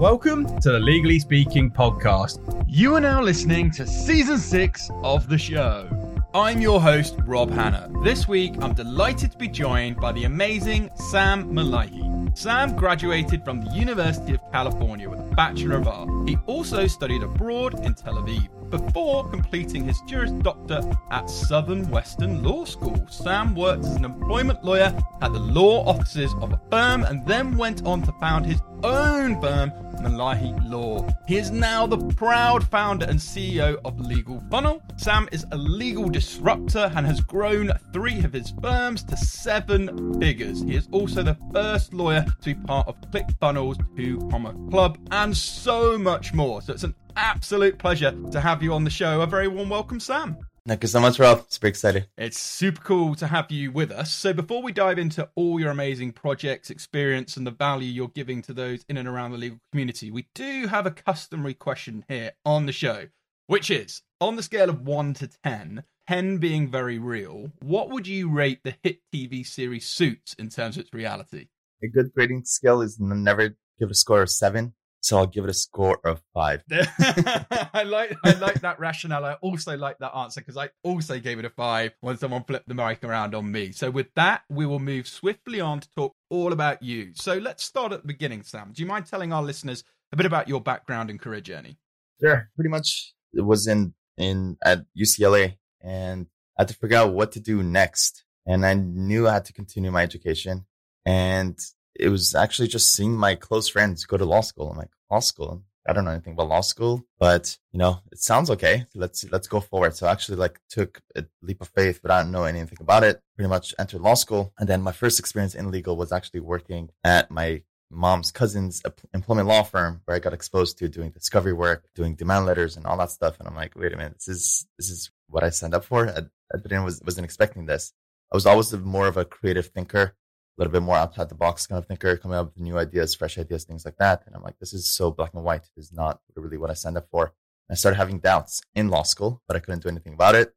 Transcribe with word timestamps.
Welcome 0.00 0.58
to 0.60 0.72
the 0.72 0.78
Legally 0.78 1.18
Speaking 1.18 1.70
podcast. 1.70 2.64
You 2.66 2.94
are 2.94 3.02
now 3.02 3.20
listening 3.20 3.70
to 3.72 3.86
season 3.86 4.38
six 4.38 4.90
of 5.04 5.28
the 5.28 5.36
show. 5.36 5.90
I'm 6.32 6.62
your 6.62 6.80
host, 6.80 7.16
Rob 7.26 7.50
Hanna. 7.50 7.90
This 8.02 8.26
week, 8.26 8.54
I'm 8.62 8.72
delighted 8.72 9.32
to 9.32 9.36
be 9.36 9.46
joined 9.46 9.98
by 9.98 10.12
the 10.12 10.24
amazing 10.24 10.88
Sam 10.94 11.52
Mollaei. 11.52 12.34
Sam 12.34 12.74
graduated 12.76 13.44
from 13.44 13.60
the 13.60 13.70
University 13.72 14.32
of 14.32 14.40
California 14.50 15.06
with 15.06 15.20
a 15.20 15.34
Bachelor 15.34 15.76
of 15.76 15.86
Art. 15.86 16.08
He 16.26 16.38
also 16.46 16.86
studied 16.86 17.22
abroad 17.22 17.84
in 17.84 17.92
Tel 17.92 18.14
Aviv 18.14 18.48
before 18.70 19.28
completing 19.28 19.84
his 19.84 20.00
Juris 20.06 20.30
Doctor 20.30 20.80
at 21.10 21.28
Southern 21.28 21.90
Western 21.90 22.42
Law 22.42 22.64
School. 22.64 23.06
Sam 23.10 23.54
worked 23.54 23.84
as 23.84 23.96
an 23.96 24.06
employment 24.06 24.64
lawyer 24.64 24.96
at 25.20 25.32
the 25.32 25.38
law 25.38 25.84
offices 25.84 26.32
of 26.40 26.52
a 26.52 26.60
firm 26.70 27.02
and 27.02 27.26
then 27.26 27.58
went 27.58 27.84
on 27.84 28.00
to 28.02 28.12
found 28.12 28.46
his 28.46 28.62
own 28.82 29.40
firm, 29.40 29.72
Mollaei 30.00 30.52
Law. 30.70 31.06
He 31.26 31.36
is 31.36 31.50
now 31.50 31.86
the 31.86 31.98
proud 32.14 32.66
founder 32.66 33.06
and 33.06 33.18
CEO 33.18 33.80
of 33.84 34.00
Legal 34.00 34.42
Funnel. 34.50 34.82
Sam 34.96 35.28
is 35.32 35.46
a 35.52 35.56
legal 35.56 36.08
disruptor 36.08 36.90
and 36.94 37.06
has 37.06 37.20
grown 37.20 37.70
three 37.92 38.20
of 38.24 38.32
his 38.32 38.52
firms 38.62 39.02
to 39.04 39.16
seven 39.16 40.18
figures. 40.20 40.62
He 40.62 40.76
is 40.76 40.88
also 40.92 41.22
the 41.22 41.36
first 41.52 41.92
lawyer 41.94 42.24
to 42.24 42.44
be 42.44 42.54
part 42.54 42.88
of 42.88 43.00
ClickFunnels 43.12 43.78
2 43.96 44.28
Comma 44.30 44.54
Club 44.70 44.98
and 45.10 45.36
so 45.36 45.98
much 45.98 46.32
more. 46.32 46.62
So 46.62 46.72
it's 46.72 46.84
an 46.84 46.94
absolute 47.16 47.78
pleasure 47.78 48.14
to 48.30 48.40
have 48.40 48.62
you 48.62 48.72
on 48.72 48.84
the 48.84 48.90
show. 48.90 49.20
A 49.20 49.26
very 49.26 49.48
warm 49.48 49.68
welcome, 49.68 50.00
Sam. 50.00 50.36
Thank 50.66 50.82
you 50.82 50.88
so 50.88 51.00
much, 51.00 51.18
Rob. 51.18 51.44
Super 51.48 51.66
excited. 51.68 52.06
It's 52.16 52.38
super 52.38 52.80
cool 52.82 53.14
to 53.16 53.26
have 53.26 53.50
you 53.50 53.72
with 53.72 53.90
us. 53.90 54.12
So, 54.12 54.32
before 54.32 54.62
we 54.62 54.72
dive 54.72 54.98
into 54.98 55.28
all 55.34 55.58
your 55.58 55.70
amazing 55.70 56.12
projects, 56.12 56.70
experience, 56.70 57.36
and 57.36 57.46
the 57.46 57.50
value 57.50 57.88
you're 57.88 58.08
giving 58.08 58.42
to 58.42 58.52
those 58.52 58.84
in 58.88 58.96
and 58.96 59.08
around 59.08 59.32
the 59.32 59.38
legal 59.38 59.58
community, 59.72 60.10
we 60.10 60.26
do 60.34 60.66
have 60.66 60.86
a 60.86 60.90
customary 60.90 61.54
question 61.54 62.04
here 62.08 62.32
on 62.44 62.66
the 62.66 62.72
show, 62.72 63.08
which 63.46 63.70
is 63.70 64.02
on 64.20 64.36
the 64.36 64.42
scale 64.42 64.68
of 64.68 64.82
1 64.82 65.14
to 65.14 65.30
10, 65.42 65.84
10 66.08 66.38
being 66.38 66.68
very 66.68 66.98
real, 66.98 67.52
what 67.60 67.88
would 67.90 68.06
you 68.06 68.28
rate 68.28 68.60
the 68.64 68.74
hit 68.82 69.00
TV 69.14 69.46
series 69.46 69.86
Suits 69.88 70.34
in 70.34 70.48
terms 70.48 70.76
of 70.76 70.82
its 70.82 70.92
reality? 70.92 71.46
A 71.82 71.88
good 71.88 72.12
grading 72.12 72.44
scale 72.44 72.82
is 72.82 72.98
never 73.00 73.56
give 73.78 73.90
a 73.90 73.94
score 73.94 74.22
of 74.22 74.30
seven. 74.30 74.74
So 75.02 75.16
I'll 75.16 75.26
give 75.26 75.44
it 75.44 75.50
a 75.50 75.54
score 75.54 75.98
of 76.04 76.22
five. 76.34 76.62
I 76.70 77.84
like 77.86 78.14
I 78.22 78.32
like 78.32 78.60
that 78.60 78.78
rationale. 78.78 79.24
I 79.24 79.34
also 79.34 79.76
like 79.76 79.98
that 79.98 80.14
answer 80.14 80.40
because 80.40 80.58
I 80.58 80.70
also 80.84 81.18
gave 81.18 81.38
it 81.38 81.44
a 81.44 81.50
five 81.50 81.92
when 82.00 82.18
someone 82.18 82.44
flipped 82.44 82.68
the 82.68 82.74
mic 82.74 83.02
around 83.02 83.34
on 83.34 83.50
me. 83.50 83.72
So 83.72 83.90
with 83.90 84.12
that, 84.14 84.42
we 84.50 84.66
will 84.66 84.78
move 84.78 85.08
swiftly 85.08 85.60
on 85.60 85.80
to 85.80 85.90
talk 85.96 86.14
all 86.28 86.52
about 86.52 86.82
you. 86.82 87.12
So 87.14 87.38
let's 87.38 87.64
start 87.64 87.92
at 87.92 88.02
the 88.02 88.06
beginning, 88.06 88.42
Sam. 88.42 88.72
Do 88.74 88.82
you 88.82 88.88
mind 88.88 89.06
telling 89.06 89.32
our 89.32 89.42
listeners 89.42 89.84
a 90.12 90.16
bit 90.16 90.26
about 90.26 90.48
your 90.48 90.60
background 90.60 91.08
and 91.08 91.18
career 91.18 91.40
journey? 91.40 91.78
Sure. 92.20 92.50
Pretty 92.54 92.68
much 92.70 93.14
it 93.32 93.42
was 93.42 93.66
in 93.66 93.94
in 94.18 94.58
at 94.62 94.84
UCLA 94.98 95.56
and 95.80 96.26
I 96.58 96.62
had 96.62 96.68
to 96.68 96.74
figure 96.74 96.98
out 96.98 97.14
what 97.14 97.32
to 97.32 97.40
do 97.40 97.62
next. 97.62 98.24
And 98.46 98.66
I 98.66 98.74
knew 98.74 99.26
I 99.26 99.34
had 99.34 99.44
to 99.46 99.52
continue 99.52 99.90
my 99.90 100.02
education. 100.02 100.66
And 101.06 101.58
it 101.94 102.08
was 102.08 102.34
actually 102.34 102.68
just 102.68 102.94
seeing 102.94 103.14
my 103.16 103.34
close 103.34 103.68
friends 103.68 104.04
go 104.04 104.16
to 104.16 104.24
law 104.24 104.40
school. 104.40 104.70
I'm 104.70 104.78
like, 104.78 104.90
law 105.10 105.20
school? 105.20 105.62
I 105.88 105.92
don't 105.92 106.04
know 106.04 106.10
anything 106.10 106.34
about 106.34 106.48
law 106.48 106.60
school, 106.60 107.04
but 107.18 107.56
you 107.72 107.78
know, 107.78 108.00
it 108.12 108.18
sounds 108.18 108.50
okay. 108.50 108.84
Let's 108.94 109.24
let's 109.30 109.48
go 109.48 109.60
forward. 109.60 109.96
So 109.96 110.06
I 110.06 110.12
actually 110.12 110.36
like 110.36 110.60
took 110.68 111.00
a 111.16 111.24
leap 111.42 111.60
of 111.60 111.68
faith 111.68 112.00
without 112.02 112.28
know 112.28 112.44
anything 112.44 112.78
about 112.80 113.02
it. 113.02 113.20
Pretty 113.34 113.48
much 113.48 113.74
entered 113.78 114.02
law 114.02 114.14
school, 114.14 114.52
and 114.58 114.68
then 114.68 114.82
my 114.82 114.92
first 114.92 115.18
experience 115.18 115.54
in 115.54 115.70
legal 115.70 115.96
was 115.96 116.12
actually 116.12 116.40
working 116.40 116.90
at 117.02 117.30
my 117.30 117.62
mom's 117.90 118.30
cousin's 118.30 118.82
employment 119.14 119.48
law 119.48 119.62
firm, 119.62 120.02
where 120.04 120.16
I 120.16 120.20
got 120.20 120.34
exposed 120.34 120.78
to 120.78 120.88
doing 120.88 121.10
discovery 121.10 121.54
work, 121.54 121.86
doing 121.94 122.14
demand 122.14 122.46
letters, 122.46 122.76
and 122.76 122.86
all 122.86 122.98
that 122.98 123.10
stuff. 123.10 123.38
And 123.40 123.48
I'm 123.48 123.56
like, 123.56 123.74
wait 123.74 123.92
a 123.92 123.96
minute, 123.96 124.14
this 124.14 124.28
is 124.28 124.66
this 124.78 124.90
is 124.90 125.10
what 125.28 125.42
I 125.42 125.50
signed 125.50 125.74
up 125.74 125.84
for. 125.84 126.08
I, 126.08 126.20
I 126.54 126.58
didn't 126.58 126.84
was 126.84 127.00
wasn't 127.04 127.24
expecting 127.24 127.66
this. 127.66 127.92
I 128.32 128.36
was 128.36 128.46
always 128.46 128.72
more 128.72 129.08
of 129.08 129.16
a 129.16 129.24
creative 129.24 129.66
thinker 129.68 130.14
little 130.60 130.72
bit 130.72 130.82
more 130.82 130.96
outside 130.96 131.30
the 131.30 131.34
box 131.34 131.66
kind 131.66 131.78
of 131.78 131.86
thinker, 131.86 132.18
coming 132.18 132.36
up 132.36 132.52
with 132.54 132.62
new 132.62 132.76
ideas, 132.76 133.14
fresh 133.14 133.38
ideas, 133.38 133.64
things 133.64 133.86
like 133.86 133.96
that. 133.96 134.22
And 134.26 134.36
I'm 134.36 134.42
like, 134.42 134.58
this 134.58 134.74
is 134.74 134.90
so 134.90 135.10
black 135.10 135.32
and 135.32 135.42
white. 135.42 135.62
This 135.74 135.86
is 135.86 135.92
not 135.92 136.20
really 136.36 136.58
what 136.58 136.70
I 136.70 136.74
signed 136.74 136.98
up 136.98 137.08
for. 137.10 137.32
I 137.70 137.74
started 137.74 137.96
having 137.96 138.18
doubts 138.18 138.60
in 138.74 138.88
law 138.88 139.04
school, 139.04 139.42
but 139.48 139.56
I 139.56 139.60
couldn't 139.60 139.82
do 139.82 139.88
anything 139.88 140.12
about 140.12 140.34
it. 140.34 140.52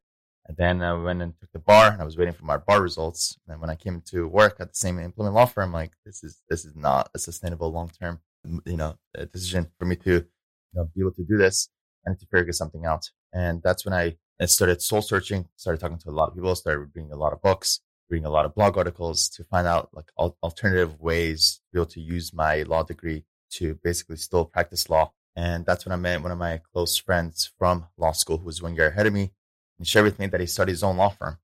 And 0.46 0.58
then 0.58 0.82
I 0.82 0.92
went 0.92 1.22
and 1.22 1.32
took 1.40 1.50
the 1.52 1.58
bar 1.58 1.90
and 1.90 2.02
I 2.02 2.04
was 2.04 2.18
waiting 2.18 2.34
for 2.34 2.44
my 2.44 2.58
bar 2.58 2.82
results. 2.82 3.38
And 3.48 3.62
when 3.62 3.70
I 3.70 3.76
came 3.76 4.02
to 4.10 4.28
work 4.28 4.56
at 4.60 4.68
the 4.68 4.74
same 4.74 4.98
employment 4.98 5.36
law 5.36 5.46
firm, 5.46 5.72
like 5.72 5.92
this 6.04 6.22
is, 6.22 6.42
this 6.50 6.66
is 6.66 6.76
not 6.76 7.08
a 7.14 7.18
sustainable 7.18 7.72
long 7.72 7.90
term, 7.98 8.20
you 8.66 8.76
know, 8.76 8.98
uh, 9.18 9.24
decision 9.32 9.68
for 9.78 9.86
me 9.86 9.96
to, 9.96 10.10
you 10.10 10.26
know, 10.74 10.90
be 10.94 11.00
able 11.00 11.12
to 11.12 11.24
do 11.24 11.38
this. 11.38 11.70
I 12.06 12.10
need 12.10 12.20
to 12.20 12.26
figure 12.26 12.52
something 12.52 12.84
out. 12.84 13.08
And 13.32 13.62
that's 13.62 13.86
when 13.86 13.94
I 13.94 14.16
started 14.44 14.82
soul 14.82 15.00
searching, 15.00 15.48
started 15.56 15.80
talking 15.80 15.98
to 15.98 16.10
a 16.10 16.12
lot 16.12 16.28
of 16.28 16.34
people, 16.34 16.54
started 16.54 16.90
reading 16.94 17.10
a 17.10 17.16
lot 17.16 17.32
of 17.32 17.40
books 17.40 17.80
reading 18.10 18.26
a 18.26 18.30
lot 18.30 18.44
of 18.44 18.54
blog 18.54 18.76
articles 18.76 19.28
to 19.30 19.44
find 19.44 19.66
out 19.66 19.90
like 19.92 20.10
alternative 20.42 21.00
ways 21.00 21.54
to 21.54 21.72
be 21.72 21.78
able 21.78 21.90
to 21.90 22.00
use 22.00 22.32
my 22.32 22.62
law 22.62 22.82
degree 22.82 23.24
to 23.50 23.74
basically 23.82 24.16
still 24.16 24.44
practice 24.44 24.90
law. 24.90 25.12
And 25.36 25.66
that's 25.66 25.84
when 25.84 25.92
I 25.92 25.96
met 25.96 26.22
one 26.22 26.30
of 26.30 26.38
my 26.38 26.60
close 26.72 26.96
friends 26.96 27.50
from 27.58 27.86
law 27.96 28.12
school 28.12 28.38
who 28.38 28.44
was 28.44 28.62
one 28.62 28.74
year 28.74 28.88
ahead 28.88 29.06
of 29.06 29.12
me 29.12 29.32
and 29.78 29.86
shared 29.86 30.04
with 30.04 30.18
me 30.18 30.26
that 30.26 30.40
he 30.40 30.46
started 30.46 30.72
his 30.72 30.82
own 30.82 30.96
law 30.96 31.08
firm. 31.08 31.38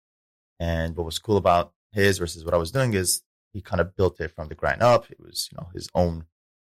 And 0.59 0.97
what 0.97 1.07
was 1.07 1.19
cool 1.19 1.37
about 1.37 1.73
his 1.93 2.19
versus 2.19 2.45
what 2.45 2.55
I 2.55 2.59
was 2.59 2.71
doing 2.71 2.95
is 2.95 3.23
he 3.53 3.61
kind 3.61 3.81
of 3.81 3.97
built 3.97 4.21
it 4.21 4.31
from 4.31 4.49
the 4.49 4.55
ground 4.55 4.83
up. 4.83 5.11
It 5.11 5.19
was, 5.19 5.49
you 5.51 5.57
know, 5.59 5.69
his 5.75 5.89
own 5.95 6.27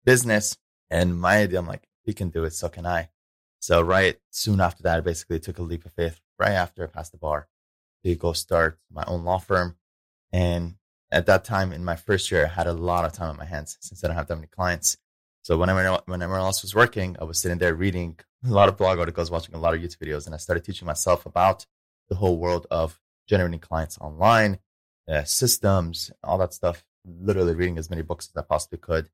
business. 0.04 0.56
And 0.91 1.18
my 1.18 1.38
idea, 1.38 1.58
I'm 1.58 1.66
like, 1.66 1.88
he 2.03 2.12
can 2.12 2.28
do 2.28 2.44
it, 2.44 2.53
so 2.53 2.68
can 2.68 2.86
I. 2.86 3.08
So 3.60 3.80
right 3.80 4.18
soon 4.30 4.60
after 4.60 4.82
that, 4.82 4.98
I 4.98 5.00
basically 5.00 5.41
took 5.41 5.58
a 5.58 5.62
leap 5.62 5.84
of 5.86 5.92
faith 5.92 6.20
right 6.38 6.53
after 6.53 6.84
I 6.84 6.86
passed 6.86 7.12
the 7.12 7.18
bar 7.18 7.48
to 8.15 8.17
go 8.17 8.33
start 8.33 8.78
my 8.91 9.05
own 9.06 9.25
law 9.25 9.39
firm. 9.39 9.77
And 10.33 10.77
at 11.11 11.27
that 11.27 11.44
time 11.44 11.72
in 11.72 11.84
my 11.84 11.97
first 11.97 12.31
year, 12.31 12.47
I 12.47 12.49
had 12.49 12.67
a 12.67 12.72
lot 12.72 13.05
of 13.05 13.12
time 13.12 13.31
on 13.31 13.37
my 13.37 13.44
hands 13.44 13.77
since 13.81 14.03
I 14.03 14.09
don't 14.09 14.17
have 14.17 14.27
that 14.28 14.37
many 14.37 14.49
clients. 14.49 14.97
So 15.43 15.56
whenever, 15.56 16.00
whenever 16.06 16.37
else 16.37 16.62
was 16.62 16.75
working, 16.75 17.16
I 17.21 17.25
was 17.25 17.41
sitting 17.41 17.59
there 17.59 17.75
reading 17.75 18.19
a 18.45 18.50
lot 18.50 18.69
of 18.69 18.77
blog 18.77 18.99
articles, 18.99 19.31
watching 19.31 19.55
a 19.55 19.59
lot 19.59 19.75
of 19.75 19.81
YouTube 19.81 19.99
videos, 19.99 20.27
and 20.27 20.34
I 20.34 20.39
started 20.39 20.65
teaching 20.65 20.87
myself 20.87 21.27
about 21.27 21.66
the 22.09 22.16
whole 22.16 22.39
world 22.39 22.66
of 22.71 23.00
generating 23.28 23.61
clients 23.61 23.99
online, 23.99 24.59
uh, 25.09 25.25
systems, 25.25 26.11
all 26.22 26.39
that 26.39 26.53
stuff, 26.53 26.84
literally 27.05 27.55
reading 27.55 27.78
as 27.78 27.91
many 27.91 28.03
books 28.03 28.28
as 28.28 28.37
I 28.37 28.45
possibly 28.45 28.78
could. 28.78 29.09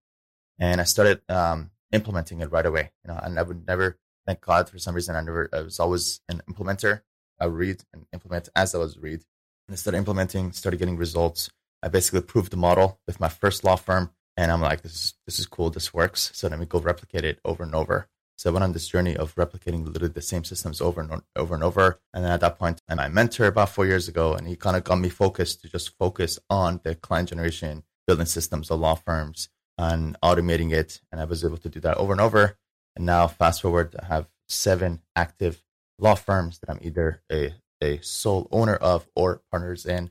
And 0.59 0.81
I 0.81 0.85
started 0.85 1.21
um, 1.29 1.71
implementing 1.93 2.41
it 2.41 2.51
right 2.51 2.67
away. 2.67 2.93
You 3.05 3.13
know, 3.13 3.21
and 3.23 3.39
I 3.39 3.43
would 3.43 3.67
never, 3.67 3.99
thank 4.27 4.41
God, 4.41 4.69
for 4.69 4.79
some 4.79 4.95
reason, 4.95 5.17
I 5.17 5.21
never, 5.21 5.49
I 5.53 5.61
was 5.61 5.81
always 5.81 6.21
an 6.29 6.43
implementer. 6.51 7.03
I 7.43 7.47
read 7.47 7.83
and 7.93 8.07
implement 8.13 8.49
as 8.55 8.75
I 8.75 8.79
was 8.79 8.97
read. 8.97 9.25
And 9.67 9.73
I 9.73 9.77
started 9.77 9.99
implementing, 9.99 10.53
started 10.53 10.79
getting 10.79 10.97
results. 10.97 11.51
I 11.83 11.89
basically 11.89 12.23
proved 12.23 12.53
the 12.53 12.57
model 12.57 13.01
with 13.07 13.19
my 13.19 13.29
first 13.29 13.65
law 13.65 13.77
firm. 13.77 14.11
And 14.37 14.53
I'm 14.53 14.61
like, 14.61 14.83
this 14.83 14.93
is, 14.93 15.15
this 15.27 15.39
is 15.41 15.47
cool. 15.47 15.69
This 15.71 15.93
works. 15.93 16.31
So 16.35 16.49
let 16.49 16.59
me 16.59 16.67
go 16.67 16.79
replicate 16.79 17.25
it 17.25 17.41
over 17.45 17.65
and 17.65 17.75
over. 17.75 18.09
So 18.39 18.49
I 18.49 18.53
went 18.53 18.65
on 18.65 18.73
this 18.73 18.89
journey 18.89 19.17
of 19.17 19.35
replicating 19.35 19.85
literally 19.85 20.13
the 20.13 20.23
same 20.23 20.45
systems 20.45 20.81
over 20.81 21.01
and 21.01 21.23
over 21.37 21.55
and 21.55 21.65
over. 21.65 22.01
And 22.15 22.25
then 22.25 22.33
at 22.33 22.41
that 22.41 22.59
point, 22.59 22.81
and 22.89 22.99
my 22.99 23.09
mentor 23.09 23.47
about 23.47 23.69
four 23.69 23.87
years 23.87 24.09
ago, 24.09 24.35
and 24.35 24.47
he 24.47 24.57
kind 24.57 24.77
of 24.77 24.85
got 24.85 25.01
me 25.01 25.09
focused 25.09 25.61
to 25.63 25.69
just 25.69 25.97
focus 25.99 26.39
on 26.49 26.81
the 26.85 26.95
client 26.95 27.29
generation, 27.29 27.83
building 28.07 28.27
systems 28.27 28.71
of 28.71 28.81
law 28.81 28.95
firms 28.95 29.49
and 29.79 30.17
automating 30.23 30.73
it. 30.73 31.01
And 31.11 31.21
I 31.21 31.25
was 31.25 31.45
able 31.45 31.59
to 31.59 31.69
do 31.69 31.81
that 31.81 31.99
over 31.99 32.13
and 32.13 32.21
over. 32.21 32.57
And 32.97 33.05
now 33.05 33.27
fast 33.27 33.63
forward, 33.63 33.97
I 34.01 34.07
have 34.07 34.29
seven 34.49 35.03
active 35.17 35.63
law 35.99 36.15
firms 36.15 36.59
that 36.59 36.71
I'm 36.71 36.81
either 36.83 37.23
a, 37.31 37.55
a 37.81 37.99
sole 38.01 38.49
owner 38.51 38.77
of 38.77 39.07
or 39.15 39.43
partners 39.51 39.87
in. 39.87 40.11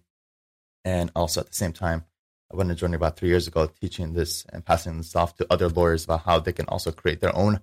And 0.84 1.12
also 1.16 1.42
at 1.42 1.48
the 1.48 1.54
same 1.54 1.74
time, 1.74 2.06
I 2.52 2.56
went 2.56 2.68
on 2.68 2.72
a 2.72 2.76
journey 2.76 2.96
about 2.96 3.18
three 3.18 3.30
years 3.30 3.48
ago 3.48 3.68
teaching 3.68 4.14
this 4.14 4.46
and 4.52 4.66
passing 4.66 4.98
this 4.98 5.16
off 5.16 5.36
to 5.38 5.48
other 5.50 5.70
lawyers 5.70 6.04
about 6.04 6.24
how 6.24 6.40
they 6.40 6.54
can 6.54 6.66
also 6.66 6.92
create 6.92 7.22
their 7.22 7.36
own 7.36 7.62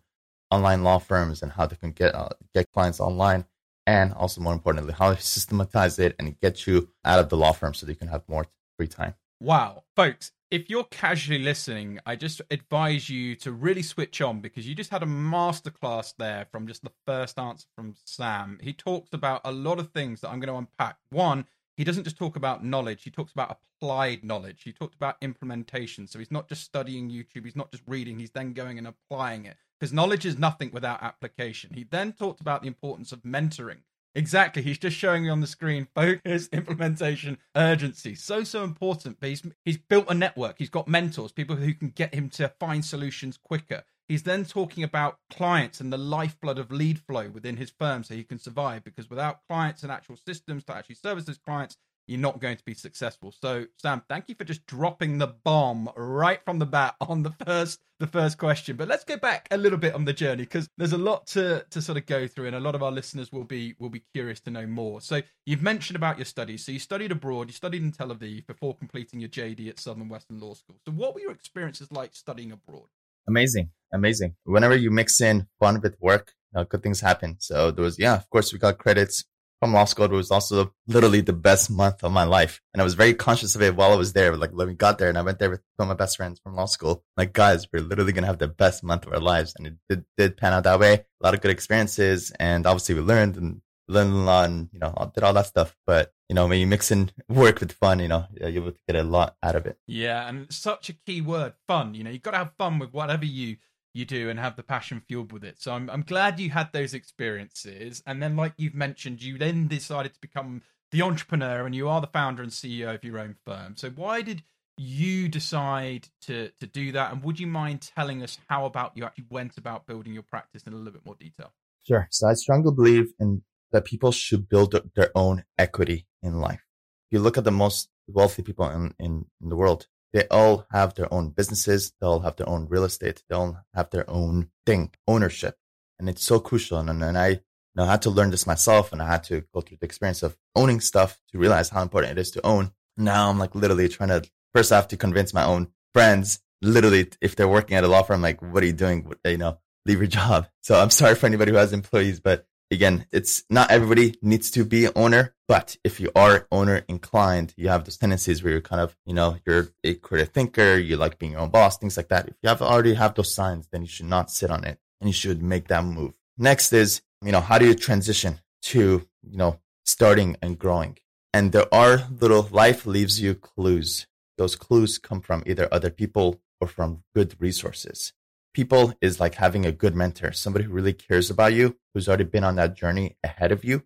online 0.51 0.83
law 0.83 0.99
firms 0.99 1.43
and 1.43 1.53
how 1.53 1.67
they 1.67 1.77
can 1.77 1.93
get 1.93 2.15
uh, 2.15 2.29
get 2.55 2.71
clients 2.73 3.01
online 3.01 3.45
and 3.87 4.15
also 4.15 4.41
more 4.41 4.53
importantly 4.53 4.95
how 4.97 5.13
to 5.13 5.21
systematize 5.21 5.99
it 5.99 6.15
and 6.19 6.41
get 6.41 6.67
you 6.67 6.89
out 7.05 7.19
of 7.21 7.29
the 7.29 7.37
law 7.37 7.53
firm 7.53 7.75
so 7.75 7.85
that 7.85 7.93
you 7.93 7.97
can 7.97 8.09
have 8.09 8.23
more 8.29 8.47
free 8.79 8.87
time. 8.87 9.15
Wow, 9.41 9.85
folks, 9.95 10.33
if 10.51 10.71
you're 10.71 10.85
casually 10.85 11.41
listening, 11.41 11.99
I 12.07 12.17
just 12.17 12.41
advise 12.51 13.11
you 13.11 13.35
to 13.37 13.53
really 13.53 13.83
switch 13.83 14.21
on 14.21 14.41
because 14.41 14.67
you 14.67 14.75
just 14.75 14.91
had 14.91 15.03
a 15.03 15.07
masterclass 15.07 16.15
there 16.19 16.47
from 16.51 16.67
just 16.67 16.83
the 16.83 16.93
first 17.07 17.39
answer 17.39 17.67
from 17.77 17.95
Sam. 18.05 18.59
He 18.63 18.73
talks 18.73 19.13
about 19.13 19.43
a 19.45 19.53
lot 19.53 19.79
of 19.79 19.91
things 19.91 20.21
that 20.21 20.31
I'm 20.31 20.41
going 20.41 20.53
to 20.53 20.59
unpack. 20.59 20.97
One, 21.11 21.45
he 21.77 21.85
doesn't 21.85 22.05
just 22.05 22.17
talk 22.17 22.37
about 22.37 22.65
knowledge, 22.65 23.05
he 23.05 23.11
talks 23.11 23.33
about 23.33 23.59
applied 23.81 24.25
knowledge. 24.25 24.63
He 24.65 24.73
talked 24.73 24.95
about 24.95 25.17
implementation. 25.21 26.07
So 26.07 26.19
he's 26.19 26.33
not 26.33 26.49
just 26.49 26.65
studying 26.65 27.11
YouTube, 27.11 27.45
he's 27.45 27.57
not 27.57 27.71
just 27.71 27.85
reading, 27.87 28.19
he's 28.19 28.33
then 28.33 28.53
going 28.53 28.79
and 28.79 28.87
applying 28.87 29.45
it 29.45 29.57
because 29.79 29.93
knowledge 29.93 30.27
is 30.27 30.39
nothing 30.39 30.71
without 30.73 31.03
application. 31.03 31.71
He 31.75 31.85
then 31.85 32.13
talked 32.13 32.41
about 32.41 32.63
the 32.63 32.69
importance 32.69 33.13
of 33.13 33.23
mentoring. 33.23 33.79
Exactly. 34.15 34.63
He's 34.63 34.79
just 34.79 34.97
showing 34.97 35.25
me 35.25 35.29
on 35.29 35.41
the 35.41 35.47
screen 35.47 35.87
focus, 35.95 36.49
implementation, 36.53 37.39
urgency. 37.55 38.15
So, 38.15 38.43
so 38.45 38.65
important. 38.65 39.19
But 39.21 39.29
he's, 39.31 39.43
he's 39.65 39.79
built 39.79 40.07
a 40.09 40.15
network. 40.15 40.57
He's 40.59 40.71
got 40.71 40.89
mentors, 40.89 41.33
people 41.33 41.57
who 41.57 41.75
can 41.75 41.91
get 41.91 42.15
him 42.15 42.29
to 42.31 42.53
find 42.59 42.85
solutions 42.85 43.39
quicker. 43.39 43.85
he's 44.09 44.23
then 44.23 44.45
talking 44.45 44.83
about 44.83 45.19
clients 45.31 45.81
and 45.81 45.93
the 45.93 45.99
lifeblood 45.99 46.59
of 46.59 46.73
lead 46.73 46.99
flow 46.99 47.29
within 47.29 47.57
his 47.59 47.71
firm 47.79 48.03
so 48.03 48.15
he 48.15 48.25
can 48.25 48.39
survive 48.39 48.83
because 48.83 49.11
without 49.11 49.41
clients 49.49 49.83
and 49.83 49.93
actual 49.93 50.17
systems 50.17 50.65
to 50.65 50.75
actually 50.75 50.95
service 50.97 51.27
his 51.27 51.39
clients, 51.39 51.77
you're 52.09 52.19
not 52.19 52.41
going 52.41 52.57
to 52.57 52.65
be 52.65 52.75
successful. 52.75 53.33
So, 53.41 53.67
Sam, 53.77 54.03
thank 54.09 54.29
you 54.29 54.35
for 54.35 54.45
just 54.45 54.67
dropping 54.67 55.19
the 55.19 55.27
bomb 55.27 55.91
right 55.97 56.41
from 56.45 56.59
the 56.59 56.67
bat 56.67 56.97
on 57.01 57.23
the 57.23 57.33
first 57.45 57.81
the 58.01 58.07
first 58.07 58.39
question. 58.39 58.77
But 58.77 58.87
let's 58.87 59.05
go 59.05 59.17
back 59.17 59.49
a 59.51 59.57
little 59.57 59.79
bit 59.79 59.95
on 59.95 60.05
the 60.05 60.13
journey 60.13 60.45
because 60.45 60.69
there's 60.79 60.93
a 60.93 60.99
lot 60.99 61.27
to 61.29 61.65
to 61.71 61.83
sort 61.83 61.99
of 61.99 62.07
go 62.07 62.27
through, 62.27 62.47
and 62.47 62.57
a 62.57 62.61
lot 62.61 62.75
of 62.75 62.83
our 62.83 62.93
listeners 62.93 63.33
will 63.33 63.45
be 63.45 63.75
will 63.79 63.91
be 63.91 64.03
curious 64.15 64.41
to 64.41 64.51
know 64.51 64.67
more. 64.67 65.01
So, 65.01 65.23
you've 65.47 65.63
mentioned 65.63 65.97
about 65.97 66.19
your 66.19 66.25
studies. 66.25 66.65
So, 66.65 66.73
you 66.73 66.79
studied 66.79 67.13
abroad. 67.13 67.49
You 67.49 67.53
studied 67.53 67.83
in 67.83 67.93
Tel 67.93 68.09
Aviv 68.09 68.47
before 68.47 68.75
completing 68.75 69.21
your 69.21 69.31
JD 69.31 69.69
at 69.69 69.79
Southern 69.79 70.09
Western 70.09 70.41
Law 70.41 70.55
School. 70.55 70.77
So, 70.87 70.93
what 70.93 71.15
were 71.15 71.21
your 71.21 71.33
experiences 71.33 71.93
like 71.93 72.15
studying 72.15 72.53
abroad? 72.53 72.89
Amazing, 73.29 73.71
amazing. 73.93 74.37
Whenever 74.45 74.75
you 74.75 74.91
mix 74.91 75.21
in 75.21 75.47
fun 75.61 75.81
with 75.83 75.97
work, 76.01 76.33
know, 76.55 76.65
good 76.65 76.83
things 76.83 77.01
happen. 77.01 77.37
So 77.41 77.71
there 77.71 77.85
was, 77.85 77.99
yeah, 77.99 78.15
of 78.15 78.29
course, 78.31 78.53
we 78.53 78.59
got 78.59 78.79
credits 78.79 79.25
from 79.61 79.73
law 79.73 79.85
school. 79.85 80.07
It 80.07 80.13
was 80.13 80.31
also 80.31 80.73
literally 80.87 81.21
the 81.21 81.33
best 81.33 81.71
month 81.71 82.03
of 82.03 82.13
my 82.13 82.25
life. 82.25 82.61
And 82.73 82.81
I 82.81 82.85
was 82.85 82.95
very 82.95 83.15
conscious 83.15 83.55
of 83.55 83.63
it 83.63 83.77
while 83.77 83.93
I 83.93 83.97
was 83.97 84.13
there. 84.13 84.37
Like 84.37 84.53
when 84.53 84.69
we 84.69 84.75
got 84.75 84.99
there 84.99 85.09
and 85.09 85.19
I 85.19 85.23
went 85.23 85.39
there 85.39 85.51
with 85.51 85.61
two 85.61 85.83
of 85.83 85.89
my 85.89 85.95
best 85.95 86.17
friends 86.17 86.41
from 86.41 86.55
law 86.55 86.67
school, 86.67 87.05
like 87.17 87.33
guys, 87.33 87.67
we're 87.73 87.83
literally 87.83 88.13
going 88.13 88.23
to 88.23 88.29
have 88.29 88.39
the 88.39 88.49
best 88.49 88.85
month 88.85 89.07
of 89.07 89.13
our 89.13 89.21
lives. 89.21 89.55
And 89.57 89.67
it 89.67 89.75
did, 89.89 90.05
did 90.17 90.37
pan 90.37 90.53
out 90.53 90.65
that 90.65 90.81
way. 90.81 90.95
A 90.95 91.25
lot 91.25 91.35
of 91.35 91.41
good 91.41 91.51
experiences. 91.51 92.33
And 92.39 92.67
obviously 92.67 92.95
we 92.95 93.01
learned 93.01 93.37
and 93.37 93.61
learned 93.89 94.13
a 94.13 94.17
lot 94.17 94.49
and, 94.49 94.69
you 94.73 94.79
know, 94.79 95.11
did 95.15 95.25
all 95.25 95.33
that 95.33 95.47
stuff. 95.47 95.75
But, 95.87 96.13
you 96.29 96.35
know, 96.35 96.47
when 96.47 96.61
you 96.61 96.67
mix 96.67 96.91
in 96.91 97.11
work 97.29 97.61
with 97.61 97.73
fun, 97.73 98.01
you 98.01 98.09
know, 98.09 98.27
you're 98.39 98.49
able 98.49 98.73
to 98.73 98.81
get 98.87 98.97
a 98.97 99.03
lot 99.03 99.37
out 99.43 99.57
of 99.57 99.67
it. 99.67 99.79
Yeah. 99.87 100.29
And 100.29 100.53
such 100.53 100.91
a 100.91 100.93
key 100.93 101.21
word, 101.21 101.55
fun. 101.67 101.95
You 101.95 102.05
know, 102.05 102.11
you've 102.11 102.23
got 102.23 102.33
to 102.33 102.39
have 102.39 102.53
fun 102.59 102.79
with 102.79 102.93
whatever 102.93 103.25
you 103.25 103.57
you 103.99 104.05
do 104.05 104.31
and 104.31 104.39
have 104.39 104.57
the 104.57 104.63
passion 104.63 105.03
fueled 105.07 105.33
with 105.33 105.45
it. 105.45 105.61
So 105.61 105.73
I'm 105.73 105.91
I'm 105.91 106.03
glad 106.03 106.41
you 106.41 106.51
had 106.51 106.73
those 106.73 106.95
experiences. 106.95 108.03
And 108.07 108.23
then, 108.23 108.37
like 108.37 108.55
you've 108.57 108.75
mentioned, 108.75 109.23
you 109.23 109.37
then 109.37 109.67
decided 109.67 110.15
to 110.15 110.21
become 110.21 110.63
the 110.91 111.03
entrepreneur, 111.03 111.67
and 111.67 111.75
you 111.75 111.89
are 111.89 112.01
the 112.01 112.07
founder 112.07 112.43
and 112.43 112.53
CEO 112.53 112.95
of 112.95 113.05
your 113.05 113.19
own 113.19 113.37
firm. 113.45 113.77
So 113.77 113.91
why 113.91 114.23
did 114.23 114.43
you 114.77 115.29
decide 115.29 116.09
to 116.23 116.51
to 116.61 116.67
do 116.67 116.93
that? 116.93 117.13
And 117.13 117.23
would 117.25 117.41
you 117.41 117.47
mind 117.47 117.91
telling 117.95 118.23
us 118.23 118.39
how 118.49 118.65
about 118.65 118.93
you 118.97 119.05
actually 119.05 119.27
went 119.29 119.59
about 119.59 119.87
building 119.87 120.15
your 120.15 120.23
practice 120.23 120.63
in 120.63 120.73
a 120.73 120.77
little 120.77 120.93
bit 120.93 121.05
more 121.05 121.17
detail? 121.19 121.53
Sure. 121.87 122.07
So 122.11 122.29
I 122.29 122.35
strongly 122.35 122.73
believe 122.73 123.13
in 123.19 123.43
that 123.73 123.85
people 123.85 124.13
should 124.13 124.49
build 124.49 124.75
their 124.95 125.11
own 125.15 125.45
equity 125.59 126.07
in 126.23 126.41
life. 126.41 126.65
If 127.09 127.17
you 127.17 127.21
look 127.21 127.39
at 127.39 127.45
the 127.45 127.51
most 127.51 127.89
wealthy 128.07 128.43
people 128.43 128.69
in, 128.71 128.95
in, 128.99 129.27
in 129.43 129.49
the 129.49 129.57
world, 129.57 129.87
they 130.13 130.27
all 130.29 130.67
have 130.71 130.95
their 130.95 131.13
own 131.13 131.31
businesses. 131.31 131.93
They 132.01 132.07
all 132.07 132.21
have 132.21 132.37
their 132.37 132.49
own 132.49 132.67
real 132.69 132.85
estate. 132.85 133.23
They 133.29 133.37
all 133.37 133.59
have 133.75 133.91
their 133.91 134.09
own 134.09 134.51
thing, 134.65 134.93
ownership. 135.07 135.59
And 135.99 136.09
it's 136.09 136.25
so 136.25 136.41
crucial. 136.41 136.79
And, 136.79 137.03
and 137.03 137.19
I, 137.19 137.29
you 137.29 137.41
know, 137.75 137.85
I 137.85 137.91
had 137.91 138.03
to 138.03 138.11
learn 138.11 138.31
this 138.31 138.47
myself 138.47 138.93
and 138.93 139.03
I 139.03 139.07
had 139.07 139.25
to 139.25 139.45
go 139.53 139.61
through 139.61 139.79
the 139.81 139.85
experience 139.85 140.23
of 140.23 140.37
owning 140.57 140.81
stuff 140.81 141.21
to 141.33 141.39
realize 141.39 141.69
how 141.69 141.83
important 141.83 142.13
it 142.13 142.21
is 142.21 142.31
to 142.33 142.47
own. 142.47 142.73
Now 142.97 143.29
I'm 143.29 143.39
like 143.39 143.55
literally 143.55 143.89
trying 143.89 144.09
to, 144.09 144.29
first 144.55 144.73
I 144.73 144.77
have 144.77 144.89
to 144.89 144.97
convince 144.97 145.35
my 145.35 145.45
own 145.45 145.69
friends, 145.93 146.41
literally, 146.63 147.09
if 147.21 147.37
they're 147.37 147.47
working 147.47 147.77
at 147.77 147.85
a 147.85 147.89
law 147.89 148.03
firm, 148.03 148.23
like, 148.23 148.41
what 148.41 148.63
are 148.63 148.67
you 148.67 148.73
doing? 148.73 149.13
You 149.25 149.39
know, 149.39 149.59
leave 149.87 149.99
your 149.99 150.09
job. 150.09 150.49
So 150.63 150.81
I'm 150.81 150.91
sorry 150.91 151.15
for 151.15 151.27
anybody 151.27 151.53
who 151.53 151.59
has 151.59 151.73
employees, 151.73 152.21
but 152.21 152.47
again, 152.71 153.07
it's 153.13 153.45
not 153.49 153.71
everybody 153.71 154.17
needs 154.23 154.51
to 154.53 154.65
be 154.65 154.89
owner, 154.95 155.35
but 155.47 155.77
if 155.85 156.01
you 156.01 156.11
are 156.15 156.47
owner 156.51 156.85
inclined, 156.89 157.55
you 157.57 157.69
have 157.69 157.85
those 157.85 157.97
tendencies 157.97 158.43
where 158.43 158.53
you're 158.53 158.61
kind 158.61 158.81
of, 158.81 158.97
you 159.07 159.15
know, 159.15 159.39
you're 159.47 159.69
a 159.85 159.95
creative 159.95 160.33
thinker, 160.33 160.77
you 160.77 160.97
like 160.97 161.19
being 161.19 161.33
your 161.33 161.41
own 161.41 161.51
boss, 161.51 161.79
things 161.79 161.97
like 161.97 162.09
that. 162.09 162.29
If 162.29 162.35
you 162.43 162.49
have 162.49 162.63
already 162.63 162.95
have 162.95 163.15
those 163.15 163.35
signs, 163.35 163.69
then 163.73 163.83
you 163.83 163.89
should 163.89 164.07
not 164.07 164.31
sit 164.31 164.51
on 164.51 164.65
it 164.65 164.79
and 165.01 165.09
you 165.09 165.15
should 165.15 165.43
make 165.43 165.69
that 165.69 165.85
move. 165.85 166.13
Next 166.37 166.73
is, 166.73 167.03
you 167.25 167.33
know, 167.33 167.41
how 167.41 167.59
do 167.59 167.67
you 167.67 167.75
transition 167.75 168.41
to, 168.63 169.07
you 169.23 169.37
know, 169.37 169.61
starting 169.85 170.37
and 170.43 170.59
growing? 170.59 170.99
And 171.33 171.53
there 171.53 171.73
are 171.73 172.07
little 172.21 172.49
life 172.51 172.87
leaves 172.87 173.21
you 173.21 173.35
clues. 173.35 174.07
Those 174.37 174.57
clues 174.57 174.99
come 174.99 175.21
from 175.21 175.43
either 175.47 175.69
other 175.73 175.91
people 175.91 176.41
or 176.61 176.69
from 176.69 177.03
good 177.15 177.35
resources 177.41 178.13
people 178.59 178.93
is 179.01 179.21
like 179.21 179.37
having 179.37 179.65
a 179.65 179.71
good 179.71 179.95
mentor, 179.95 180.33
somebody 180.33 180.65
who 180.65 180.73
really 180.73 180.93
cares 180.93 181.31
about 181.31 181.53
you, 181.53 181.77
who's 181.95 182.09
already 182.09 182.25
been 182.25 182.43
on 182.43 182.57
that 182.57 182.75
journey 182.75 183.17
ahead 183.23 183.53
of 183.53 183.65
you, 183.65 183.85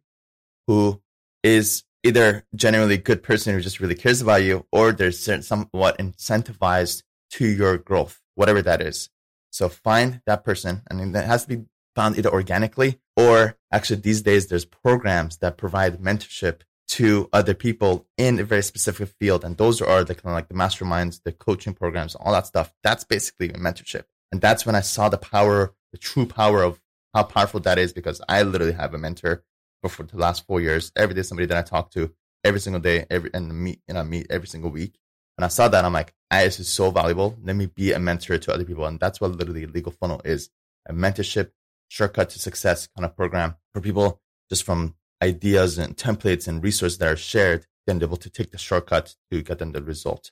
who 0.66 0.98
is 1.42 1.84
either 2.02 2.46
genuinely 2.54 2.94
a 2.94 3.08
good 3.10 3.22
person 3.22 3.52
who 3.52 3.60
just 3.60 3.80
really 3.80 3.94
cares 3.94 4.22
about 4.22 4.42
you, 4.42 4.64
or 4.72 4.90
they're 4.90 5.12
somewhat 5.12 5.98
incentivized 5.98 7.02
to 7.32 7.46
your 7.46 7.76
growth, 7.76 8.22
whatever 8.34 8.62
that 8.62 8.80
is. 8.80 9.10
So 9.50 9.68
find 9.68 10.22
that 10.24 10.42
person, 10.42 10.80
and 10.88 11.14
that 11.14 11.26
has 11.26 11.44
to 11.44 11.54
be 11.54 11.64
found 11.94 12.16
either 12.16 12.32
organically 12.32 12.98
or 13.14 13.58
actually 13.70 14.00
these 14.00 14.22
days 14.22 14.46
there's 14.46 14.64
programs 14.64 15.36
that 15.42 15.58
provide 15.58 15.98
mentorship 15.98 16.62
to 16.88 17.28
other 17.30 17.52
people 17.52 18.06
in 18.16 18.40
a 18.40 18.44
very 18.44 18.62
specific 18.62 19.10
field. 19.20 19.44
And 19.44 19.58
those 19.58 19.82
are 19.82 20.02
the 20.02 20.14
kind 20.14 20.32
of 20.32 20.32
like 20.32 20.48
the 20.48 20.54
masterminds, 20.54 21.20
the 21.22 21.32
coaching 21.32 21.74
programs, 21.74 22.14
all 22.14 22.32
that 22.32 22.46
stuff. 22.46 22.72
That's 22.82 23.04
basically 23.04 23.50
mentorship. 23.50 24.04
And 24.32 24.40
that's 24.40 24.66
when 24.66 24.74
I 24.74 24.80
saw 24.80 25.08
the 25.08 25.18
power, 25.18 25.74
the 25.92 25.98
true 25.98 26.26
power 26.26 26.62
of 26.62 26.80
how 27.14 27.22
powerful 27.22 27.60
that 27.60 27.78
is 27.78 27.92
because 27.92 28.20
I 28.28 28.42
literally 28.42 28.72
have 28.72 28.94
a 28.94 28.98
mentor 28.98 29.44
for, 29.82 29.90
for 29.90 30.02
the 30.04 30.16
last 30.16 30.46
four 30.46 30.60
years. 30.60 30.90
Every 30.96 31.14
day, 31.14 31.22
somebody 31.22 31.46
that 31.46 31.58
I 31.58 31.62
talk 31.62 31.90
to 31.92 32.12
every 32.42 32.60
single 32.60 32.80
day, 32.80 33.06
every, 33.10 33.30
and 33.34 33.52
meet, 33.52 33.80
you 33.86 33.94
know, 33.94 34.02
meet 34.02 34.26
every 34.30 34.48
single 34.48 34.70
week. 34.70 34.98
And 35.36 35.44
I 35.44 35.48
saw 35.48 35.68
that, 35.68 35.84
I'm 35.84 35.92
like, 35.92 36.14
I, 36.30 36.44
this 36.44 36.60
is 36.60 36.68
so 36.68 36.90
valuable. 36.90 37.36
Let 37.42 37.56
me 37.56 37.66
be 37.66 37.92
a 37.92 37.98
mentor 37.98 38.38
to 38.38 38.54
other 38.54 38.64
people. 38.64 38.86
And 38.86 38.98
that's 38.98 39.20
what 39.20 39.32
literally 39.32 39.66
Legal 39.66 39.92
Funnel 39.92 40.22
is 40.24 40.50
a 40.88 40.92
mentorship 40.92 41.50
shortcut 41.88 42.30
to 42.30 42.38
success 42.38 42.88
kind 42.96 43.04
of 43.04 43.14
program 43.14 43.56
for 43.72 43.80
people 43.80 44.20
just 44.48 44.64
from 44.64 44.94
ideas 45.22 45.78
and 45.78 45.96
templates 45.96 46.48
and 46.48 46.62
resources 46.62 46.98
that 46.98 47.08
are 47.08 47.16
shared, 47.16 47.66
then 47.86 48.02
able 48.02 48.16
to 48.16 48.30
take 48.30 48.50
the 48.50 48.58
shortcut 48.58 49.14
to 49.30 49.42
get 49.42 49.58
them 49.58 49.72
the 49.72 49.82
result. 49.82 50.30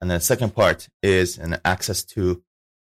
And 0.00 0.10
then 0.10 0.18
the 0.18 0.24
second 0.24 0.54
part 0.54 0.88
is 1.02 1.38
an 1.38 1.58
access 1.64 2.02
to 2.04 2.42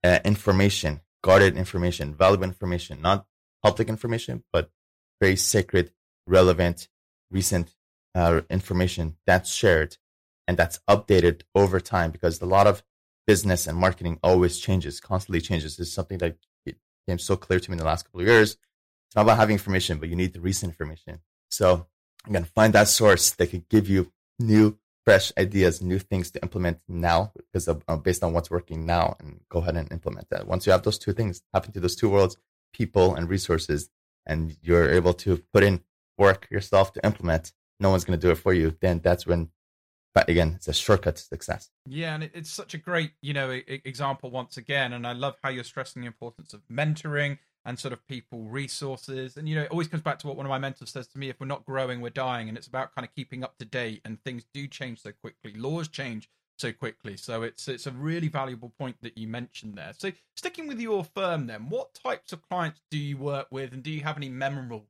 uh, 0.05 0.21
information, 0.25 1.01
guarded 1.23 1.57
information, 1.57 2.15
valuable 2.15 2.45
information, 2.45 3.01
not 3.01 3.27
public 3.63 3.89
information, 3.89 4.45
but 4.53 4.71
very 5.21 5.37
sacred, 5.37 5.91
relevant, 6.27 6.89
recent 7.31 7.75
uh, 8.15 8.43
information 8.51 9.17
that's 9.27 9.53
shared 9.53 9.97
and 10.47 10.57
that's 10.57 10.79
updated 10.89 11.43
over 11.55 11.81
time 11.81 12.11
because 12.11 12.41
a 12.41 12.47
lot 12.47 12.67
of 12.67 12.83
business 13.27 13.67
and 13.67 13.79
marketing 13.79 14.19
always 14.23 14.59
changes, 14.59 15.01
constantly 15.01 15.41
changes. 15.41 15.77
This 15.77 15.89
is 15.89 15.95
something 15.95 16.19
that 16.19 16.37
became 16.65 17.19
so 17.19 17.37
clear 17.37 17.59
to 17.59 17.71
me 17.71 17.75
in 17.75 17.79
the 17.79 17.85
last 17.85 18.05
couple 18.05 18.21
of 18.21 18.27
years. 18.27 18.53
It's 19.09 19.17
not 19.17 19.23
about 19.23 19.39
having 19.39 19.55
information, 19.55 19.99
but 19.99 20.11
you 20.11 20.17
need 20.17 20.35
the 20.35 20.41
recent 20.41 20.71
information. 20.73 21.21
So 21.51 21.87
again, 22.27 22.45
find 22.45 22.73
that 22.75 22.89
source 22.89 23.31
that 23.31 23.47
could 23.49 23.69
give 23.69 23.89
you 23.89 24.13
new 24.39 24.79
fresh 25.05 25.33
ideas, 25.39 25.83
new 25.83 25.99
things 25.99 26.31
to 26.31 26.43
implement 26.43 26.79
now 26.89 27.33
because 27.37 27.69
of, 27.69 27.83
uh, 27.89 27.97
based 27.97 28.25
on 28.25 28.33
what's 28.33 28.51
working 28.51 28.87
now 28.87 29.17
and 29.21 29.41
go 29.49 29.59
ahead 29.59 29.77
and 29.77 29.91
implement 29.93 30.29
that. 30.31 30.47
Once 30.47 30.67
you 30.67 30.73
have 30.73 30.83
those 30.83 30.99
two 30.99 31.13
things 31.13 31.43
happen 31.53 31.73
to 31.73 31.81
those 31.81 31.97
two 31.97 32.09
worlds, 32.09 32.37
people 32.73 33.15
and 33.15 33.29
resources, 33.29 33.91
and 34.27 34.57
you're 34.63 34.91
able 34.91 35.13
to 35.13 35.43
put 35.53 35.63
in 35.63 35.83
work 36.17 36.49
yourself 36.51 36.93
to 36.95 37.05
implement, 37.05 37.53
no 37.81 37.91
one's 37.91 38.05
going 38.05 38.19
to 38.19 38.27
do 38.27 38.31
it 38.31 38.39
for 38.39 38.55
you. 38.55 38.77
Then 38.81 39.01
that's 39.03 39.27
when, 39.27 39.51
but 40.15 40.29
again, 40.29 40.55
it's 40.57 40.69
a 40.69 40.73
shortcut 40.73 41.17
to 41.17 41.23
success. 41.23 41.71
Yeah. 41.87 42.15
And 42.15 42.31
it's 42.33 42.51
such 42.51 42.73
a 42.73 42.79
great, 42.79 43.13
you 43.21 43.35
know, 43.35 43.51
example 43.51 44.31
once 44.31 44.57
again. 44.57 44.93
And 44.95 45.07
I 45.07 45.13
love 45.13 45.37
how 45.43 45.51
you're 45.51 45.65
stressing 45.65 46.03
the 46.03 46.07
importance 46.07 46.55
of 46.55 46.63
mentoring 46.73 47.39
and 47.65 47.79
sort 47.79 47.93
of 47.93 48.07
people 48.07 48.43
resources. 48.43 49.37
And 49.37 49.49
you 49.49 49.55
know 49.55 49.63
it 49.63 49.71
always 49.71 49.89
comes 49.89 50.03
back 50.03 50.19
to 50.21 50.27
what 50.27 50.37
one 50.37 50.47
of 50.47 50.51
my 50.51 50.59
mentors 50.59 50.91
says 50.91 51.07
to 51.09 51.19
me 51.19 51.29
if 51.29 51.41
we're 51.41 51.47
not 51.47 51.65
growing 51.65 52.01
we're 52.01 52.11
dying. 52.11 52.49
And 52.49 52.57
it's 52.59 52.67
about 52.67 52.95
kind 52.95 53.07
of 53.07 53.15
keeping 53.15 53.43
up 53.45 53.59
to 53.59 53.65
date 53.65 54.03
and 54.05 54.21
things 54.23 54.45
do 54.53 54.67
change 54.67 55.03
so 55.03 55.13
quickly. 55.13 55.55
Laws 55.55 55.89
change 55.89 56.29
so 56.57 56.73
quickly. 56.73 57.17
So 57.17 57.43
it's 57.43 57.69
it's 57.69 57.87
a 57.87 57.93
really 57.93 58.29
valuable 58.29 58.73
point 58.79 58.97
that 59.03 59.19
you 59.19 59.27
mentioned 59.27 59.77
there. 59.77 59.93
So 59.97 60.13
sticking 60.37 60.67
with 60.67 60.81
your 60.81 61.05
firm 61.05 61.47
then 61.47 61.69
what 61.69 61.95
types 61.95 62.33
of 62.33 62.43
clients 62.49 62.81
do 62.91 62.99
you 62.99 63.17
work 63.17 63.49
with 63.51 63.73
and 63.73 63.83
do 63.83 63.91
you 63.91 64.03
have 64.03 64.17
any 64.17 64.29
memorable 64.29 64.87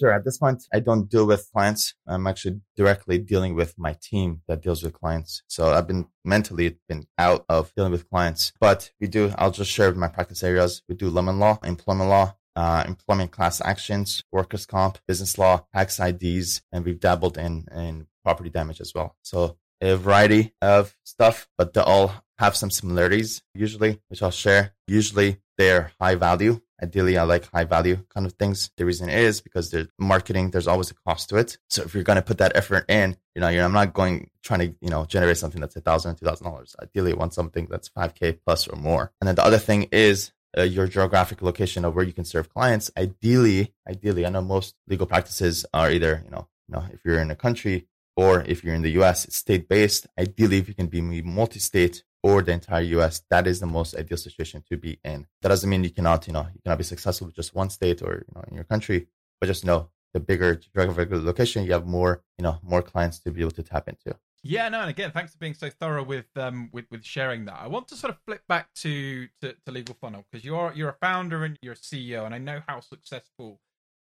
Sure. 0.00 0.12
At 0.12 0.24
this 0.24 0.38
point, 0.38 0.62
I 0.72 0.80
don't 0.80 1.10
deal 1.10 1.26
with 1.26 1.50
clients. 1.52 1.94
I'm 2.06 2.26
actually 2.26 2.62
directly 2.74 3.18
dealing 3.18 3.54
with 3.54 3.74
my 3.76 3.94
team 4.00 4.40
that 4.48 4.62
deals 4.62 4.82
with 4.82 4.94
clients. 4.94 5.42
So 5.46 5.74
I've 5.74 5.86
been 5.86 6.06
mentally 6.24 6.78
been 6.88 7.06
out 7.18 7.44
of 7.50 7.70
dealing 7.74 7.92
with 7.92 8.08
clients, 8.08 8.52
but 8.58 8.90
we 8.98 9.08
do, 9.08 9.30
I'll 9.36 9.50
just 9.50 9.70
share 9.70 9.92
my 9.92 10.08
practice 10.08 10.42
areas. 10.42 10.80
We 10.88 10.94
do 10.94 11.10
lemon 11.10 11.38
law, 11.38 11.58
employment 11.64 12.08
law, 12.08 12.34
uh, 12.56 12.82
employment 12.86 13.30
class 13.30 13.60
actions, 13.60 14.24
workers' 14.32 14.64
comp, 14.64 14.96
business 15.06 15.36
law, 15.36 15.66
tax 15.74 16.00
IDs, 16.00 16.62
and 16.72 16.82
we've 16.82 16.98
dabbled 16.98 17.36
in, 17.36 17.66
in 17.70 18.06
property 18.24 18.48
damage 18.48 18.80
as 18.80 18.92
well. 18.94 19.16
So 19.20 19.58
a 19.80 19.96
variety 19.96 20.52
of 20.60 20.96
stuff, 21.04 21.48
but 21.56 21.74
they 21.74 21.80
all 21.80 22.12
have 22.38 22.56
some 22.56 22.70
similarities 22.70 23.42
usually, 23.54 24.00
which 24.08 24.22
I'll 24.22 24.30
share. 24.30 24.74
Usually 24.86 25.40
they're 25.58 25.92
high 26.00 26.14
value. 26.14 26.60
Ideally, 26.82 27.18
I 27.18 27.24
like 27.24 27.44
high 27.50 27.64
value 27.64 27.98
kind 28.08 28.24
of 28.24 28.32
things. 28.32 28.70
The 28.78 28.86
reason 28.86 29.10
is 29.10 29.42
because 29.42 29.70
the 29.70 29.90
marketing, 29.98 30.50
there's 30.50 30.66
always 30.66 30.90
a 30.90 30.94
cost 30.94 31.28
to 31.28 31.36
it. 31.36 31.58
So 31.68 31.82
if 31.82 31.92
you're 31.94 32.02
going 32.02 32.16
to 32.16 32.22
put 32.22 32.38
that 32.38 32.56
effort 32.56 32.90
in, 32.90 33.18
you 33.34 33.42
know, 33.42 33.48
I'm 33.48 33.72
not 33.72 33.92
going 33.92 34.30
trying 34.42 34.60
to, 34.60 34.74
you 34.80 34.88
know, 34.88 35.04
generate 35.04 35.36
something 35.36 35.60
that's 35.60 35.76
a 35.76 35.82
thousand, 35.82 36.16
two 36.16 36.24
thousand 36.24 36.46
dollars. 36.46 36.74
Ideally, 36.80 37.12
I 37.12 37.16
want 37.16 37.34
something 37.34 37.66
that's 37.70 37.90
5k 37.90 38.38
plus 38.46 38.66
or 38.68 38.76
more. 38.76 39.12
And 39.20 39.28
then 39.28 39.34
the 39.34 39.44
other 39.44 39.58
thing 39.58 39.88
is 39.92 40.32
uh, 40.56 40.62
your 40.62 40.86
geographic 40.86 41.42
location 41.42 41.84
of 41.84 41.94
where 41.94 42.04
you 42.04 42.14
can 42.14 42.24
serve 42.24 42.48
clients. 42.48 42.90
Ideally, 42.96 43.74
ideally, 43.86 44.24
I 44.24 44.30
know 44.30 44.40
most 44.40 44.74
legal 44.88 45.06
practices 45.06 45.66
are 45.74 45.90
either, 45.90 46.22
you 46.24 46.30
know, 46.30 46.48
you 46.68 46.76
know, 46.76 46.84
if 46.92 47.00
you're 47.04 47.18
in 47.18 47.30
a 47.30 47.36
country 47.36 47.86
or 48.16 48.42
if 48.42 48.62
you're 48.64 48.74
in 48.74 48.82
the 48.82 48.92
US, 49.02 49.24
it's 49.24 49.36
state 49.36 49.68
based. 49.68 50.06
Ideally, 50.18 50.58
if 50.58 50.68
you 50.68 50.74
can 50.74 50.88
be 50.88 51.00
multi 51.00 51.58
state 51.58 52.02
or 52.22 52.42
the 52.42 52.52
entire 52.52 52.82
US, 52.82 53.22
that 53.30 53.46
is 53.46 53.60
the 53.60 53.66
most 53.66 53.94
ideal 53.94 54.18
situation 54.18 54.62
to 54.70 54.76
be 54.76 54.98
in. 55.04 55.26
That 55.42 55.48
doesn't 55.48 55.68
mean 55.68 55.84
you 55.84 55.90
cannot, 55.90 56.26
you 56.26 56.32
know, 56.32 56.46
you 56.54 56.60
cannot 56.62 56.78
be 56.78 56.84
successful 56.84 57.26
with 57.26 57.36
just 57.36 57.54
one 57.54 57.70
state 57.70 58.02
or, 58.02 58.24
you 58.26 58.34
know, 58.34 58.44
in 58.48 58.54
your 58.54 58.64
country, 58.64 59.06
but 59.40 59.46
just 59.46 59.64
know 59.64 59.90
the 60.12 60.20
bigger 60.20 60.56
geographic 60.56 61.08
location, 61.12 61.64
you 61.64 61.72
have 61.72 61.86
more, 61.86 62.22
you 62.36 62.42
know, 62.42 62.58
more 62.62 62.82
clients 62.82 63.20
to 63.20 63.30
be 63.30 63.40
able 63.40 63.52
to 63.52 63.62
tap 63.62 63.88
into. 63.88 64.16
Yeah, 64.42 64.68
no, 64.70 64.80
and 64.80 64.90
again, 64.90 65.12
thanks 65.12 65.32
for 65.32 65.38
being 65.38 65.54
so 65.54 65.68
thorough 65.68 66.02
with 66.02 66.26
um 66.36 66.70
with, 66.72 66.86
with 66.90 67.04
sharing 67.04 67.44
that. 67.44 67.58
I 67.60 67.66
want 67.66 67.88
to 67.88 67.96
sort 67.96 68.12
of 68.12 68.18
flip 68.24 68.42
back 68.48 68.72
to 68.76 69.28
to, 69.42 69.54
to 69.66 69.72
Legal 69.72 69.96
Funnel 70.00 70.24
because 70.30 70.44
you're 70.44 70.72
you're 70.74 70.88
a 70.88 70.96
founder 71.00 71.44
and 71.44 71.58
you're 71.60 71.74
a 71.74 71.76
CEO, 71.76 72.24
and 72.24 72.34
I 72.34 72.38
know 72.38 72.62
how 72.66 72.80
successful 72.80 73.60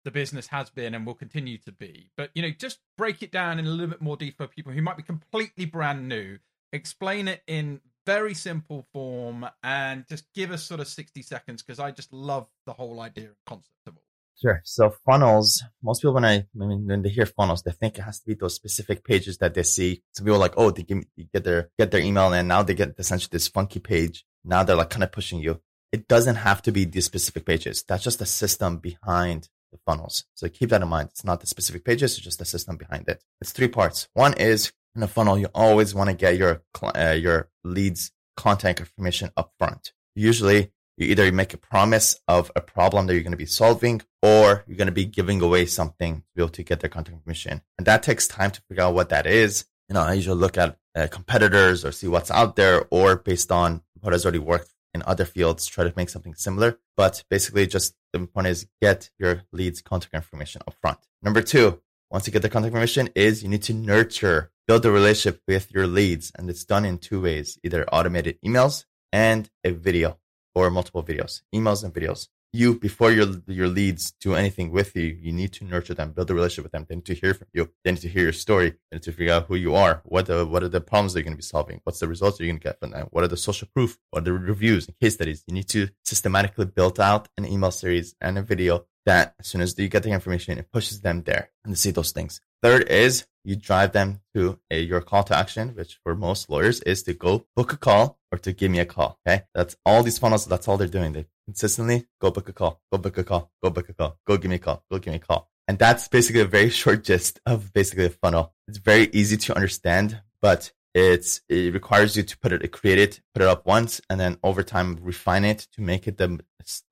the 0.03 0.12
business 0.12 0.48
has 0.48 0.70
been 0.70 0.96
and 0.96 1.06
will 1.06 1.13
continue 1.13 1.58
to 1.60 1.72
be. 1.72 2.10
But 2.15 2.32
you 2.34 2.41
know, 2.41 2.51
just 2.51 2.79
break 2.98 3.22
it 3.22 3.32
down 3.32 3.60
in 3.60 3.65
a 3.65 3.70
little 3.70 3.88
bit 3.88 4.01
more 4.01 4.18
detail 4.18 4.48
for 4.48 4.53
people 4.53 4.72
who 4.72 4.82
might 4.82 4.98
be 4.98 5.03
completely 5.03 5.65
brand 5.65 6.08
new. 6.08 6.39
Explain 6.72 7.27
it 7.27 7.41
in 7.48 7.82
very 8.06 8.34
simple 8.34 8.88
form 8.94 9.46
and 9.63 10.06
just 10.08 10.25
give 10.34 10.51
us 10.51 10.63
sort 10.63 10.79
of 10.79 10.88
60 10.88 11.22
seconds 11.22 11.62
because 11.62 11.79
I 11.79 11.91
just 11.91 12.12
love 12.13 12.48
the 12.65 12.74
whole 12.74 13.00
idea 13.01 13.25
and 13.25 13.36
concept 13.46 13.75
of 13.88 13.98
it. 13.98 14.03
Sure. 14.41 14.62
So 14.63 14.96
funnels, 15.06 15.62
most 15.84 16.01
people 16.01 16.13
when 16.13 16.25
I, 16.25 16.36
I 16.38 16.46
mean, 16.65 16.88
when 16.88 17.01
they 17.01 17.10
hear 17.10 17.25
funnels, 17.25 17.62
they 17.62 17.72
think 17.72 17.98
it 17.98 18.03
has 18.03 18.20
to 18.22 18.25
be 18.25 18.36
those 18.36 18.56
specific 18.56 19.03
pages 19.03 19.38
that 19.39 19.53
they 19.53 19.63
see. 19.63 20.01
Some 20.13 20.25
people 20.25 20.38
are 20.38 20.39
like, 20.39 20.53
oh, 20.56 20.72
they 20.72 20.84
give, 20.84 21.03
get 21.34 21.44
their, 21.44 21.70
get 21.77 21.91
their 21.91 22.01
email 22.01 22.34
and 22.34 22.48
now 22.48 22.63
they 22.63 22.74
get 22.74 22.96
essentially 22.98 23.29
this 23.32 23.50
funky 23.50 23.79
page. 23.79 24.25
Now 24.46 24.63
they're 24.63 24.77
like 24.77 24.89
kind 24.89 25.03
of 25.03 25.12
pushing 25.12 25.39
you. 25.39 25.62
It 25.91 26.08
doesn't 26.08 26.36
have 26.36 26.62
to 26.63 26.72
be 26.72 26.86
these 26.86 27.06
specific 27.06 27.46
pages. 27.46 27.84
That's 27.84 28.03
just 28.03 28.20
the 28.20 28.25
system 28.25 28.77
behind 28.77 29.50
the 29.71 29.79
funnels. 29.85 30.25
So 30.35 30.47
keep 30.49 30.69
that 30.69 30.81
in 30.81 30.88
mind. 30.88 31.09
It's 31.11 31.23
not 31.23 31.41
the 31.41 31.47
specific 31.47 31.85
pages. 31.85 32.15
It's 32.15 32.23
just 32.23 32.39
the 32.39 32.45
system 32.45 32.77
behind 32.77 33.07
it. 33.07 33.23
It's 33.41 33.51
three 33.51 33.67
parts. 33.67 34.07
One 34.13 34.33
is 34.33 34.71
in 34.95 35.03
a 35.03 35.07
funnel, 35.07 35.38
you 35.38 35.47
always 35.53 35.93
want 35.93 36.09
to 36.09 36.15
get 36.15 36.38
your, 36.38 36.63
uh, 36.81 37.15
your 37.17 37.49
leads 37.63 38.11
contact 38.35 38.79
information 38.79 39.31
up 39.38 39.53
front. 39.57 39.93
Usually 40.15 40.71
you 40.97 41.07
either 41.07 41.31
make 41.31 41.53
a 41.53 41.57
promise 41.57 42.19
of 42.27 42.51
a 42.55 42.61
problem 42.61 43.07
that 43.07 43.13
you're 43.13 43.23
going 43.23 43.31
to 43.31 43.38
be 43.38 43.45
solving 43.45 44.01
or 44.21 44.65
you're 44.67 44.77
going 44.77 44.88
to 44.88 44.91
be 44.91 45.05
giving 45.05 45.41
away 45.41 45.65
something 45.65 46.17
to 46.17 46.23
be 46.35 46.41
able 46.41 46.49
to 46.49 46.63
get 46.63 46.81
their 46.81 46.89
contact 46.89 47.15
information. 47.15 47.61
And 47.77 47.88
that 47.88 48.03
takes 48.03 48.27
time 48.27 48.51
to 48.51 48.61
figure 48.67 48.83
out 48.83 48.95
what 48.95 49.09
that 49.09 49.25
is. 49.25 49.65
You 49.88 49.93
know, 49.93 50.01
I 50.01 50.13
usually 50.13 50.39
look 50.39 50.57
at 50.57 50.77
uh, 50.95 51.07
competitors 51.07 51.85
or 51.85 51.91
see 51.91 52.07
what's 52.07 52.31
out 52.31 52.55
there 52.55 52.85
or 52.91 53.15
based 53.15 53.51
on 53.51 53.81
what 54.01 54.13
has 54.13 54.25
already 54.25 54.39
worked 54.39 54.73
in 54.93 55.03
other 55.05 55.25
fields, 55.25 55.65
try 55.65 55.84
to 55.84 55.93
make 55.96 56.10
something 56.10 56.36
similar. 56.36 56.79
But 56.98 57.24
basically 57.29 57.67
just 57.67 57.96
the 58.13 58.19
point 58.25 58.48
is 58.48 58.67
get 58.81 59.10
your 59.19 59.43
leads 59.51 59.81
contact 59.81 60.13
information 60.13 60.62
up 60.67 60.75
front. 60.81 61.00
Number 61.22 61.41
two, 61.41 61.81
once 62.12 62.25
you 62.25 62.34
get 62.34 62.41
the 62.41 62.50
contact 62.50 62.74
information 62.74 63.10
is 63.15 63.43
you 63.43 63.50
need 63.50 63.63
to 63.63 63.74
nurture, 63.74 64.51
build 64.67 64.86
a 64.86 64.91
relationship 64.91 65.41
with 65.48 65.72
your 65.72 65.88
leads. 65.88 66.31
And 66.36 66.50
it's 66.50 66.65
done 66.65 66.86
in 66.86 66.98
two 66.98 67.22
ways, 67.22 67.58
either 67.63 67.88
automated 67.89 68.39
emails 68.46 68.86
and 69.12 69.50
a 69.63 69.72
video 69.72 70.17
or 70.55 70.69
multiple 70.69 71.03
videos, 71.03 71.41
emails 71.53 71.84
and 71.84 71.93
videos. 71.93 72.27
You, 72.51 72.79
before 72.79 73.12
your, 73.12 73.27
your 73.46 73.68
leads 73.68 74.13
do 74.20 74.34
anything 74.34 74.72
with 74.72 74.96
you, 74.96 75.03
you 75.03 75.32
need 75.32 75.53
to 75.53 75.65
nurture 75.65 75.94
them, 75.94 76.13
build 76.13 76.32
a 76.32 76.34
relationship 76.34 76.63
with 76.63 76.72
them. 76.72 76.88
They 76.89 76.96
need 76.96 77.06
to 77.06 77.13
hear 77.13 77.36
from 77.36 77.48
you. 77.53 77.70
They 77.84 77.91
need 77.91 78.01
to 78.01 78.10
hear 78.10 78.24
your 78.24 78.34
story. 78.34 78.72
They 78.72 78.96
need 78.96 79.03
to 79.03 79.12
figure 79.12 79.34
out 79.34 79.46
who 79.46 79.56
you 79.56 79.75
are. 79.75 80.01
What 80.03 80.25
the, 80.25 80.46
what 80.46 80.63
are 80.63 80.70
the 80.70 80.82
problems 80.82 81.13
they're 81.13 81.22
going 81.22 81.34
to 81.34 81.38
be 81.38 81.44
solving? 81.44 81.79
What's 81.84 82.00
the 82.00 82.08
results 82.08 82.39
you're 82.39 82.48
going 82.48 82.60
to 82.60 82.63
get 82.63 82.79
from 82.79 82.91
them? 82.91 83.08
What 83.12 83.24
are 83.24 83.27
the 83.27 83.38
social 83.38 83.68
proof? 83.74 84.00
What 84.10 84.24
are 84.24 84.25
the 84.25 84.34
reviews 84.34 84.88
and 84.88 85.00
case 85.00 85.13
studies? 85.13 85.44
You 85.48 85.53
need 85.53 85.70
to 85.70 85.89
systematically 86.03 86.65
build 86.65 87.00
out 87.00 87.27
an 87.38 87.46
email 87.46 87.72
series 87.72 88.15
and 88.20 88.38
a 88.38 88.41
video 88.41 88.86
that 89.06 89.36
as 89.39 89.48
soon 89.48 89.62
as 89.62 89.77
you 89.77 89.88
get 89.88 90.03
the 90.03 90.10
information, 90.10 90.58
it 90.58 90.72
pushes 90.72 91.01
them 91.01 91.24
there 91.24 91.51
and 91.63 91.74
to 91.74 91.79
see 91.79 91.91
those 91.91 92.12
things. 92.12 92.41
Third 92.62 92.89
is 92.89 93.25
you 93.44 93.56
drive 93.56 93.94
them 93.94 94.22
to 94.36 94.60
a, 94.70 94.82
your 94.82 95.01
call 95.01 95.24
to 95.24 95.36
action, 95.36 95.70
which 95.70 96.00
for 96.03 96.15
most 96.15 96.50
lawyers 96.50 96.82
is 96.82 97.03
to 97.03 97.13
go 97.13 97.46
book 97.56 97.74
a 97.74 97.77
call 97.77 98.20
or 98.32 98.38
to 98.39 98.51
give 98.53 98.70
me 98.70 98.79
a 98.79 98.86
call. 98.86 99.20
Okay. 99.25 99.44
That's 99.56 99.75
all 99.86 100.03
these 100.03 100.18
funnels. 100.18 100.46
That's 100.46 100.68
all 100.68 100.77
they're 100.77 100.88
doing. 100.88 101.13
They 101.13 101.25
consistently 101.50 102.06
go 102.22 102.29
book 102.29 102.48
a 102.48 102.53
call, 102.53 102.79
go 102.91 103.00
book 103.00 103.18
a 103.18 103.24
call, 103.24 103.51
go 103.63 103.72
book 103.72 103.89
a 103.89 103.94
call, 103.94 104.20
go 104.27 104.38
give 104.38 104.50
me 104.50 104.58
a 104.58 104.60
call, 104.60 104.84
go 104.91 105.00
give 105.00 105.12
me 105.12 105.18
a 105.18 105.20
call. 105.20 105.50
And 105.68 105.79
that's 105.79 106.08
basically 106.08 106.41
a 106.41 106.46
very 106.46 106.70
short 106.82 107.03
gist 107.03 107.39
of 107.46 107.74
basically 107.74 108.06
a 108.06 108.10
funnel. 108.10 108.53
It's 108.68 108.77
very 108.77 109.10
easy 109.12 109.38
to 109.38 109.56
understand, 109.56 110.22
but 110.41 110.72
it's, 110.94 111.41
it 111.50 111.74
requires 111.74 112.15
you 112.15 112.24
to 112.24 112.38
put 112.38 112.53
it, 112.53 112.72
create 112.72 113.00
it, 113.00 113.22
put 113.34 113.41
it 113.41 113.48
up 113.48 113.65
once, 113.65 114.00
and 114.10 114.20
then 114.20 114.38
over 114.44 114.62
time 114.62 115.00
refine 115.01 115.44
it 115.44 115.68
to 115.74 115.82
make 115.82 116.08
it 116.08 116.18
the, 116.18 116.39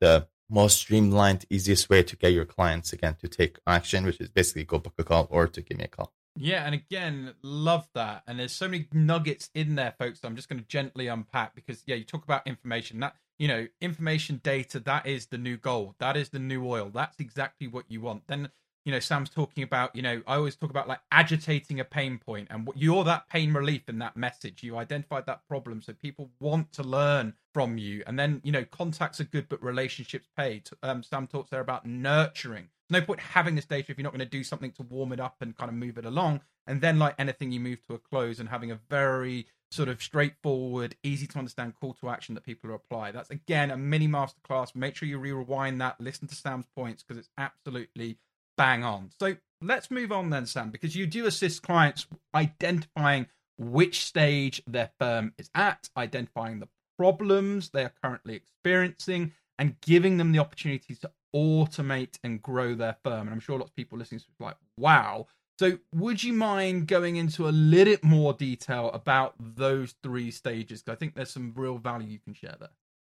the 0.02 0.28
most 0.50 0.78
streamlined, 0.78 1.46
easiest 1.52 1.88
way 1.90 2.02
to 2.02 2.16
get 2.16 2.34
your 2.34 2.46
clients 2.46 2.94
again 2.94 3.16
to 3.22 3.28
take 3.28 3.60
action, 3.68 4.06
which 4.06 4.20
is 4.20 4.30
basically 4.30 4.64
go 4.64 4.80
book 4.80 4.94
a 4.98 5.04
call 5.04 5.28
or 5.30 5.48
to 5.48 5.62
give 5.62 5.78
me 5.78 5.84
a 5.84 5.88
call. 5.88 6.14
Yeah, 6.40 6.66
and 6.66 6.76
again, 6.76 7.34
love 7.42 7.88
that. 7.96 8.24
And 8.28 8.40
there's 8.40 8.52
so 8.52 8.68
many 8.68 8.88
nuggets 8.92 9.50
in 9.56 9.76
there, 9.76 9.96
folks. 9.98 10.20
I'm 10.24 10.36
just 10.36 10.50
going 10.50 10.60
to 10.60 10.68
gently 10.68 11.08
unpack 11.08 11.56
because 11.56 11.82
yeah, 11.88 11.96
you 11.96 12.04
talk 12.04 12.24
about 12.24 12.46
information. 12.46 13.00
That 13.00 13.16
you 13.38 13.48
know, 13.48 13.68
information 13.82 14.42
data, 14.44 14.80
that 14.82 15.06
is 15.06 15.28
the 15.28 15.38
new 15.38 15.58
gold. 15.58 15.96
That 16.00 16.18
is 16.18 16.30
the 16.30 16.40
new 16.40 16.66
oil. 16.66 16.90
That's 16.94 17.20
exactly 17.20 17.68
what 17.68 17.86
you 17.90 18.02
want. 18.02 18.24
Then 18.28 18.50
you 18.88 18.94
know, 18.94 19.02
Sam's 19.02 19.30
talking 19.30 19.64
about, 19.64 19.94
you 19.94 20.02
know, 20.02 20.22
I 20.26 20.36
always 20.36 20.56
talk 20.56 20.70
about 20.70 20.88
like 20.88 21.02
agitating 21.12 21.82
a 21.82 21.84
pain 21.84 22.18
point 22.18 22.48
and 22.50 22.70
you're 22.74 23.04
that 23.04 23.28
pain 23.28 23.52
relief 23.52 23.90
in 23.90 24.00
that 24.00 24.16
message. 24.16 24.64
You 24.64 24.78
identified 24.78 25.26
that 25.26 25.46
problem. 25.46 25.82
So 25.82 25.92
people 25.92 26.30
want 26.40 26.72
to 26.72 26.84
learn 26.84 27.34
from 27.54 27.78
you. 27.78 28.02
And 28.08 28.18
then, 28.18 28.40
you 28.46 28.54
know, 28.54 28.64
contacts 28.64 29.20
are 29.20 29.26
good, 29.26 29.50
but 29.50 29.62
relationships 29.62 30.30
pay. 30.38 30.64
Um, 30.84 31.04
Sam 31.04 31.28
talks 31.28 31.50
there 31.50 31.60
about 31.60 31.86
nurturing. 31.86 32.70
no 32.90 33.02
point 33.02 33.20
having 33.20 33.56
this 33.56 33.66
data 33.66 33.92
if 33.92 33.98
you're 33.98 34.06
not 34.06 34.14
going 34.14 34.20
to 34.20 34.26
do 34.26 34.42
something 34.46 34.72
to 34.72 34.84
warm 34.84 35.12
it 35.12 35.20
up 35.20 35.36
and 35.42 35.58
kind 35.58 35.68
of 35.68 35.76
move 35.76 35.98
it 35.98 36.06
along. 36.06 36.40
And 36.66 36.80
then, 36.80 36.98
like 36.98 37.16
anything, 37.20 37.52
you 37.52 37.60
move 37.60 37.86
to 37.88 37.96
a 37.96 38.00
close 38.00 38.40
and 38.40 38.48
having 38.48 38.72
a 38.72 38.80
very 38.90 39.48
sort 39.72 39.90
of 39.90 40.02
straightforward, 40.02 40.96
easy 41.04 41.28
to 41.28 41.38
understand 41.38 41.74
call 41.80 41.94
to 41.96 42.10
action 42.10 42.36
that 42.36 42.46
people 42.46 42.74
apply. 42.74 43.12
That's 43.12 43.30
again 43.30 43.72
a 43.72 43.78
mini 43.78 44.08
masterclass. 44.08 44.76
Make 44.76 44.96
sure 44.96 45.08
you 45.08 45.18
rewind 45.18 45.82
that, 45.82 46.00
listen 46.00 46.28
to 46.28 46.36
Sam's 46.36 46.68
points 46.76 47.04
because 47.04 47.18
it's 47.18 47.30
absolutely 47.38 48.18
bang 48.58 48.84
on. 48.84 49.12
So 49.20 49.36
let's 49.62 49.92
move 49.92 50.12
on 50.12 50.30
then, 50.30 50.46
Sam, 50.46 50.72
because 50.72 50.96
you 50.96 51.06
do 51.06 51.26
assist 51.26 51.64
clients 51.64 52.08
identifying 52.34 53.28
which 53.58 54.06
stage 54.06 54.62
their 54.68 54.92
firm 55.00 55.34
is 55.38 55.50
at, 55.56 55.90
identifying 55.98 56.60
the 56.60 56.70
problems 56.98 57.70
they 57.70 57.84
are 57.84 57.94
currently 58.04 58.36
experiencing, 58.36 59.34
and 59.60 59.80
giving 59.82 60.18
them 60.18 60.32
the 60.32 60.40
opportunity 60.40 60.96
to 60.96 61.12
automate 61.36 62.18
and 62.24 62.42
grow 62.42 62.76
their 62.76 62.96
firm. 63.04 63.22
And 63.22 63.30
I'm 63.32 63.40
sure 63.40 63.58
lots 63.58 63.72
of 63.72 63.76
people 63.76 63.98
listening 63.98 64.20
to 64.20 64.28
this 64.28 64.40
like, 64.40 64.58
wow. 64.78 65.28
So, 65.60 65.80
would 65.92 66.24
you 66.24 66.34
mind 66.34 66.88
going 66.88 67.16
into 67.16 67.48
a 67.48 67.50
little 67.50 67.94
bit 67.94 68.04
more 68.04 68.34
detail 68.34 68.92
about 68.94 69.34
those 69.40 69.96
three 70.04 70.30
stages? 70.30 70.84
Because 70.84 70.96
I 70.96 71.00
think 71.00 71.16
there's 71.16 71.32
some 71.32 71.54
real 71.56 71.80
value 71.80 72.10
you 72.10 72.20
can 72.20 72.36
share 72.36 72.56
there. 72.60 72.70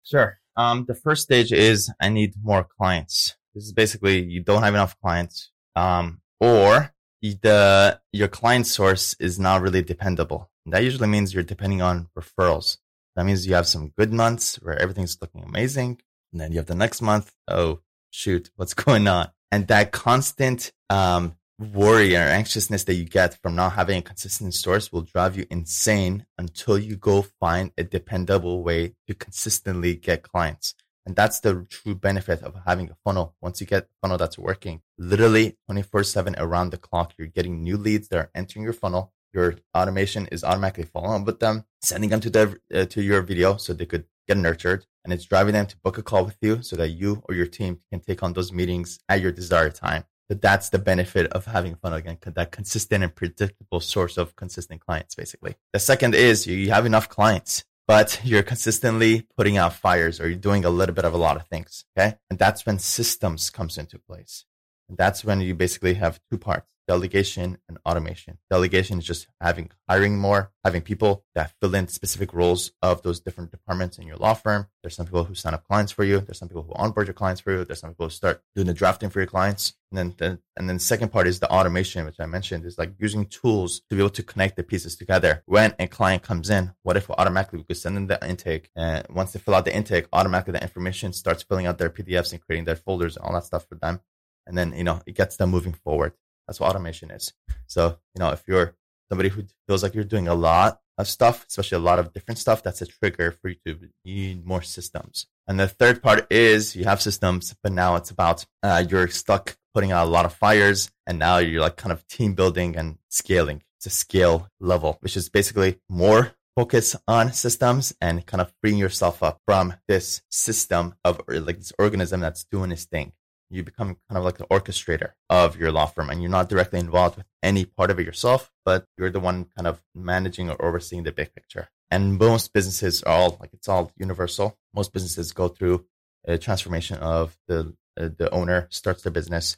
Sure. 0.03 0.39
Um, 0.55 0.86
the 0.88 0.96
first 0.96 1.24
stage 1.24 1.51
is 1.51 1.91
I 2.00 2.08
need 2.10 2.34
more 2.41 2.65
clients. 2.77 3.36
This 3.53 3.65
is 3.65 3.74
basically 3.74 4.24
you 4.24 4.41
don't 4.41 4.63
have 4.63 4.74
enough 4.74 4.98
clients, 5.01 5.51
um, 5.75 6.22
or 6.39 6.93
the 7.22 8.00
your 8.13 8.27
client 8.29 8.67
source 8.67 9.15
is 9.19 9.38
not 9.38 9.62
really 9.62 9.81
dependable. 9.81 10.50
That 10.65 10.84
usually 10.84 11.08
means 11.08 11.34
you're 11.34 11.43
depending 11.43 11.81
on 11.81 12.08
referrals. 12.17 12.77
That 13.15 13.25
means 13.25 13.48
you 13.48 13.55
have 13.55 13.67
some 13.67 13.91
good 13.98 14.13
months 14.13 14.55
where 14.62 14.79
everything's 14.79 15.17
looking 15.19 15.43
amazing, 15.43 16.00
and 16.31 16.39
then 16.39 16.51
you 16.51 16.58
have 16.60 16.67
the 16.67 16.75
next 16.75 17.01
month. 17.01 17.34
Oh 17.48 17.81
shoot, 18.12 18.50
what's 18.55 18.74
going 18.86 19.08
on? 19.08 19.29
And 19.51 19.67
that 19.67 19.91
constant 19.91 20.72
um, 20.89 21.36
worry 21.59 22.15
or 22.15 22.19
anxiousness 22.19 22.85
that 22.85 22.93
you 22.93 23.03
get 23.03 23.37
from 23.41 23.55
not 23.55 23.73
having 23.73 23.97
a 23.97 24.01
consistent 24.01 24.53
source 24.53 24.91
will 24.91 25.01
drive 25.01 25.35
you 25.35 25.45
insane 25.49 26.25
until 26.37 26.79
you 26.79 26.95
go 26.95 27.21
find 27.21 27.71
a 27.77 27.83
dependable 27.83 28.63
way 28.63 28.95
to 29.07 29.13
consistently 29.13 29.95
get 29.95 30.23
clients. 30.23 30.73
And 31.05 31.15
that's 31.15 31.39
the 31.39 31.65
true 31.69 31.95
benefit 31.95 32.43
of 32.43 32.55
having 32.65 32.89
a 32.89 32.97
funnel. 33.03 33.35
Once 33.41 33.59
you 33.59 33.67
get 33.67 33.83
a 33.83 33.87
funnel 34.01 34.17
that's 34.17 34.37
working, 34.37 34.81
literally 34.97 35.57
24 35.65 36.03
7 36.03 36.35
around 36.37 36.69
the 36.69 36.77
clock, 36.77 37.13
you're 37.17 37.27
getting 37.27 37.61
new 37.61 37.77
leads 37.77 38.07
that 38.07 38.17
are 38.19 38.31
entering 38.33 38.63
your 38.63 38.73
funnel. 38.73 39.11
Your 39.33 39.55
automation 39.75 40.27
is 40.27 40.43
automatically 40.43 40.85
following 40.85 41.21
up 41.21 41.27
with 41.27 41.39
them, 41.39 41.65
sending 41.81 42.09
them 42.09 42.19
to 42.21 42.29
the, 42.29 42.59
uh, 42.73 42.85
to 42.85 43.01
your 43.01 43.21
video 43.21 43.57
so 43.57 43.73
they 43.73 43.85
could 43.85 44.05
get 44.27 44.37
nurtured. 44.37 44.85
And 45.03 45.13
it's 45.13 45.25
driving 45.25 45.53
them 45.53 45.67
to 45.67 45.77
book 45.77 45.97
a 45.97 46.03
call 46.03 46.25
with 46.25 46.37
you 46.41 46.61
so 46.61 46.75
that 46.77 46.89
you 46.89 47.23
or 47.27 47.35
your 47.35 47.47
team 47.47 47.79
can 47.91 47.99
take 47.99 48.23
on 48.23 48.33
those 48.33 48.53
meetings 48.53 48.99
at 49.09 49.21
your 49.21 49.31
desired 49.31 49.75
time. 49.75 50.05
But 50.29 50.41
that's 50.41 50.69
the 50.69 50.79
benefit 50.79 51.27
of 51.33 51.45
having 51.45 51.75
funnel 51.75 51.98
again, 51.98 52.17
that 52.24 52.51
consistent 52.51 53.03
and 53.03 53.13
predictable 53.13 53.79
source 53.81 54.15
of 54.15 54.36
consistent 54.36 54.86
clients, 54.86 55.15
basically. 55.15 55.55
The 55.74 55.79
second 55.79 56.15
is 56.15 56.48
you 56.48 56.69
have 56.69 56.86
enough 56.86 57.09
clients 57.09 57.65
but 57.89 58.21
you're 58.24 58.43
consistently 58.43 59.25
putting 59.36 59.57
out 59.57 59.74
fires 59.74 60.21
or 60.21 60.29
you're 60.29 60.38
doing 60.38 60.63
a 60.63 60.69
little 60.69 60.93
bit 60.93 61.05
of 61.05 61.13
a 61.15 61.17
lot 61.17 61.36
of 61.36 61.48
things. 61.48 61.86
Okay. 61.98 62.17
And 62.29 62.38
that's 62.38 62.63
when 62.63 62.77
systems 62.77 63.50
comes 63.50 63.79
into 63.79 63.98
place. 63.98 64.45
And 64.89 64.98
that's 64.98 65.24
when 65.24 65.39
you 65.39 65.55
basically 65.55 65.93
have 65.93 66.19
two 66.29 66.38
parts 66.38 66.67
delegation 66.89 67.55
and 67.67 67.77
automation. 67.86 68.39
Delegation 68.50 68.98
is 68.98 69.05
just 69.05 69.27
having 69.39 69.69
hiring 69.88 70.17
more, 70.17 70.51
having 70.63 70.81
people 70.81 71.24
that 71.36 71.53
fill 71.62 71.75
in 71.75 71.88
specific 71.88 72.34
roles 72.34 72.72
of 72.81 73.03
those 73.03 73.19
different 73.19 73.51
departments 73.51 74.00
in 74.00 74.08
your 74.08 74.15
law 74.17 74.34
firm. 74.34 74.65
There's 74.81 74.96
some 74.96 75.05
people 75.05 75.24
who 75.25 75.36
sign 75.36 75.53
up 75.53 75.63
clients 75.67 75.91
for 75.91 76.03
you. 76.03 76.19
There's 76.19 76.39
some 76.39 76.48
people 76.48 76.63
who 76.63 76.74
onboard 76.74 77.05
your 77.05 77.13
clients 77.13 77.41
for 77.41 77.51
you. 77.51 77.63
There's 77.63 77.79
some 77.79 77.91
people 77.91 78.08
who 78.08 78.10
start 78.10 78.41
doing 78.55 78.65
the 78.65 78.74
drafting 78.74 79.12
for 79.12 79.19
your 79.19 79.27
clients. 79.27 79.75
And 79.91 80.00
then, 80.00 80.15
the, 80.17 80.39
and 80.58 80.67
then 80.67 80.77
the 80.77 80.89
second 80.93 81.10
part 81.10 81.27
is 81.27 81.39
the 81.39 81.51
automation, 81.51 82.05
which 82.05 82.19
I 82.19 82.25
mentioned 82.25 82.65
is 82.65 82.79
like 82.79 82.93
using 82.98 83.27
tools 83.27 83.81
to 83.91 83.96
be 83.96 84.01
able 84.01 84.10
to 84.10 84.24
connect 84.24 84.55
the 84.55 84.63
pieces 84.63 84.96
together. 84.96 85.43
When 85.46 85.75
a 85.77 85.86
client 85.86 86.24
comes 86.24 86.50
in, 86.50 86.74
what 86.81 86.98
if 86.98 87.08
automatically 87.12 87.60
we 87.60 87.65
could 87.65 87.77
send 87.77 87.98
them 87.98 88.08
the 88.08 88.27
intake 88.27 88.72
and 88.75 89.05
once 89.12 89.34
they 89.34 89.39
fill 89.39 89.53
out 89.53 89.65
the 89.65 89.75
intake, 89.75 90.08
automatically 90.12 90.53
the 90.53 90.63
information 90.63 91.13
starts 91.13 91.43
filling 91.43 91.67
out 91.67 91.77
their 91.77 91.91
PDFs 91.91 92.31
and 92.31 92.41
creating 92.41 92.65
their 92.65 92.75
folders 92.75 93.15
and 93.15 93.25
all 93.25 93.34
that 93.34 93.46
stuff 93.46 93.67
for 93.67 93.75
them. 93.75 94.01
And 94.48 94.58
then, 94.58 94.74
you 94.74 94.84
know, 94.84 95.01
it 95.05 95.15
gets 95.15 95.38
them 95.38 95.51
moving 95.51 95.74
forward. 95.74 96.13
That's 96.48 96.60
what 96.60 96.69
automation 96.69 97.12
is. 97.12 97.34
So, 97.67 97.98
you 98.15 98.19
know, 98.19 98.29
if 98.31 98.43
you're 98.48 98.75
somebody 99.10 99.29
who 99.29 99.43
feels 99.67 99.84
like 99.84 99.93
you're 99.93 100.03
doing 100.03 100.27
a 100.27 100.34
lot 100.34 100.81
of 100.98 101.08
stuff, 101.08 101.46
especially 101.48 101.77
a 101.77 101.79
lot 101.79 102.00
of 102.00 102.13
different 102.13 102.38
stuff, 102.38 102.63
that's 102.63 102.81
a 102.81 102.86
trigger 102.86 103.31
for 103.31 103.50
you 103.50 103.55
to 103.65 103.89
need 104.03 104.46
more 104.46 104.62
systems. 104.62 105.27
And 105.48 105.60
the 105.60 105.67
third 105.67 106.01
part 106.01 106.31
is 106.31 106.75
you 106.75 106.86
have 106.86 107.01
systems, 107.01 107.55
but 107.63 107.72
now 107.72 107.96
it's 107.96 108.12
about 108.12 108.46
uh, 108.63 108.84
you're 108.88 109.08
stuck 109.08 109.58
putting 109.74 109.91
out 109.91 110.08
a 110.08 110.10
lot 110.10 110.25
of 110.25 110.34
fires, 110.34 110.91
and 111.05 111.19
now 111.19 111.38
you're 111.38 111.62
like 111.62 111.77
kind 111.77 111.91
of 111.91 112.05
team 112.08 112.34
building 112.34 112.75
and 112.75 112.98
scaling. 113.10 113.63
It's 113.77 113.86
a 113.86 113.89
scale 113.91 114.50
level, 114.60 114.98
which 115.01 115.15
is 115.15 115.29
basically 115.29 115.79
more 115.88 116.34
focus 116.55 116.96
on 117.08 117.31
systems 117.31 117.96
and 118.01 118.25
kind 118.25 118.41
of 118.41 118.51
freeing 118.60 118.77
yourself 118.77 119.24
up 119.24 119.39
from 119.46 119.75
this 119.88 120.22
system 120.29 120.96
of 121.05 121.22
like 121.29 121.58
this 121.58 121.72
organism 121.79 122.19
that's 122.19 122.43
doing 122.43 122.72
its 122.72 122.86
thing 122.86 123.13
you 123.50 123.63
become 123.63 123.98
kind 124.08 124.18
of 124.18 124.24
like 124.24 124.38
the 124.38 124.46
orchestrator 124.46 125.12
of 125.29 125.58
your 125.58 125.72
law 125.72 125.86
firm 125.86 126.10
and 126.10 126.22
you're 126.22 126.32
not 126.32 126.50
directly 126.50 126.79
involved 126.79 127.18
with 127.18 127.25
any 127.41 127.65
part 127.65 127.89
of 127.89 128.00
it 128.00 128.06
yourself, 128.06 128.51
but 128.63 128.86
you're 128.98 129.10
the 129.10 129.20
one 129.20 129.46
kind 129.56 129.68
of 129.68 129.82
managing 129.96 130.50
or 130.50 130.63
overseeing 130.63 131.03
the 131.03 131.12
big 131.12 131.34
picture. 131.34 131.70
And 131.89 132.18
most 132.18 132.53
businesses 132.53 133.01
are 133.03 133.13
all 133.13 133.38
like 133.39 133.51
it's 133.53 133.68
all 133.68 133.91
universal. 133.98 134.58
Most 134.74 134.94
businesses 134.94 135.32
go 135.32 135.48
through 135.48 135.86
a 136.25 136.38
transformation 136.38 136.98
of 136.98 137.38
the 137.48 137.75
uh, 138.00 138.10
the 138.18 138.29
owner 138.32 138.68
starts 138.70 139.03
their 139.03 139.12
business, 139.12 139.58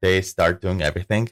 they 0.00 0.22
start 0.22 0.60
doing 0.60 0.82
everything, 0.82 1.28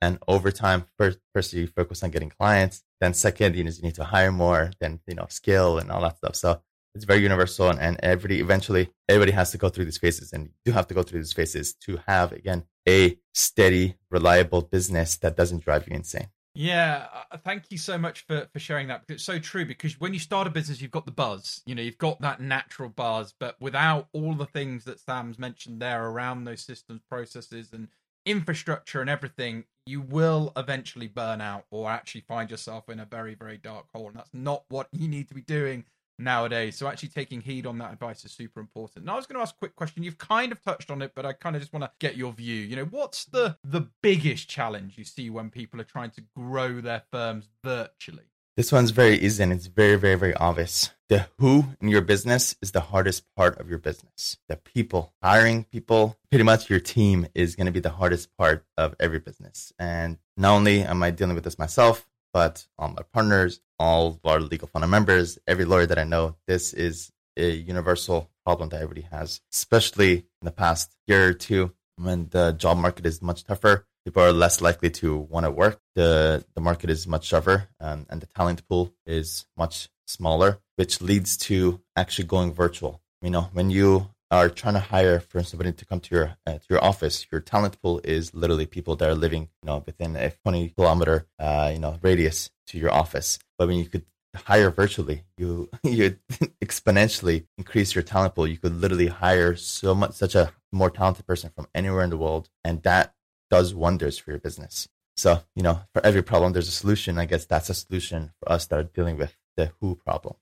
and 0.00 0.18
over 0.28 0.50
time, 0.50 0.86
first 0.98 1.18
first 1.34 1.52
you 1.52 1.66
focus 1.66 2.02
on 2.02 2.10
getting 2.10 2.30
clients, 2.30 2.84
then 3.00 3.14
second 3.14 3.56
you 3.56 3.64
know, 3.64 3.70
you 3.70 3.82
need 3.82 3.94
to 3.94 4.04
hire 4.04 4.32
more, 4.32 4.70
then 4.80 5.00
you 5.06 5.14
know 5.14 5.26
scale 5.28 5.78
and 5.78 5.90
all 5.90 6.02
that 6.02 6.18
stuff. 6.18 6.36
So 6.36 6.60
it's 6.96 7.04
very 7.04 7.22
universal 7.22 7.68
and, 7.68 7.78
and 7.78 7.98
everybody 8.02 8.40
eventually 8.40 8.90
everybody 9.08 9.32
has 9.32 9.50
to 9.50 9.58
go 9.58 9.68
through 9.68 9.84
these 9.84 9.98
phases 9.98 10.32
and 10.32 10.44
you 10.44 10.50
do 10.64 10.72
have 10.72 10.86
to 10.86 10.94
go 10.94 11.02
through 11.02 11.20
these 11.20 11.32
phases 11.32 11.74
to 11.74 11.98
have 12.06 12.32
again 12.32 12.64
a 12.88 13.16
steady 13.34 13.96
reliable 14.10 14.62
business 14.62 15.16
that 15.16 15.36
doesn't 15.36 15.62
drive 15.62 15.86
you 15.86 15.94
insane 15.94 16.28
yeah, 16.58 17.08
uh, 17.30 17.36
thank 17.36 17.64
you 17.68 17.76
so 17.76 17.98
much 17.98 18.24
for 18.26 18.48
for 18.50 18.58
sharing 18.58 18.88
that 18.88 19.02
because 19.02 19.16
it's 19.16 19.24
so 19.26 19.38
true. 19.38 19.66
Because 19.66 20.00
when 20.00 20.14
you 20.14 20.18
start 20.18 20.46
a 20.46 20.50
business, 20.50 20.80
you've 20.80 20.90
got 20.90 21.04
the 21.04 21.12
buzz, 21.12 21.60
you 21.66 21.74
know, 21.74 21.82
you've 21.82 21.98
got 21.98 22.18
that 22.22 22.40
natural 22.40 22.88
buzz, 22.88 23.34
but 23.38 23.60
without 23.60 24.08
all 24.14 24.32
the 24.32 24.46
things 24.46 24.84
that 24.84 24.98
Sam's 24.98 25.38
mentioned 25.38 25.82
there 25.82 26.06
around 26.06 26.44
those 26.44 26.62
systems, 26.62 27.02
processes, 27.10 27.74
and 27.74 27.88
infrastructure 28.24 29.02
and 29.02 29.10
everything, 29.10 29.64
you 29.84 30.00
will 30.00 30.50
eventually 30.56 31.08
burn 31.08 31.42
out 31.42 31.66
or 31.70 31.90
actually 31.90 32.22
find 32.22 32.50
yourself 32.50 32.88
in 32.88 33.00
a 33.00 33.04
very 33.04 33.34
very 33.34 33.58
dark 33.58 33.84
hole, 33.94 34.06
and 34.06 34.16
that's 34.16 34.32
not 34.32 34.64
what 34.70 34.88
you 34.92 35.08
need 35.08 35.28
to 35.28 35.34
be 35.34 35.42
doing 35.42 35.84
nowadays. 36.18 36.76
So 36.76 36.86
actually 36.86 37.10
taking 37.10 37.40
heed 37.40 37.66
on 37.66 37.78
that 37.78 37.92
advice 37.92 38.24
is 38.24 38.32
super 38.32 38.60
important. 38.60 39.04
Now 39.04 39.14
I 39.14 39.16
was 39.16 39.26
going 39.26 39.36
to 39.36 39.42
ask 39.42 39.54
a 39.54 39.58
quick 39.58 39.76
question. 39.76 40.02
You've 40.02 40.18
kind 40.18 40.52
of 40.52 40.62
touched 40.62 40.90
on 40.90 41.02
it, 41.02 41.12
but 41.14 41.26
I 41.26 41.32
kind 41.32 41.56
of 41.56 41.62
just 41.62 41.72
want 41.72 41.84
to 41.84 41.90
get 41.98 42.16
your 42.16 42.32
view. 42.32 42.54
You 42.54 42.76
know, 42.76 42.84
what's 42.84 43.24
the 43.26 43.56
the 43.64 43.88
biggest 44.02 44.48
challenge 44.48 44.96
you 44.96 45.04
see 45.04 45.30
when 45.30 45.50
people 45.50 45.80
are 45.80 45.84
trying 45.84 46.10
to 46.12 46.22
grow 46.34 46.80
their 46.80 47.02
firms 47.10 47.48
virtually? 47.62 48.30
This 48.56 48.72
one's 48.72 48.90
very 48.90 49.16
easy 49.16 49.42
and 49.42 49.52
it's 49.52 49.66
very, 49.66 49.96
very, 49.96 50.14
very 50.14 50.34
obvious. 50.34 50.90
The 51.10 51.26
who 51.38 51.66
in 51.78 51.88
your 51.88 52.00
business 52.00 52.56
is 52.62 52.72
the 52.72 52.80
hardest 52.80 53.24
part 53.36 53.60
of 53.60 53.68
your 53.68 53.78
business. 53.78 54.38
The 54.48 54.56
people, 54.56 55.12
hiring 55.22 55.64
people, 55.64 56.16
pretty 56.30 56.42
much 56.42 56.70
your 56.70 56.80
team 56.80 57.26
is 57.34 57.54
going 57.54 57.66
to 57.66 57.72
be 57.72 57.80
the 57.80 57.90
hardest 57.90 58.34
part 58.38 58.64
of 58.78 58.94
every 58.98 59.18
business. 59.18 59.74
And 59.78 60.16
not 60.38 60.54
only 60.54 60.80
am 60.80 61.02
I 61.02 61.10
dealing 61.10 61.34
with 61.34 61.44
this 61.44 61.58
myself, 61.58 62.08
but 62.36 62.66
all 62.78 62.88
my 62.88 63.00
partners, 63.14 63.62
all 63.78 64.20
our 64.22 64.40
Legal 64.40 64.68
Funnel 64.68 64.90
members, 64.90 65.38
every 65.46 65.64
lawyer 65.64 65.86
that 65.86 65.98
I 65.98 66.04
know, 66.04 66.36
this 66.46 66.74
is 66.74 67.10
a 67.34 67.48
universal 67.48 68.30
problem 68.44 68.68
that 68.68 68.82
everybody 68.82 69.06
has, 69.10 69.40
especially 69.54 70.12
in 70.16 70.44
the 70.44 70.50
past 70.50 70.94
year 71.06 71.28
or 71.28 71.32
two 71.32 71.72
when 71.96 72.28
the 72.28 72.52
job 72.52 72.76
market 72.76 73.06
is 73.06 73.22
much 73.22 73.44
tougher. 73.44 73.86
People 74.04 74.22
are 74.22 74.32
less 74.32 74.60
likely 74.60 74.90
to 75.00 75.16
want 75.16 75.46
to 75.46 75.50
work. 75.50 75.80
The 75.94 76.44
the 76.54 76.60
market 76.60 76.90
is 76.90 77.06
much 77.06 77.30
tougher, 77.30 77.70
um, 77.80 78.04
and 78.10 78.20
the 78.20 78.26
talent 78.26 78.68
pool 78.68 78.92
is 79.06 79.46
much 79.56 79.88
smaller, 80.06 80.58
which 80.76 81.00
leads 81.00 81.38
to 81.48 81.80
actually 81.96 82.26
going 82.26 82.52
virtual. 82.52 83.00
You 83.22 83.30
know, 83.30 83.48
when 83.54 83.70
you 83.70 84.10
are 84.30 84.48
trying 84.48 84.74
to 84.74 84.80
hire 84.80 85.20
for 85.20 85.42
somebody 85.42 85.72
to 85.72 85.84
come 85.84 86.00
to 86.00 86.14
your 86.14 86.36
uh, 86.46 86.54
to 86.54 86.66
your 86.68 86.82
office, 86.82 87.26
your 87.30 87.40
talent 87.40 87.80
pool 87.80 88.00
is 88.04 88.34
literally 88.34 88.66
people 88.66 88.96
that 88.96 89.08
are 89.08 89.14
living, 89.14 89.48
you 89.62 89.66
know, 89.66 89.82
within 89.86 90.16
a 90.16 90.30
20 90.30 90.70
kilometer, 90.70 91.26
uh, 91.38 91.70
you 91.72 91.78
know, 91.78 91.98
radius 92.02 92.50
to 92.68 92.78
your 92.78 92.92
office. 92.92 93.38
But 93.58 93.68
when 93.68 93.78
you 93.78 93.86
could 93.86 94.04
hire 94.34 94.70
virtually, 94.70 95.24
you 95.38 95.70
you 95.82 96.16
exponentially 96.62 97.46
increase 97.56 97.94
your 97.94 98.02
talent 98.02 98.34
pool. 98.34 98.46
You 98.46 98.58
could 98.58 98.80
literally 98.80 99.08
hire 99.08 99.56
so 99.56 99.94
much, 99.94 100.12
such 100.12 100.34
a 100.34 100.52
more 100.72 100.90
talented 100.90 101.26
person 101.26 101.50
from 101.54 101.68
anywhere 101.74 102.02
in 102.02 102.10
the 102.10 102.18
world, 102.18 102.48
and 102.64 102.82
that 102.82 103.14
does 103.50 103.74
wonders 103.74 104.18
for 104.18 104.30
your 104.32 104.40
business. 104.40 104.88
So, 105.16 105.40
you 105.54 105.62
know, 105.62 105.80
for 105.94 106.04
every 106.04 106.22
problem, 106.22 106.52
there's 106.52 106.68
a 106.68 106.72
solution. 106.72 107.18
I 107.18 107.24
guess 107.24 107.46
that's 107.46 107.70
a 107.70 107.74
solution 107.74 108.32
for 108.40 108.52
us 108.52 108.66
that 108.66 108.78
are 108.78 108.82
dealing 108.82 109.16
with 109.16 109.34
the 109.56 109.72
who 109.80 109.94
problem. 109.94 110.34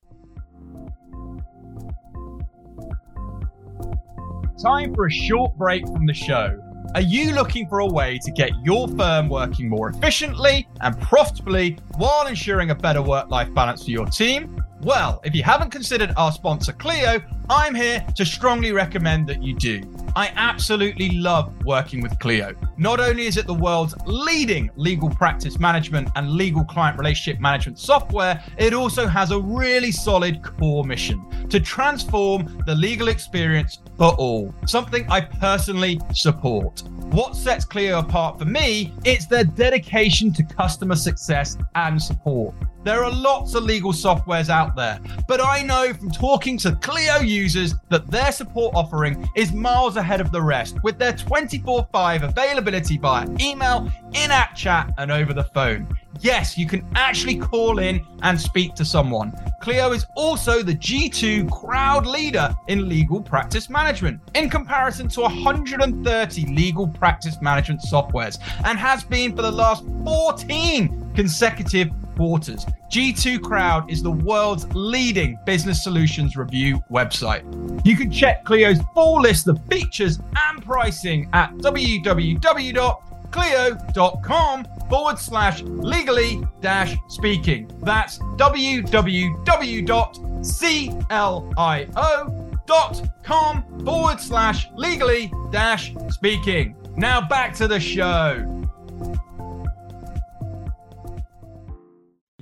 Time 4.65 4.95
for 4.95 5.07
a 5.07 5.11
short 5.11 5.55
break 5.59 5.87
from 5.89 6.07
the 6.07 6.15
show. 6.15 6.59
Are 6.95 7.03
you 7.03 7.33
looking 7.33 7.69
for 7.69 7.81
a 7.81 7.87
way 7.87 8.19
to 8.25 8.31
get 8.31 8.51
your 8.63 8.89
firm 8.89 9.29
working 9.29 9.69
more 9.69 9.91
efficiently 9.91 10.67
and 10.81 10.99
profitably 11.03 11.77
while 11.99 12.27
ensuring 12.27 12.71
a 12.71 12.75
better 12.75 13.03
work 13.03 13.29
life 13.29 13.53
balance 13.53 13.85
for 13.85 13.91
your 13.91 14.07
team? 14.07 14.65
Well, 14.81 15.21
if 15.23 15.35
you 15.35 15.43
haven't 15.43 15.69
considered 15.69 16.15
our 16.17 16.33
sponsor 16.33 16.73
Clio, 16.73 17.23
I'm 17.51 17.75
here 17.75 18.07
to 18.17 18.25
strongly 18.25 18.73
recommend 18.73 19.27
that 19.27 19.43
you 19.43 19.55
do. 19.55 19.83
I 20.17 20.33
absolutely 20.37 21.11
love 21.11 21.53
working 21.65 22.01
with 22.01 22.17
Clio. 22.21 22.55
Not 22.77 23.01
only 23.01 23.27
is 23.27 23.37
it 23.37 23.49
the 23.49 23.55
world's 23.55 23.97
leading 24.07 24.71
legal 24.77 25.11
practice 25.11 25.59
management 25.59 26.09
and 26.15 26.31
legal 26.31 26.65
client 26.65 26.97
relationship 26.97 27.41
management 27.41 27.81
software, 27.81 28.41
it 28.57 28.75
also 28.75 29.09
has 29.09 29.33
a 29.33 29.41
really 29.41 29.91
solid 29.91 30.41
core 30.45 30.85
mission 30.85 31.25
to 31.49 31.59
transform 31.59 32.63
the 32.65 32.75
legal 32.77 33.09
experience 33.09 33.81
for 33.99 34.15
all, 34.15 34.55
something 34.67 35.05
I 35.11 35.21
personally 35.21 36.01
support. 36.13 36.85
What 37.11 37.35
sets 37.35 37.65
Clio 37.65 37.99
apart 37.99 38.39
for 38.39 38.45
me 38.45 38.93
is 39.05 39.27
their 39.27 39.45
dedication 39.45 40.33
to 40.35 40.45
customer 40.45 40.97
success 40.97 41.57
and 41.75 42.01
support. 42.01 42.55
There 42.85 43.03
are 43.03 43.11
lots 43.11 43.55
of 43.55 43.63
legal 43.63 43.93
softwares 43.93 44.51
out 44.51 44.77
there, 44.77 45.01
but 45.27 45.41
I 45.41 45.63
know 45.63 45.95
from 45.95 46.11
talking 46.11 46.59
to 46.59 46.77
Clio 46.83 47.21
users 47.21 47.75
that 47.89 48.11
their 48.11 48.31
support 48.31 48.75
offering 48.75 49.27
is 49.37 49.53
miles 49.55 49.97
ahead 50.05 50.21
of 50.21 50.31
the 50.31 50.43
rest 50.43 50.77
with 50.83 50.99
their 50.99 51.15
24 51.15 51.89
5 51.91 52.23
availability 52.25 52.99
via 52.99 53.27
email, 53.41 53.91
in 54.13 54.31
app 54.31 54.55
chat, 54.55 54.93
and 54.99 55.11
over 55.11 55.33
the 55.33 55.45
phone. 55.45 55.89
Yes, 56.21 56.59
you 56.59 56.67
can 56.67 56.87
actually 56.95 57.39
call 57.39 57.79
in 57.79 58.05
and 58.23 58.39
speak 58.39 58.75
to 58.75 58.85
someone. 58.85 59.33
Clio 59.63 59.93
is 59.93 60.05
also 60.15 60.63
the 60.63 60.75
G2 60.75 61.51
crowd 61.51 62.07
leader 62.07 62.55
in 62.69 62.87
legal 62.87 63.21
practice 63.21 63.71
management 63.71 64.21
in 64.35 64.51
comparison 64.51 65.09
to 65.09 65.23
130 65.23 66.47
legal 66.55 66.87
practice 66.87 67.41
management 67.41 67.81
softwares 67.81 68.39
and 68.65 68.79
has 68.79 69.03
been 69.05 69.35
for 69.35 69.41
the 69.41 69.51
last 69.51 69.85
14 70.05 71.13
consecutive 71.15 71.91
quarters. 72.15 72.67
G2 72.91 73.43
Crowd 73.43 73.91
is 73.91 74.03
the 74.03 74.11
world's 74.11 74.67
leading 74.75 75.39
business 75.45 75.83
solutions 75.83 76.37
review 76.37 76.83
website. 76.91 77.45
You 77.85 77.97
can 77.97 78.11
check 78.11 78.45
Clio's 78.45 78.81
full 78.95 79.21
list 79.21 79.49
of 79.49 79.61
features 79.67 80.19
and 80.49 80.65
pricing 80.65 81.29
at 81.33 81.55
www.clio.com 81.57 82.37
forward 84.89 85.19
slash 85.19 85.63
legally 85.63 86.43
dash 86.61 86.97
speaking. 87.09 87.71
That's 87.83 88.19
www.clio.com 88.19 89.45
forward 93.85 94.21
slash 94.21 94.69
legally 94.75 95.33
dash 95.51 95.95
speaking. 96.11 96.77
Now 96.97 97.27
back 97.27 97.55
to 97.57 97.67
the 97.67 97.81
show. 97.81 98.64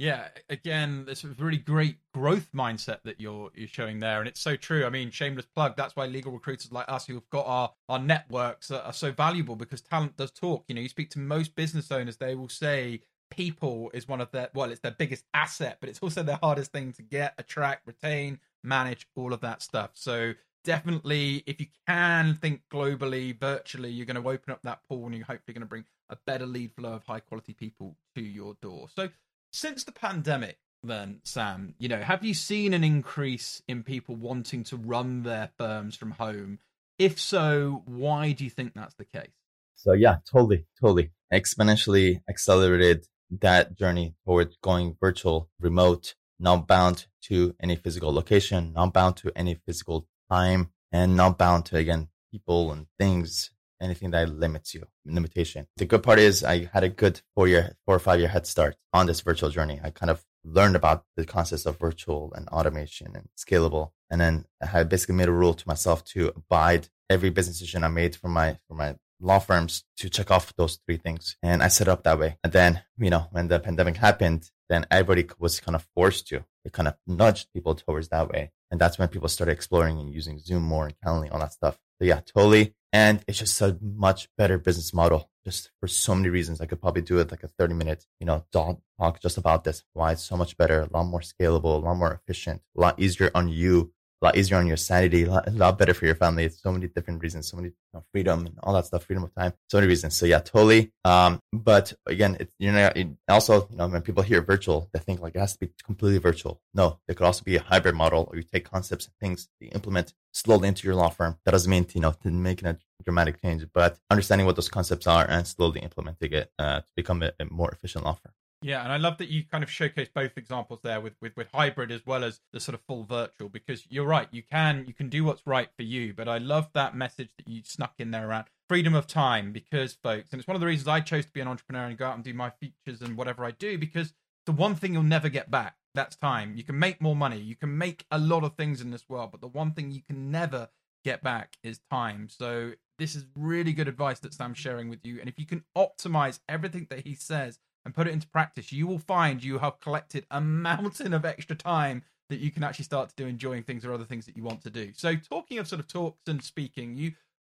Yeah, 0.03 0.31
again, 0.51 1.07
is 1.09 1.23
a 1.23 1.29
really 1.29 1.59
great 1.59 1.99
growth 2.13 2.49
mindset 2.53 3.05
that 3.05 3.21
you're 3.21 3.53
you're 3.55 3.69
showing 3.69 4.01
there, 4.01 4.19
and 4.19 4.27
it's 4.27 4.41
so 4.41 4.57
true. 4.57 4.85
I 4.85 4.91
mean, 4.91 5.13
shameless 5.13 5.47
plug. 5.47 5.77
That's 5.77 5.95
why 5.95 6.07
legal 6.07 6.33
recruiters 6.33 6.73
like 6.73 6.87
us, 6.89 7.07
who've 7.07 7.31
got 7.31 7.47
our 7.47 7.71
our 7.89 8.01
networks, 8.01 8.73
are, 8.73 8.83
are 8.83 8.93
so 8.93 9.13
valuable 9.13 9.55
because 9.55 9.81
talent 9.81 10.17
does 10.17 10.33
talk. 10.33 10.65
You 10.67 10.75
know, 10.75 10.81
you 10.81 10.89
speak 10.89 11.11
to 11.11 11.21
most 11.21 11.55
business 11.55 11.93
owners, 11.93 12.17
they 12.17 12.35
will 12.35 12.49
say 12.49 13.03
people 13.31 13.93
is 13.95 14.09
one 14.09 14.21
of 14.21 14.29
their 14.33 14.49
well, 14.55 14.73
it's 14.73 14.81
their 14.81 14.91
biggest 14.91 15.25
asset, 15.35 15.77
but 15.79 15.89
it's 15.89 16.01
also 16.01 16.25
their 16.25 16.41
hardest 16.43 16.73
thing 16.73 16.93
to 16.95 17.03
get, 17.03 17.35
attract, 17.39 17.87
retain, 17.87 18.41
manage, 18.65 19.07
all 19.15 19.33
of 19.33 19.41
that 19.43 19.63
stuff. 19.63 19.91
So 19.95 20.33
definitely, 20.65 21.45
if 21.47 21.61
you 21.61 21.69
can 21.87 22.35
think 22.35 22.63
globally, 22.73 23.39
virtually, 23.39 23.91
you're 23.91 24.07
going 24.07 24.21
to 24.21 24.29
open 24.29 24.53
up 24.53 24.63
that 24.65 24.81
pool, 24.89 25.07
and 25.07 25.15
you're 25.15 25.27
hopefully 25.27 25.55
going 25.55 25.61
to 25.61 25.67
bring 25.67 25.85
a 26.11 26.17
better 26.27 26.45
lead 26.45 26.73
flow 26.75 26.95
of 26.95 27.05
high 27.05 27.21
quality 27.21 27.53
people 27.53 27.95
to 28.17 28.21
your 28.21 28.57
door. 28.61 28.89
So 28.93 29.09
since 29.53 29.85
the 29.85 29.93
pandemic, 29.93 30.59
then, 30.83 31.21
Sam, 31.25 31.75
you 31.79 31.89
know, 31.89 32.01
have 32.01 32.25
you 32.25 32.35
seen 32.35 32.75
an 32.75 32.83
increase 32.83 33.63
in 33.69 33.85
people 33.85 34.17
wanting 34.17 34.65
to 34.65 34.77
run 34.77 35.23
their 35.23 35.51
firms 35.57 35.95
from 35.95 36.13
home? 36.13 36.59
If 36.99 37.21
so, 37.21 37.83
why 37.87 38.33
do 38.33 38.45
you 38.45 38.51
think 38.51 38.75
that's 38.75 38.95
the 38.95 39.05
case? 39.05 39.31
So 39.77 39.93
yeah, 39.93 40.17
totally, 40.31 40.67
totally. 40.81 41.11
Exponentially 41.33 42.21
accelerated 42.29 43.07
that 43.41 43.77
journey 43.77 44.15
towards 44.25 44.57
going 44.63 44.97
virtual, 45.01 45.49
remote, 45.61 46.15
not 46.39 46.67
bound 46.67 47.07
to 47.23 47.55
any 47.61 47.77
physical 47.77 48.13
location, 48.13 48.73
not 48.73 48.93
bound 48.93 49.17
to 49.19 49.33
any 49.37 49.55
physical 49.55 50.07
time, 50.31 50.71
and 50.91 51.17
not 51.17 51.39
bound 51.39 51.65
to 51.67 51.77
again 51.77 52.09
people 52.31 52.73
and 52.73 52.87
things 52.99 53.51
anything 53.83 54.11
that 54.13 54.29
limits 54.29 54.75
you, 54.75 54.85
limitation. 55.05 55.67
The 55.77 55.87
good 55.87 56.03
part 56.03 56.19
is 56.19 56.45
I 56.45 56.71
had 56.73 56.85
a 56.85 56.89
good 56.89 57.21
four 57.35 57.49
year, 57.49 57.77
four 57.85 57.97
or 57.97 57.99
five 57.99 58.21
year 58.21 58.29
head 58.29 58.47
start 58.47 58.77
on 58.93 59.07
this 59.07 59.21
virtual 59.21 59.51
journey. 59.51 59.81
I 59.83 59.91
kind 59.91 60.11
of 60.11 60.25
learned 60.45 60.77
about 60.77 61.05
the 61.17 61.25
concepts 61.25 61.67
of 61.67 61.79
virtual 61.79 62.33
and 62.35 62.49
automation 62.49 63.15
and 63.15 63.29
scalable. 63.37 63.91
And 64.11 64.21
then 64.21 64.45
I 64.73 64.83
basically 64.85 65.15
made 65.15 65.29
a 65.29 65.33
rule 65.33 65.55
to 65.55 65.69
myself 65.69 66.05
to 66.07 66.33
abide 66.37 66.89
every 67.09 67.31
business 67.31 67.59
decision 67.59 67.85
I 67.85 67.89
made 67.89 68.17
for 68.17 68.29
my, 68.29 68.59
for 68.69 68.75
my 68.75 68.97
law 69.21 69.39
firms 69.39 69.85
to 69.99 70.11
check 70.11 70.31
off 70.31 70.55
those 70.57 70.79
three 70.85 70.97
things. 70.97 71.37
And 71.43 71.63
I 71.63 71.69
set 71.69 71.89
up 71.89 72.03
that 72.05 72.19
way. 72.19 72.39
And 72.43 72.53
then, 72.53 72.83
you 72.99 73.11
know, 73.11 73.27
when 73.31 73.49
the 73.49 73.61
pandemic 73.61 73.97
happened, 73.97 74.51
then 74.73 74.87
everybody 74.91 75.29
was 75.39 75.61
kind 75.61 75.77
of 75.77 75.87
forced 75.95 76.29
to. 76.29 76.45
It 76.65 76.73
kind 76.73 76.89
of 76.89 76.97
nudged 77.07 77.53
people 77.53 77.75
towards 77.75 78.09
that 78.09 78.29
way. 78.31 78.53
And 78.71 78.81
that's 78.81 78.99
when 78.99 79.09
people 79.09 79.29
started 79.29 79.53
exploring 79.53 79.99
and 79.99 80.13
using 80.13 80.39
Zoom 80.39 80.63
more 80.63 80.87
and 80.87 80.95
Calendly, 81.05 81.33
all 81.33 81.41
that 81.41 81.53
stuff. 81.53 81.79
So 81.99 82.07
yeah, 82.07 82.21
totally 82.21 82.75
and 82.93 83.25
it's 83.27 83.39
just 83.39 83.61
a 83.63 83.79
much 83.81 84.29
better 84.37 84.59
business 84.59 84.93
model 84.93 85.31
just 85.45 85.71
for 85.81 85.89
so 85.89 86.15
many 86.15 86.29
reasons. 86.29 86.61
I 86.61 86.67
could 86.67 86.81
probably 86.81 87.03
do 87.03 87.19
it 87.19 87.31
like 87.31 87.43
a 87.43 87.49
30 87.49 87.75
minute, 87.75 88.07
you 88.21 88.27
know, 88.27 88.45
talk 88.53 88.79
just 89.21 89.39
about 89.39 89.65
this, 89.65 89.83
why 89.95 90.13
it's 90.13 90.23
so 90.23 90.37
much 90.37 90.57
better, 90.57 90.81
a 90.81 90.89
lot 90.93 91.05
more 91.05 91.21
scalable, 91.21 91.77
a 91.77 91.85
lot 91.85 91.97
more 91.97 92.13
efficient, 92.13 92.61
a 92.77 92.81
lot 92.81 93.01
easier 93.01 93.31
on 93.35 93.49
you 93.49 93.93
a 94.23 94.27
lot 94.27 94.37
easier 94.37 94.57
on 94.57 94.67
your 94.67 94.77
sanity, 94.77 95.25
a 95.25 95.31
lot, 95.31 95.49
a 95.49 95.51
lot 95.51 95.79
better 95.79 95.93
for 95.93 96.07
your 96.07 96.15
family. 96.15 96.45
It's 96.45 96.63
so 96.63 96.71
many 96.71 96.87
different 96.87 97.23
reasons, 97.23 97.49
so 97.49 97.57
many 97.57 97.69
you 97.69 97.75
know, 97.93 98.05
freedom 98.13 98.47
and 98.47 98.59
all 98.63 98.73
that 98.75 98.87
stuff, 98.87 99.05
freedom 99.05 99.25
of 99.25 99.35
time, 99.35 99.53
so 99.69 99.79
many 99.79 99.89
reasons. 99.89 100.15
So 100.15 100.27
yeah, 100.27 100.39
totally. 100.39 100.93
Um, 101.05 101.41
but 101.53 101.93
again, 102.07 102.37
it's, 102.39 102.53
you 102.59 102.71
know, 102.71 102.93
it 102.95 103.09
also, 103.29 103.67
you 103.71 103.77
know, 103.77 103.89
when 103.89 104.03
people 104.03 104.23
hear 104.23 104.41
virtual, 104.41 104.89
they 104.93 105.01
think 105.01 105.21
like 105.21 105.35
it 105.35 105.41
has 105.41 105.55
to 105.55 105.59
be 105.59 105.73
completely 105.85 106.19
virtual. 106.19 106.61
No, 106.73 107.01
it 107.09 107.17
could 107.17 107.27
also 107.27 107.43
be 107.43 107.57
a 107.57 107.63
hybrid 107.63 107.97
model 107.97 108.29
or 108.31 108.37
you 108.37 108.45
take 108.45 108.65
concepts 108.71 109.07
and 109.07 109.15
things 109.21 109.49
you 109.61 109.71
implement 109.73 110.15
slowly 110.33 110.69
into 110.69 110.87
your 110.87 110.95
law 110.95 111.09
firm. 111.09 111.39
That 111.45 111.53
doesn't 111.53 111.71
mean, 111.71 111.87
you 111.93 112.01
know, 112.01 112.15
to 112.23 112.31
making 112.31 112.69
a 112.69 112.79
dramatic 113.05 113.43
change, 113.43 113.67
but 113.75 113.99
understanding 114.11 114.47
what 114.47 114.57
those 114.57 114.69
concepts 114.69 115.07
are 115.07 115.29
and 115.29 115.47
slowly 115.47 115.81
implementing 115.81 116.33
it 116.33 116.53
uh, 116.59 116.81
to 116.81 116.87
become 116.95 117.23
a, 117.23 117.33
a 117.41 117.47
more 117.47 117.71
efficient 117.73 118.05
law 118.05 118.15
firm. 118.15 118.33
Yeah, 118.63 118.83
and 118.83 118.93
I 118.93 118.97
love 118.97 119.19
that 119.19 119.29
you 119.29 119.45
kind 119.45 119.65
of 119.65 119.71
showcase 119.71 120.09
both 120.15 120.37
examples 120.37 120.81
there 120.83 121.01
with, 121.01 121.15
with 121.21 121.37
with 121.37 121.49
hybrid 121.53 121.91
as 121.91 122.07
well 122.07 122.25
as 122.25 122.41
the 122.53 122.61
sort 122.61 122.75
of 122.75 122.81
full 122.83 123.05
virtual 123.05 123.49
because 123.49 123.85
you're 123.91 124.07
right, 124.07 124.29
you 124.31 124.43
can 124.43 124.85
you 124.87 124.95
can 124.95 125.09
do 125.09 125.25
what's 125.25 125.47
right 125.47 125.69
for 125.77 125.83
you, 125.83 126.15
but 126.15 126.29
I 126.29 126.39
love 126.39 126.71
that 126.75 126.97
message 126.97 127.31
that 127.37 127.49
you 127.49 127.63
snuck 127.65 127.95
in 127.99 128.11
there 128.11 128.29
around 128.29 128.47
freedom 128.69 128.95
of 128.95 129.07
time 129.07 129.53
because 129.53 129.95
folks, 129.95 130.33
and 130.33 130.41
it's 130.41 130.49
one 130.49 130.55
of 130.55 130.61
the 130.61 130.67
reasons 130.67 130.89
I 130.89 131.01
chose 131.01 131.27
to 131.27 131.33
be 131.33 131.41
an 131.41 131.49
entrepreneur 131.49 131.85
and 131.85 131.99
go 131.99 132.07
out 132.07 132.15
and 132.15 132.25
do 132.25 132.33
my 132.33 132.51
features 132.51 133.03
and 133.03 133.17
whatever 133.17 133.45
I 133.45 133.51
do 133.51 133.77
because 133.77 134.15
the 134.47 134.53
one 134.53 134.75
thing 134.75 134.95
you'll 134.95 135.03
never 135.03 135.29
get 135.29 135.51
back 135.51 135.77
that's 135.95 136.17
time. 136.17 136.55
You 136.57 136.65
can 136.65 136.79
make 136.79 137.01
more 137.01 137.17
money, 137.17 137.39
you 137.39 137.57
can 137.57 137.77
make 137.77 138.07
a 138.11 138.19
lot 138.19 138.45
of 138.45 138.57
things 138.57 138.81
in 138.81 138.91
this 138.91 139.09
world, 139.09 139.31
but 139.31 139.41
the 139.41 139.49
one 139.49 139.73
thing 139.73 139.91
you 139.91 140.03
can 140.03 140.31
never 140.31 140.69
get 141.05 141.23
back 141.23 141.57
is 141.63 141.81
time. 141.91 142.29
So 142.31 142.73
this 142.99 143.15
is 143.15 143.27
really 143.37 143.73
good 143.73 143.89
advice 143.89 144.21
that 144.21 144.35
Sam's 144.35 144.59
sharing 144.59 144.89
with 144.89 145.05
you, 145.05 145.21
and 145.21 145.29
if 145.29 145.39
you 145.39 145.47
can 145.47 145.65
optimize 145.77 146.41
everything 146.49 146.87
that 146.91 147.07
he 147.07 147.15
says 147.15 147.59
and 147.85 147.95
put 147.95 148.07
it 148.07 148.13
into 148.13 148.29
practice, 148.29 148.73
you 148.73 148.87
will 148.87 148.99
find 148.99 149.43
you 149.43 149.59
have 149.59 149.81
collected 149.81 150.27
a 150.31 150.41
mountain 150.41 151.13
of 151.13 151.25
extra 151.25 151.57
time 151.57 152.03
that 152.29 152.41
you 152.41 152.51
can 152.51 152.65
actually 152.65 152.85
start 152.85 153.11
to 153.11 153.15
do 153.17 153.27
enjoying 153.27 153.63
things 153.63 153.85
or 153.85 153.93
other 153.93 154.05
things 154.05 154.27
that 154.27 154.37
you 154.37 154.43
want 154.43 154.63
to 154.63 154.71
do. 154.71 154.93
So, 154.95 155.17
talking 155.17 155.59
of 155.59 155.69
sort 155.69 155.81
of 155.81 155.89
talks 155.89 156.23
and 156.27 156.43
speaking, 156.43 156.97
you 156.97 157.13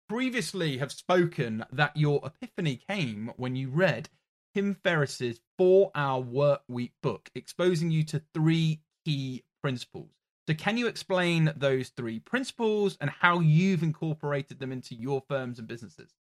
previously 0.08 0.78
have 0.78 0.92
spoken 0.92 1.64
that 1.72 1.96
your 1.96 2.20
epiphany 2.24 2.76
came 2.76 3.32
when 3.36 3.56
you 3.56 3.68
read 3.68 4.08
Tim 4.54 4.74
Ferriss's 4.74 5.40
four 5.56 5.90
hour 5.94 6.20
work 6.20 6.62
week 6.68 6.92
book, 7.02 7.30
exposing 7.34 7.90
you 7.90 8.04
to 8.04 8.22
three 8.34 8.80
key 9.04 9.44
principles. 9.62 10.10
So, 10.48 10.54
can 10.54 10.76
you 10.76 10.86
explain 10.86 11.52
those 11.56 11.88
three 11.88 12.20
principles 12.20 12.96
and 13.00 13.10
how 13.10 13.40
you've 13.40 13.82
incorporated 13.82 14.58
them 14.58 14.72
into 14.72 14.94
your 14.94 15.22
firms 15.28 15.58
and 15.58 15.66
businesses? 15.66 16.12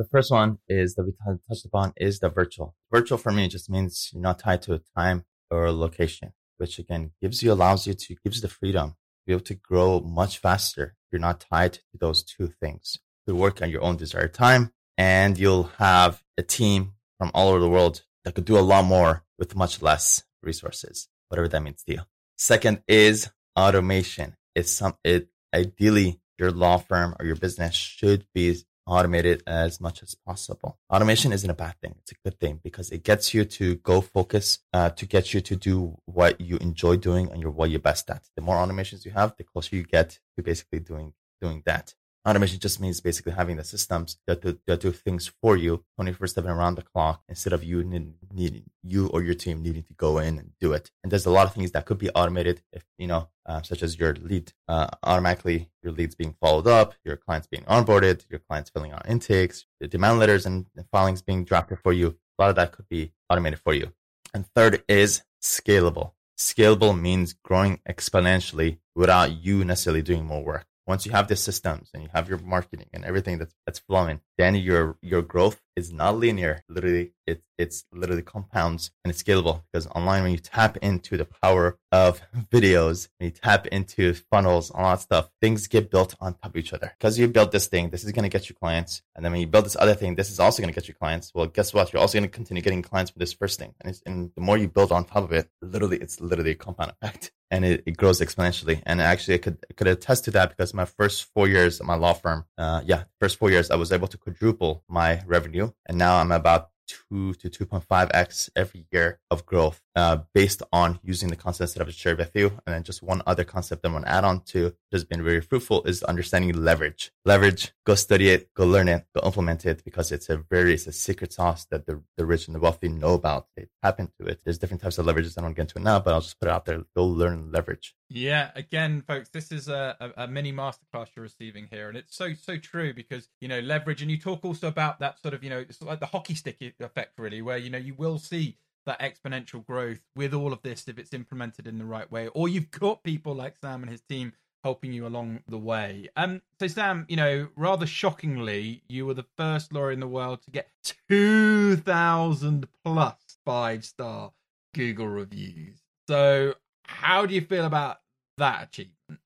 The 0.00 0.06
first 0.06 0.30
one 0.30 0.60
is 0.66 0.94
that 0.94 1.04
we 1.04 1.10
t- 1.10 1.40
touched 1.46 1.66
upon 1.66 1.92
is 1.98 2.20
the 2.20 2.30
virtual. 2.30 2.74
Virtual 2.90 3.18
for 3.18 3.30
me 3.32 3.48
just 3.48 3.68
means 3.68 4.08
you're 4.14 4.22
not 4.22 4.38
tied 4.38 4.62
to 4.62 4.72
a 4.72 4.80
time 4.96 5.26
or 5.50 5.66
a 5.66 5.72
location, 5.72 6.32
which 6.56 6.78
again 6.78 7.10
gives 7.20 7.42
you, 7.42 7.52
allows 7.52 7.86
you 7.86 7.92
to, 7.92 8.16
gives 8.24 8.40
the 8.40 8.48
freedom 8.48 8.92
to 8.92 9.26
be 9.26 9.34
able 9.34 9.44
to 9.44 9.52
grow 9.52 10.00
much 10.00 10.38
faster. 10.38 10.96
You're 11.12 11.20
not 11.20 11.44
tied 11.52 11.74
to 11.74 11.98
those 12.00 12.22
two 12.22 12.46
things. 12.62 12.96
You 13.26 13.36
work 13.36 13.60
on 13.60 13.68
your 13.68 13.82
own 13.82 13.98
desired 13.98 14.32
time 14.32 14.72
and 14.96 15.36
you'll 15.36 15.70
have 15.76 16.22
a 16.38 16.42
team 16.42 16.94
from 17.18 17.30
all 17.34 17.50
over 17.50 17.60
the 17.60 17.68
world 17.68 18.00
that 18.24 18.34
could 18.34 18.46
do 18.46 18.56
a 18.56 18.60
lot 18.60 18.86
more 18.86 19.24
with 19.38 19.54
much 19.54 19.82
less 19.82 20.24
resources, 20.42 21.08
whatever 21.28 21.48
that 21.48 21.62
means 21.62 21.82
to 21.82 21.92
you. 21.92 22.00
Second 22.38 22.82
is 22.88 23.28
automation. 23.54 24.34
It's 24.54 24.72
some, 24.72 24.96
it 25.04 25.28
ideally 25.54 26.22
your 26.38 26.52
law 26.52 26.78
firm 26.78 27.14
or 27.20 27.26
your 27.26 27.36
business 27.36 27.74
should 27.74 28.24
be 28.32 28.56
automate 28.90 29.24
it 29.24 29.42
as 29.46 29.80
much 29.80 30.02
as 30.02 30.14
possible. 30.14 30.78
Automation 30.92 31.32
isn't 31.32 31.48
a 31.48 31.54
bad 31.54 31.74
thing. 31.80 31.94
It's 32.00 32.12
a 32.12 32.16
good 32.24 32.38
thing 32.38 32.60
because 32.62 32.90
it 32.90 33.04
gets 33.04 33.32
you 33.32 33.44
to 33.44 33.76
go 33.76 34.00
focus, 34.00 34.58
uh, 34.72 34.90
to 34.90 35.06
get 35.06 35.32
you 35.32 35.40
to 35.40 35.56
do 35.56 35.96
what 36.06 36.40
you 36.40 36.56
enjoy 36.58 36.96
doing 36.96 37.30
and 37.30 37.40
you're 37.40 37.50
what 37.50 37.70
you're 37.70 37.80
best 37.80 38.10
at. 38.10 38.28
The 38.36 38.42
more 38.42 38.56
automations 38.56 39.04
you 39.04 39.12
have, 39.12 39.34
the 39.36 39.44
closer 39.44 39.76
you 39.76 39.84
get 39.84 40.18
to 40.36 40.42
basically 40.42 40.80
doing, 40.80 41.14
doing 41.40 41.62
that. 41.66 41.94
Automation 42.28 42.58
just 42.58 42.80
means 42.80 43.00
basically 43.00 43.32
having 43.32 43.56
the 43.56 43.64
systems 43.64 44.18
that 44.26 44.42
do, 44.42 44.58
that 44.66 44.80
do 44.80 44.92
things 44.92 45.32
for 45.40 45.56
you 45.56 45.84
24 45.96 46.26
7 46.26 46.50
around 46.50 46.74
the 46.74 46.82
clock 46.82 47.22
instead 47.30 47.54
of 47.54 47.64
you 47.64 47.82
needing, 47.82 48.64
you 48.82 49.06
or 49.08 49.22
your 49.22 49.32
team 49.32 49.62
needing 49.62 49.82
to 49.84 49.94
go 49.94 50.18
in 50.18 50.38
and 50.38 50.52
do 50.60 50.74
it. 50.74 50.90
And 51.02 51.10
there's 51.10 51.24
a 51.24 51.30
lot 51.30 51.46
of 51.46 51.54
things 51.54 51.70
that 51.72 51.86
could 51.86 51.96
be 51.96 52.10
automated 52.10 52.60
if, 52.74 52.84
you 52.98 53.06
know, 53.06 53.30
uh, 53.46 53.62
such 53.62 53.82
as 53.82 53.98
your 53.98 54.12
lead, 54.16 54.52
uh, 54.68 54.88
automatically 55.02 55.70
your 55.82 55.92
leads 55.92 56.14
being 56.14 56.34
followed 56.42 56.66
up, 56.66 56.94
your 57.04 57.16
clients 57.16 57.46
being 57.46 57.64
onboarded, 57.64 58.26
your 58.28 58.40
clients 58.40 58.68
filling 58.68 58.92
out 58.92 59.08
intakes, 59.08 59.64
the 59.80 59.88
demand 59.88 60.18
letters 60.18 60.44
and 60.44 60.66
filings 60.92 61.22
being 61.22 61.44
drafted 61.44 61.78
for 61.78 61.94
you. 61.94 62.18
A 62.38 62.42
lot 62.42 62.50
of 62.50 62.56
that 62.56 62.72
could 62.72 62.88
be 62.90 63.12
automated 63.30 63.60
for 63.60 63.72
you. 63.72 63.92
And 64.34 64.46
third 64.54 64.84
is 64.88 65.22
scalable. 65.42 66.12
Scalable 66.38 66.98
means 66.98 67.32
growing 67.32 67.80
exponentially 67.88 68.78
without 68.94 69.42
you 69.42 69.64
necessarily 69.64 70.02
doing 70.02 70.26
more 70.26 70.44
work 70.44 70.66
once 70.86 71.06
you 71.06 71.12
have 71.12 71.28
the 71.28 71.36
systems 71.36 71.90
and 71.94 72.02
you 72.02 72.08
have 72.12 72.28
your 72.28 72.38
marketing 72.38 72.88
and 72.92 73.04
everything 73.04 73.38
that's 73.38 73.54
that's 73.66 73.78
flowing, 73.78 74.20
then 74.38 74.54
your 74.54 74.96
your 75.02 75.22
growth 75.22 75.60
is 75.76 75.92
not 75.92 76.18
linear. 76.18 76.64
Literally, 76.68 77.12
it 77.26 77.42
it's 77.58 77.84
literally 77.92 78.22
compounds 78.22 78.90
and 79.04 79.10
it's 79.10 79.22
scalable 79.22 79.62
because 79.72 79.86
online 79.88 80.22
when 80.22 80.32
you 80.32 80.38
tap 80.38 80.76
into 80.78 81.16
the 81.16 81.24
power 81.24 81.78
of 81.92 82.20
videos, 82.50 83.08
when 83.18 83.28
you 83.28 83.30
tap 83.30 83.66
into 83.68 84.14
funnels, 84.14 84.70
all 84.70 84.90
that 84.90 85.00
stuff, 85.00 85.30
things 85.40 85.66
get 85.68 85.90
built 85.90 86.14
on 86.20 86.34
top 86.34 86.52
of 86.52 86.56
each 86.56 86.72
other. 86.72 86.92
Because 86.98 87.18
you 87.18 87.28
built 87.28 87.52
this 87.52 87.66
thing, 87.66 87.90
this 87.90 88.04
is 88.04 88.12
gonna 88.12 88.28
get 88.28 88.48
you 88.48 88.54
clients, 88.54 89.02
and 89.14 89.24
then 89.24 89.32
when 89.32 89.40
you 89.40 89.46
build 89.46 89.66
this 89.66 89.76
other 89.78 89.94
thing, 89.94 90.14
this 90.14 90.30
is 90.30 90.40
also 90.40 90.62
gonna 90.62 90.72
get 90.72 90.88
you 90.88 90.94
clients. 90.94 91.32
Well, 91.34 91.46
guess 91.46 91.72
what? 91.72 91.92
You're 91.92 92.02
also 92.02 92.18
gonna 92.18 92.28
continue 92.28 92.62
getting 92.62 92.82
clients 92.82 93.10
from 93.10 93.20
this 93.20 93.32
first 93.32 93.58
thing, 93.58 93.74
and, 93.80 94.00
and 94.06 94.32
the 94.34 94.40
more 94.40 94.58
you 94.58 94.68
build 94.68 94.92
on 94.92 95.04
top 95.04 95.24
of 95.24 95.32
it, 95.32 95.48
literally, 95.62 95.98
it's 95.98 96.20
literally 96.20 96.52
a 96.52 96.56
compound 96.56 96.92
effect 97.00 97.32
and 97.50 97.64
it, 97.64 97.82
it 97.86 97.96
grows 97.96 98.20
exponentially. 98.20 98.82
And 98.86 99.00
actually, 99.00 99.34
I 99.34 99.38
could 99.38 99.58
I 99.70 99.74
could 99.74 99.86
attest 99.86 100.24
to 100.26 100.30
that 100.32 100.50
because 100.50 100.72
my 100.74 100.84
first 100.84 101.24
four 101.34 101.48
years 101.48 101.80
at 101.80 101.86
my 101.86 101.96
law 101.96 102.12
firm, 102.12 102.44
uh, 102.58 102.82
yeah, 102.84 103.04
first 103.20 103.36
four 103.38 103.50
years, 103.50 103.70
I 103.70 103.76
was 103.76 103.92
able 103.92 104.08
to 104.08 104.18
quadruple 104.18 104.84
my 104.88 105.22
revenue, 105.26 105.70
and 105.86 105.98
now 105.98 106.16
I'm 106.18 106.32
about 106.32 106.70
two 106.86 107.34
to 107.34 107.48
2.5x 107.48 108.50
every 108.56 108.86
year 108.90 109.20
of 109.30 109.46
growth 109.46 109.80
uh, 109.96 110.18
based 110.34 110.62
on 110.72 110.98
using 111.02 111.28
the 111.28 111.36
concepts 111.36 111.74
that 111.74 111.82
I've 111.82 111.92
shared 111.92 112.18
with 112.18 112.30
you. 112.34 112.48
And 112.66 112.74
then 112.74 112.82
just 112.82 113.02
one 113.02 113.22
other 113.26 113.44
concept 113.44 113.84
I 113.84 113.88
want 113.88 114.04
to 114.04 114.10
add 114.10 114.24
on 114.24 114.40
to 114.46 114.64
that 114.64 114.76
has 114.92 115.04
been 115.04 115.22
very 115.22 115.40
fruitful 115.40 115.82
is 115.84 116.02
understanding 116.04 116.52
leverage. 116.52 117.12
Leverage, 117.24 117.72
go 117.84 117.94
study 117.94 118.30
it, 118.30 118.52
go 118.54 118.66
learn 118.66 118.88
it, 118.88 119.06
go 119.14 119.24
implement 119.24 119.66
it 119.66 119.84
because 119.84 120.12
it's 120.12 120.28
a 120.28 120.36
very, 120.36 120.74
it's 120.74 120.86
a 120.86 120.92
secret 120.92 121.32
sauce 121.32 121.66
that 121.70 121.86
the, 121.86 122.02
the 122.16 122.24
rich 122.24 122.46
and 122.46 122.54
the 122.54 122.60
wealthy 122.60 122.88
know 122.88 123.14
about. 123.14 123.46
They 123.56 123.66
tap 123.82 124.00
into 124.00 124.30
it. 124.30 124.40
There's 124.44 124.58
different 124.58 124.82
types 124.82 124.98
of 124.98 125.06
leverages 125.06 125.36
I 125.36 125.42
don't 125.42 125.54
get 125.54 125.62
into 125.62 125.78
it 125.78 125.82
now, 125.82 126.00
but 126.00 126.14
I'll 126.14 126.20
just 126.20 126.38
put 126.38 126.48
it 126.48 126.52
out 126.52 126.64
there. 126.64 126.82
Go 126.94 127.06
learn 127.06 127.50
leverage. 127.50 127.94
Yeah, 128.12 128.50
again, 128.56 129.02
folks, 129.06 129.28
this 129.28 129.52
is 129.52 129.68
a, 129.68 129.96
a, 130.00 130.24
a, 130.24 130.26
mini 130.26 130.52
masterclass 130.52 131.08
you're 131.14 131.22
receiving 131.22 131.68
here, 131.70 131.88
and 131.88 131.96
it's 131.96 132.16
so 132.16 132.34
so 132.34 132.56
true 132.56 132.92
because 132.92 133.28
you 133.40 133.46
know 133.46 133.60
leverage, 133.60 134.02
and 134.02 134.10
you 134.10 134.18
talk 134.18 134.44
also 134.44 134.66
about 134.66 134.98
that 134.98 135.20
sort 135.22 135.32
of 135.32 135.44
you 135.44 135.50
know 135.50 135.58
it's 135.58 135.80
like 135.80 136.00
the 136.00 136.06
hockey 136.06 136.34
stick 136.34 136.60
effect, 136.80 137.20
really, 137.20 137.40
where 137.40 137.56
you 137.56 137.70
know 137.70 137.78
you 137.78 137.94
will 137.94 138.18
see 138.18 138.56
that 138.86 139.00
exponential 139.00 139.64
growth 139.64 140.00
with 140.16 140.34
all 140.34 140.52
of 140.52 140.62
this 140.62 140.88
if 140.88 140.98
it's 140.98 141.12
implemented 141.12 141.66
in 141.66 141.78
the 141.78 141.84
right 141.84 142.10
way, 142.10 142.28
or 142.28 142.48
you've 142.48 142.70
got 142.70 143.02
people 143.02 143.34
like 143.34 143.56
Sam 143.58 143.82
and 143.82 143.90
his 143.90 144.02
team 144.02 144.32
helping 144.62 144.92
you 144.92 145.06
along 145.06 145.40
the 145.48 145.58
way. 145.58 146.08
Um, 146.16 146.42
so 146.58 146.66
Sam, 146.66 147.06
you 147.08 147.16
know, 147.16 147.48
rather 147.56 147.86
shockingly, 147.86 148.82
you 148.88 149.06
were 149.06 149.14
the 149.14 149.26
first 149.36 149.72
lawyer 149.72 149.92
in 149.92 150.00
the 150.00 150.08
world 150.08 150.42
to 150.42 150.50
get 150.50 150.68
two 151.08 151.76
thousand 151.76 152.68
plus 152.84 153.38
five 153.44 153.84
star 153.84 154.32
Google 154.74 155.08
reviews. 155.08 155.80
So 156.08 156.54
how 156.84 157.26
do 157.26 157.34
you 157.34 157.40
feel 157.40 157.64
about 157.64 157.98
that 158.38 158.64
achievement? 158.64 159.20